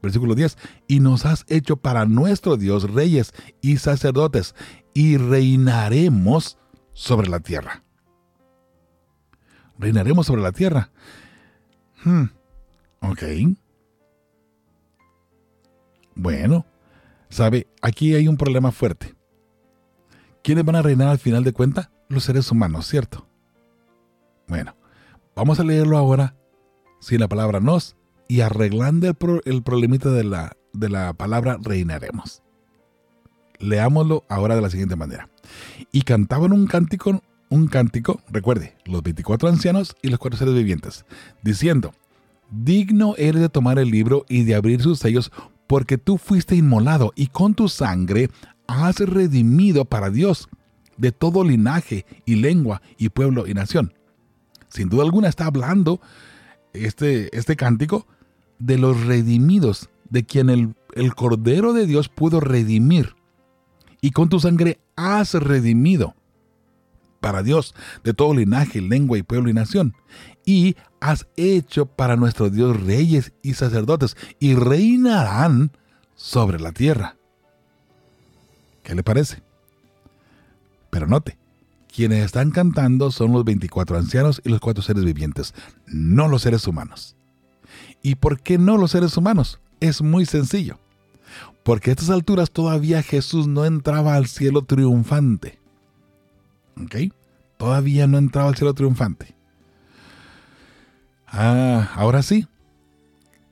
[0.00, 4.54] Versículo 10, y nos has hecho para nuestro Dios reyes y sacerdotes,
[4.94, 6.58] y reinaremos
[6.92, 7.82] sobre la tierra.
[9.80, 10.90] Reinaremos sobre la tierra.
[12.04, 12.26] Hmm,
[13.00, 13.22] ok.
[16.14, 16.64] Bueno,
[17.28, 19.16] sabe, aquí hay un problema fuerte.
[20.44, 21.90] ¿Quiénes van a reinar al final de cuenta?
[22.10, 23.26] los seres humanos, ¿cierto?
[24.48, 24.76] Bueno,
[25.34, 26.34] vamos a leerlo ahora
[26.98, 27.96] sin la palabra nos
[28.28, 32.42] y arreglando el, problemita de la, de la palabra reinaremos.
[33.58, 35.30] Leámoslo ahora de la siguiente manera.
[35.92, 41.04] Y cantaban un cántico, un cántico, recuerde, los 24 ancianos y los cuatro seres vivientes,
[41.42, 41.92] diciendo,
[42.50, 45.30] digno eres de tomar el libro y de abrir sus sellos,
[45.66, 48.30] porque tú fuiste inmolado y con tu sangre
[48.66, 50.48] has redimido para Dios
[50.96, 53.92] de todo linaje y lengua y pueblo y nación.
[54.68, 56.00] Sin duda alguna está hablando
[56.72, 58.06] este, este cántico
[58.58, 63.16] de los redimidos, de quien el, el Cordero de Dios pudo redimir.
[64.00, 66.14] Y con tu sangre has redimido
[67.20, 69.94] para Dios de todo linaje, lengua y pueblo y nación.
[70.44, 75.72] Y has hecho para nuestro Dios reyes y sacerdotes y reinarán
[76.16, 77.16] sobre la tierra.
[78.82, 79.42] ¿Qué le parece?
[80.90, 81.38] Pero note,
[81.94, 85.54] quienes están cantando son los 24 ancianos y los cuatro seres vivientes,
[85.86, 87.16] no los seres humanos.
[88.02, 89.60] ¿Y por qué no los seres humanos?
[89.80, 90.78] Es muy sencillo.
[91.62, 95.59] Porque a estas alturas todavía Jesús no entraba al cielo triunfante.
[96.76, 97.12] ¿Ok?
[97.58, 99.34] Todavía no entraba al cielo triunfante.
[101.26, 102.46] Ah, ahora sí.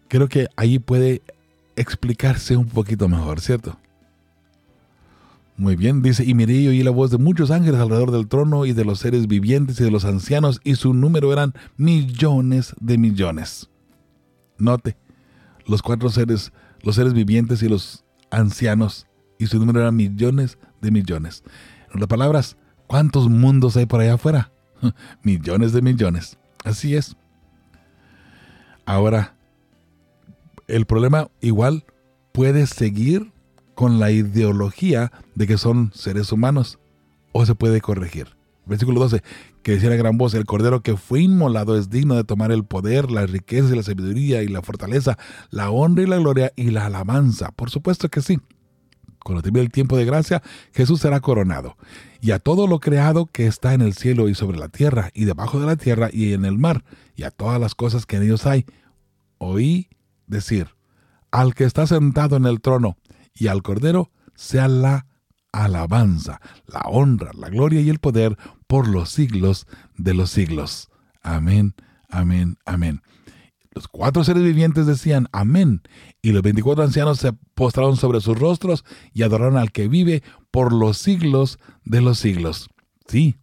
[0.09, 1.23] Creo que ahí puede
[1.77, 3.78] explicarse un poquito mejor, ¿cierto?
[5.59, 8.65] Muy bien, dice, y miré y oí la voz de muchos ángeles alrededor del trono
[8.65, 12.97] y de los seres vivientes y de los ancianos, y su número eran millones de
[12.97, 13.69] millones.
[14.57, 14.97] Note,
[15.66, 19.09] los cuatro seres, los seres vivientes y los ancianos,
[19.39, 21.43] y su número eran millones de millones.
[21.89, 22.57] En otras palabras,
[22.89, 24.51] ¿cuántos mundos hay por allá afuera?
[25.23, 26.39] millones de millones.
[26.65, 27.16] Así es.
[28.85, 29.35] Ahora,
[30.66, 31.85] El problema igual
[32.32, 33.32] puede seguir
[33.74, 36.78] con la ideología de que son seres humanos
[37.32, 38.36] o se puede corregir.
[38.66, 39.23] Versículo 12,
[39.62, 42.65] que decía la gran voz, el cordero que fue inmolado es digno de tomar el
[42.65, 45.16] poder, la riqueza y la sabiduría y la fortaleza,
[45.51, 47.51] la honra y la gloria y la alabanza.
[47.52, 48.40] Por supuesto que sí.
[49.24, 50.43] Cuando termine el tiempo de gracia,
[50.73, 51.77] Jesús será coronado.
[52.20, 55.24] Y a todo lo creado que está en el cielo y sobre la tierra, y
[55.24, 56.85] debajo de la tierra y en el mar,
[57.16, 58.65] y a todas las cosas que en ellos hay,
[59.39, 59.89] oí
[60.27, 60.69] decir,
[61.31, 62.97] al que está sentado en el trono
[63.35, 65.07] y al cordero, sea la
[65.53, 68.36] alabanza, la honra, la gloria y el poder
[68.66, 69.66] por los siglos
[69.97, 70.90] de los siglos.
[71.23, 71.74] Amén,
[72.09, 73.03] amén, amén.
[73.78, 75.82] Los cuatro seres vivientes decían amén,
[76.20, 80.72] y los veinticuatro ancianos se postraron sobre sus rostros y adoraron al que vive por
[80.72, 82.70] los siglos de los siglos.
[83.06, 83.36] Sí,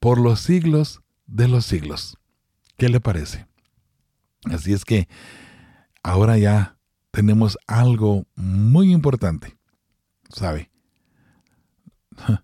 [0.00, 2.16] por los siglos de los siglos.
[2.78, 3.46] ¿Qué le parece?
[4.46, 5.06] Así es que
[6.02, 6.78] ahora ya
[7.10, 9.58] tenemos algo muy importante.
[10.30, 10.70] ¿Sabe?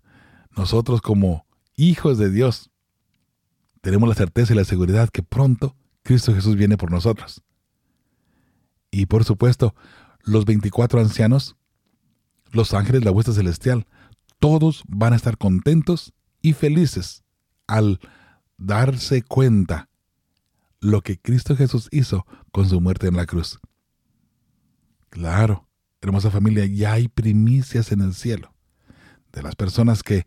[0.55, 2.71] Nosotros como hijos de Dios
[3.81, 5.75] tenemos la certeza y la seguridad que pronto
[6.11, 7.45] Cristo Jesús viene por nosotros.
[8.91, 9.77] Y por supuesto,
[10.25, 11.55] los 24 ancianos,
[12.51, 13.87] los ángeles, la huesta celestial,
[14.41, 16.13] todos van a estar contentos
[16.43, 17.23] y felices
[17.69, 18.01] al
[18.59, 19.89] darse cuenta
[20.81, 23.61] lo que Cristo Jesús hizo con su muerte en la cruz.
[25.11, 25.69] Claro,
[26.01, 28.53] hermosa familia, ya hay primicias en el cielo
[29.33, 30.27] de las personas que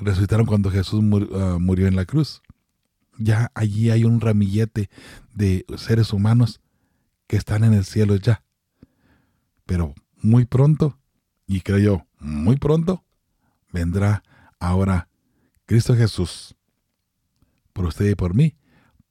[0.00, 1.02] resucitaron cuando Jesús
[1.32, 2.42] ah, murió en la cruz.
[3.18, 4.88] Ya allí hay un ramillete
[5.34, 6.60] de seres humanos
[7.26, 8.42] que están en el cielo ya.
[9.66, 10.98] Pero muy pronto,
[11.46, 13.04] y creo yo, muy pronto,
[13.72, 14.22] vendrá
[14.58, 15.08] ahora
[15.66, 16.56] Cristo Jesús
[17.72, 18.56] por usted y por mí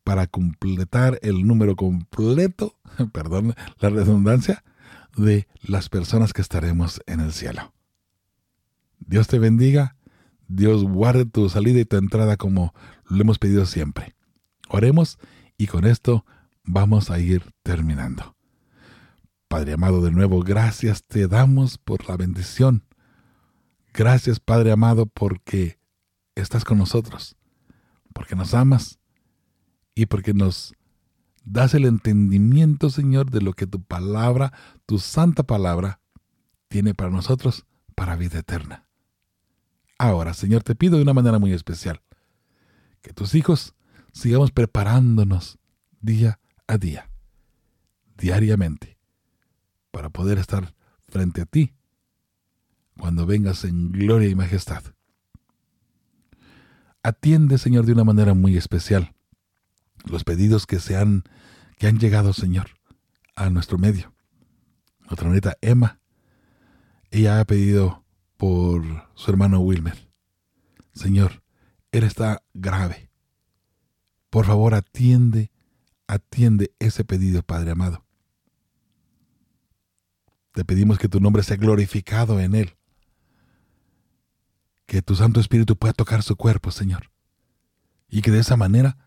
[0.04, 2.78] para completar el número completo,
[3.12, 4.64] perdón la redundancia,
[5.18, 7.74] de las personas que estaremos en el cielo.
[9.00, 9.96] Dios te bendiga,
[10.48, 12.74] Dios guarde tu salida y tu entrada como
[13.10, 14.16] lo hemos pedido siempre.
[14.70, 15.18] Oremos
[15.58, 16.26] y con esto
[16.64, 18.36] vamos a ir terminando.
[19.48, 22.84] Padre amado, de nuevo, gracias te damos por la bendición.
[23.94, 25.80] Gracias, Padre amado, porque
[26.36, 27.36] estás con nosotros,
[28.14, 29.00] porque nos amas
[29.96, 30.74] y porque nos
[31.44, 34.52] das el entendimiento, Señor, de lo que tu palabra,
[34.86, 36.02] tu santa palabra,
[36.68, 37.66] tiene para nosotros
[37.96, 38.86] para vida eterna.
[39.98, 42.02] Ahora, Señor, te pido de una manera muy especial
[43.02, 43.76] que tus hijos
[44.12, 45.60] sigamos preparándonos
[46.02, 47.10] día a día,
[48.18, 48.98] diariamente,
[49.92, 50.74] para poder estar
[51.08, 51.74] frente a ti
[52.98, 54.84] cuando vengas en gloria y majestad.
[57.04, 59.14] Atiende, Señor, de una manera muy especial
[60.06, 61.24] los pedidos que se han,
[61.78, 62.72] que han llegado, Señor,
[63.36, 64.14] a nuestro medio.
[65.02, 66.00] Nuestra bonita Emma,
[67.12, 68.04] ella ha pedido
[68.36, 68.84] por
[69.16, 70.10] su hermano Wilmer.
[70.94, 71.44] Señor,
[71.98, 73.10] él está grave.
[74.30, 75.52] Por favor, atiende,
[76.08, 78.06] atiende ese pedido, Padre amado.
[80.52, 82.78] Te pedimos que tu nombre sea glorificado en él.
[84.86, 87.12] Que tu Santo Espíritu pueda tocar su cuerpo, Señor.
[88.10, 88.98] Y que de esa manera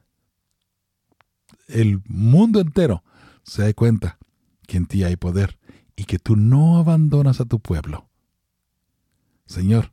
[1.68, 3.02] el mundo entero
[3.42, 4.18] se dé cuenta
[4.66, 5.58] que en ti hay poder
[5.96, 8.08] y que tú no abandonas a tu pueblo.
[9.46, 9.92] Señor,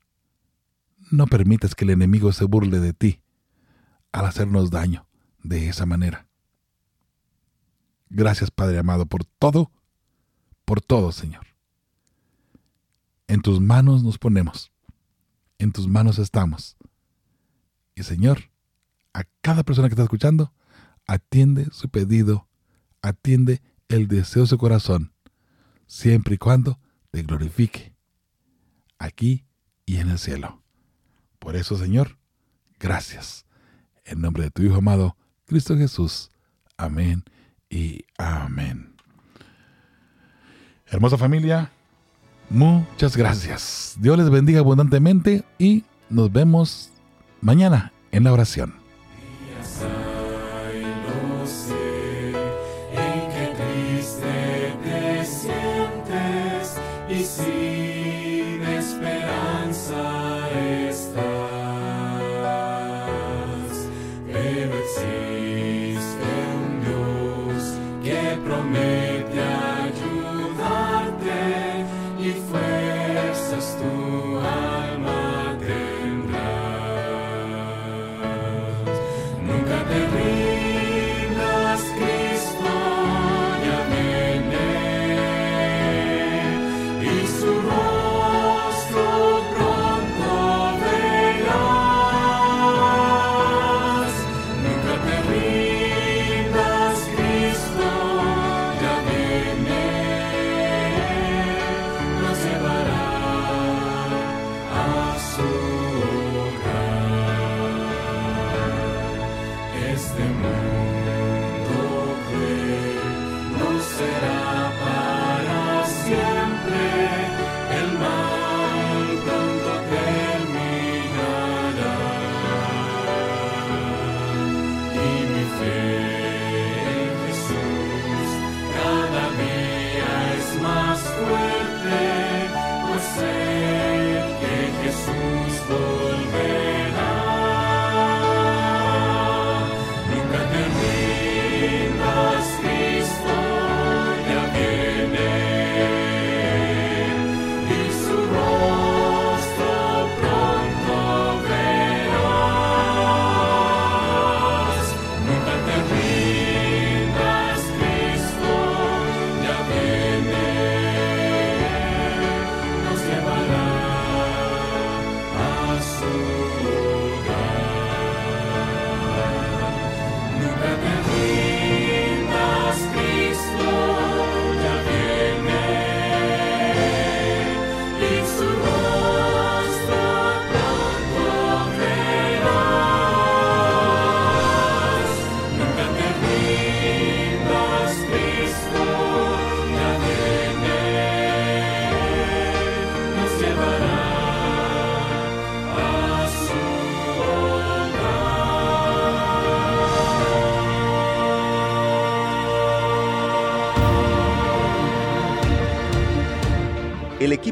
[1.11, 3.21] no permitas que el enemigo se burle de ti
[4.11, 5.07] al hacernos daño
[5.43, 6.27] de esa manera.
[8.09, 9.71] Gracias, Padre amado, por todo,
[10.65, 11.45] por todo, Señor.
[13.27, 14.71] En tus manos nos ponemos,
[15.57, 16.77] en tus manos estamos.
[17.95, 18.51] Y Señor,
[19.13, 20.53] a cada persona que está escuchando,
[21.05, 22.47] atiende su pedido,
[23.01, 25.13] atiende el deseo de su corazón,
[25.87, 26.79] siempre y cuando
[27.11, 27.93] te glorifique,
[28.97, 29.45] aquí
[29.85, 30.61] y en el cielo.
[31.47, 32.17] Por eso, Señor,
[32.77, 33.45] gracias.
[34.03, 35.15] En nombre de tu Hijo amado,
[35.45, 36.29] Cristo Jesús.
[36.75, 37.23] Amén
[37.69, 38.93] y amén.
[40.87, 41.71] Hermosa familia,
[42.49, 43.95] muchas gracias.
[43.97, 46.89] Dios les bendiga abundantemente y nos vemos
[47.39, 48.73] mañana en la oración.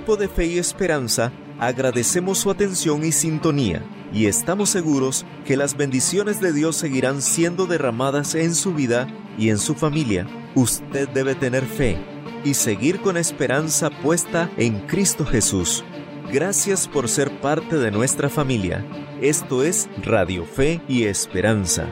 [0.06, 3.84] De Fe y Esperanza agradecemos su atención y sintonía
[4.14, 9.08] y estamos seguros que las bendiciones de Dios seguirán siendo derramadas en su vida
[9.38, 10.28] y en su familia.
[10.54, 11.98] Usted debe tener fe
[12.44, 15.84] y seguir con esperanza puesta en Cristo Jesús.
[16.32, 18.86] Gracias por ser parte de nuestra familia.
[19.22, 21.88] Esto es Radio Fe y Esperanza.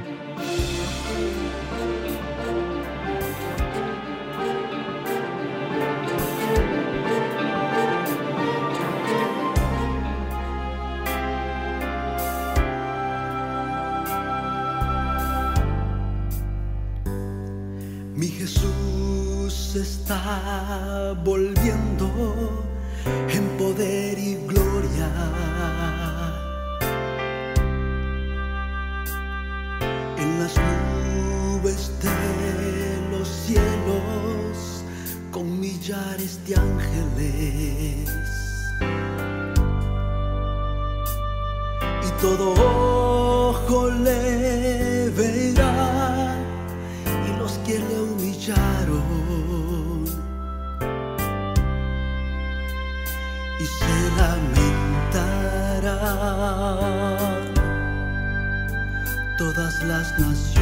[19.84, 22.08] Está volviendo
[23.30, 25.10] en poder y gloria.
[30.18, 34.84] En las nubes de los cielos
[35.32, 38.10] con millares de ángeles.
[42.08, 42.73] Y todo
[60.04, 60.53] todas las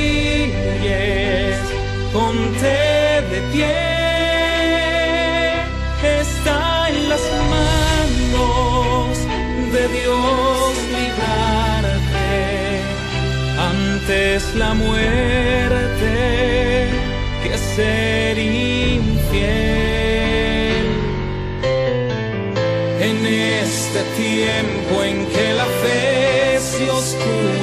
[2.14, 2.78] ponte
[3.32, 3.76] de pie,
[6.22, 7.23] está en las
[7.56, 9.18] manos
[9.73, 12.32] de Dios librarte
[13.73, 16.14] antes la muerte
[17.44, 19.82] que ser infiel.
[23.02, 27.61] En este tiempo en que la fe se oscureció,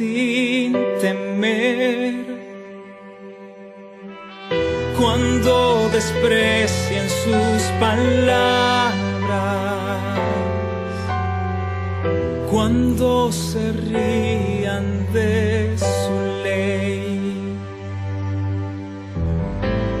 [0.00, 2.24] sin temer,
[4.98, 8.94] cuando desprecien sus palabras,
[12.50, 17.58] cuando se rían de su ley.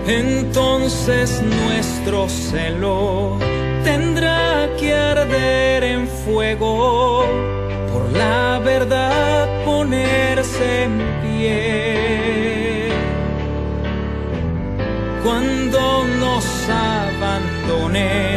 [0.06, 3.36] Entonces nuestro celo
[3.84, 7.26] tendrá que arder en fuego,
[8.22, 12.88] la verdad ponerse en pie.
[15.24, 15.82] Cuando
[16.22, 18.29] nos abandonen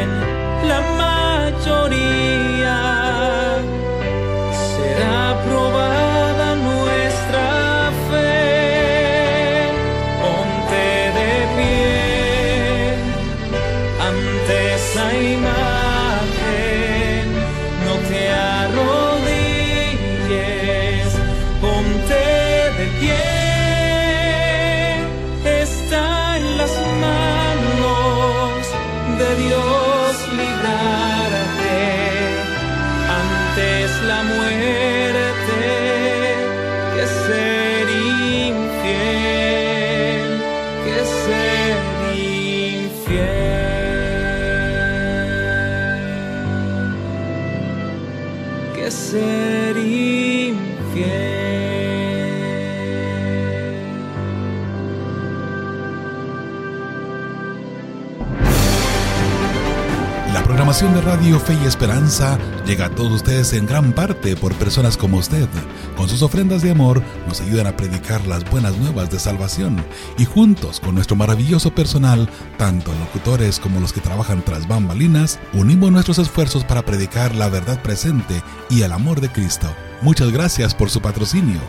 [60.84, 64.98] programación de Radio Fe y Esperanza llega a todos ustedes en gran parte por personas
[64.98, 65.48] como usted.
[65.96, 69.82] Con sus ofrendas de amor nos ayudan a predicar las buenas nuevas de salvación
[70.18, 75.90] y juntos con nuestro maravilloso personal, tanto locutores como los que trabajan tras bambalinas, unimos
[75.90, 79.74] nuestros esfuerzos para predicar la verdad presente y el amor de Cristo.
[80.02, 81.62] Muchas gracias por su patrocinio.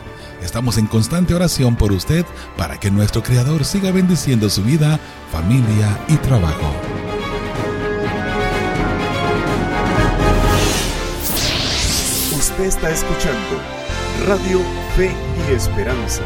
[0.43, 2.25] Estamos en constante oración por usted
[2.57, 4.99] para que nuestro Creador siga bendiciendo su vida,
[5.31, 6.94] familia y trabajo.
[12.55, 13.59] Usted está escuchando.
[14.25, 14.61] Radio
[14.95, 15.11] Fe
[15.49, 16.23] y Esperanza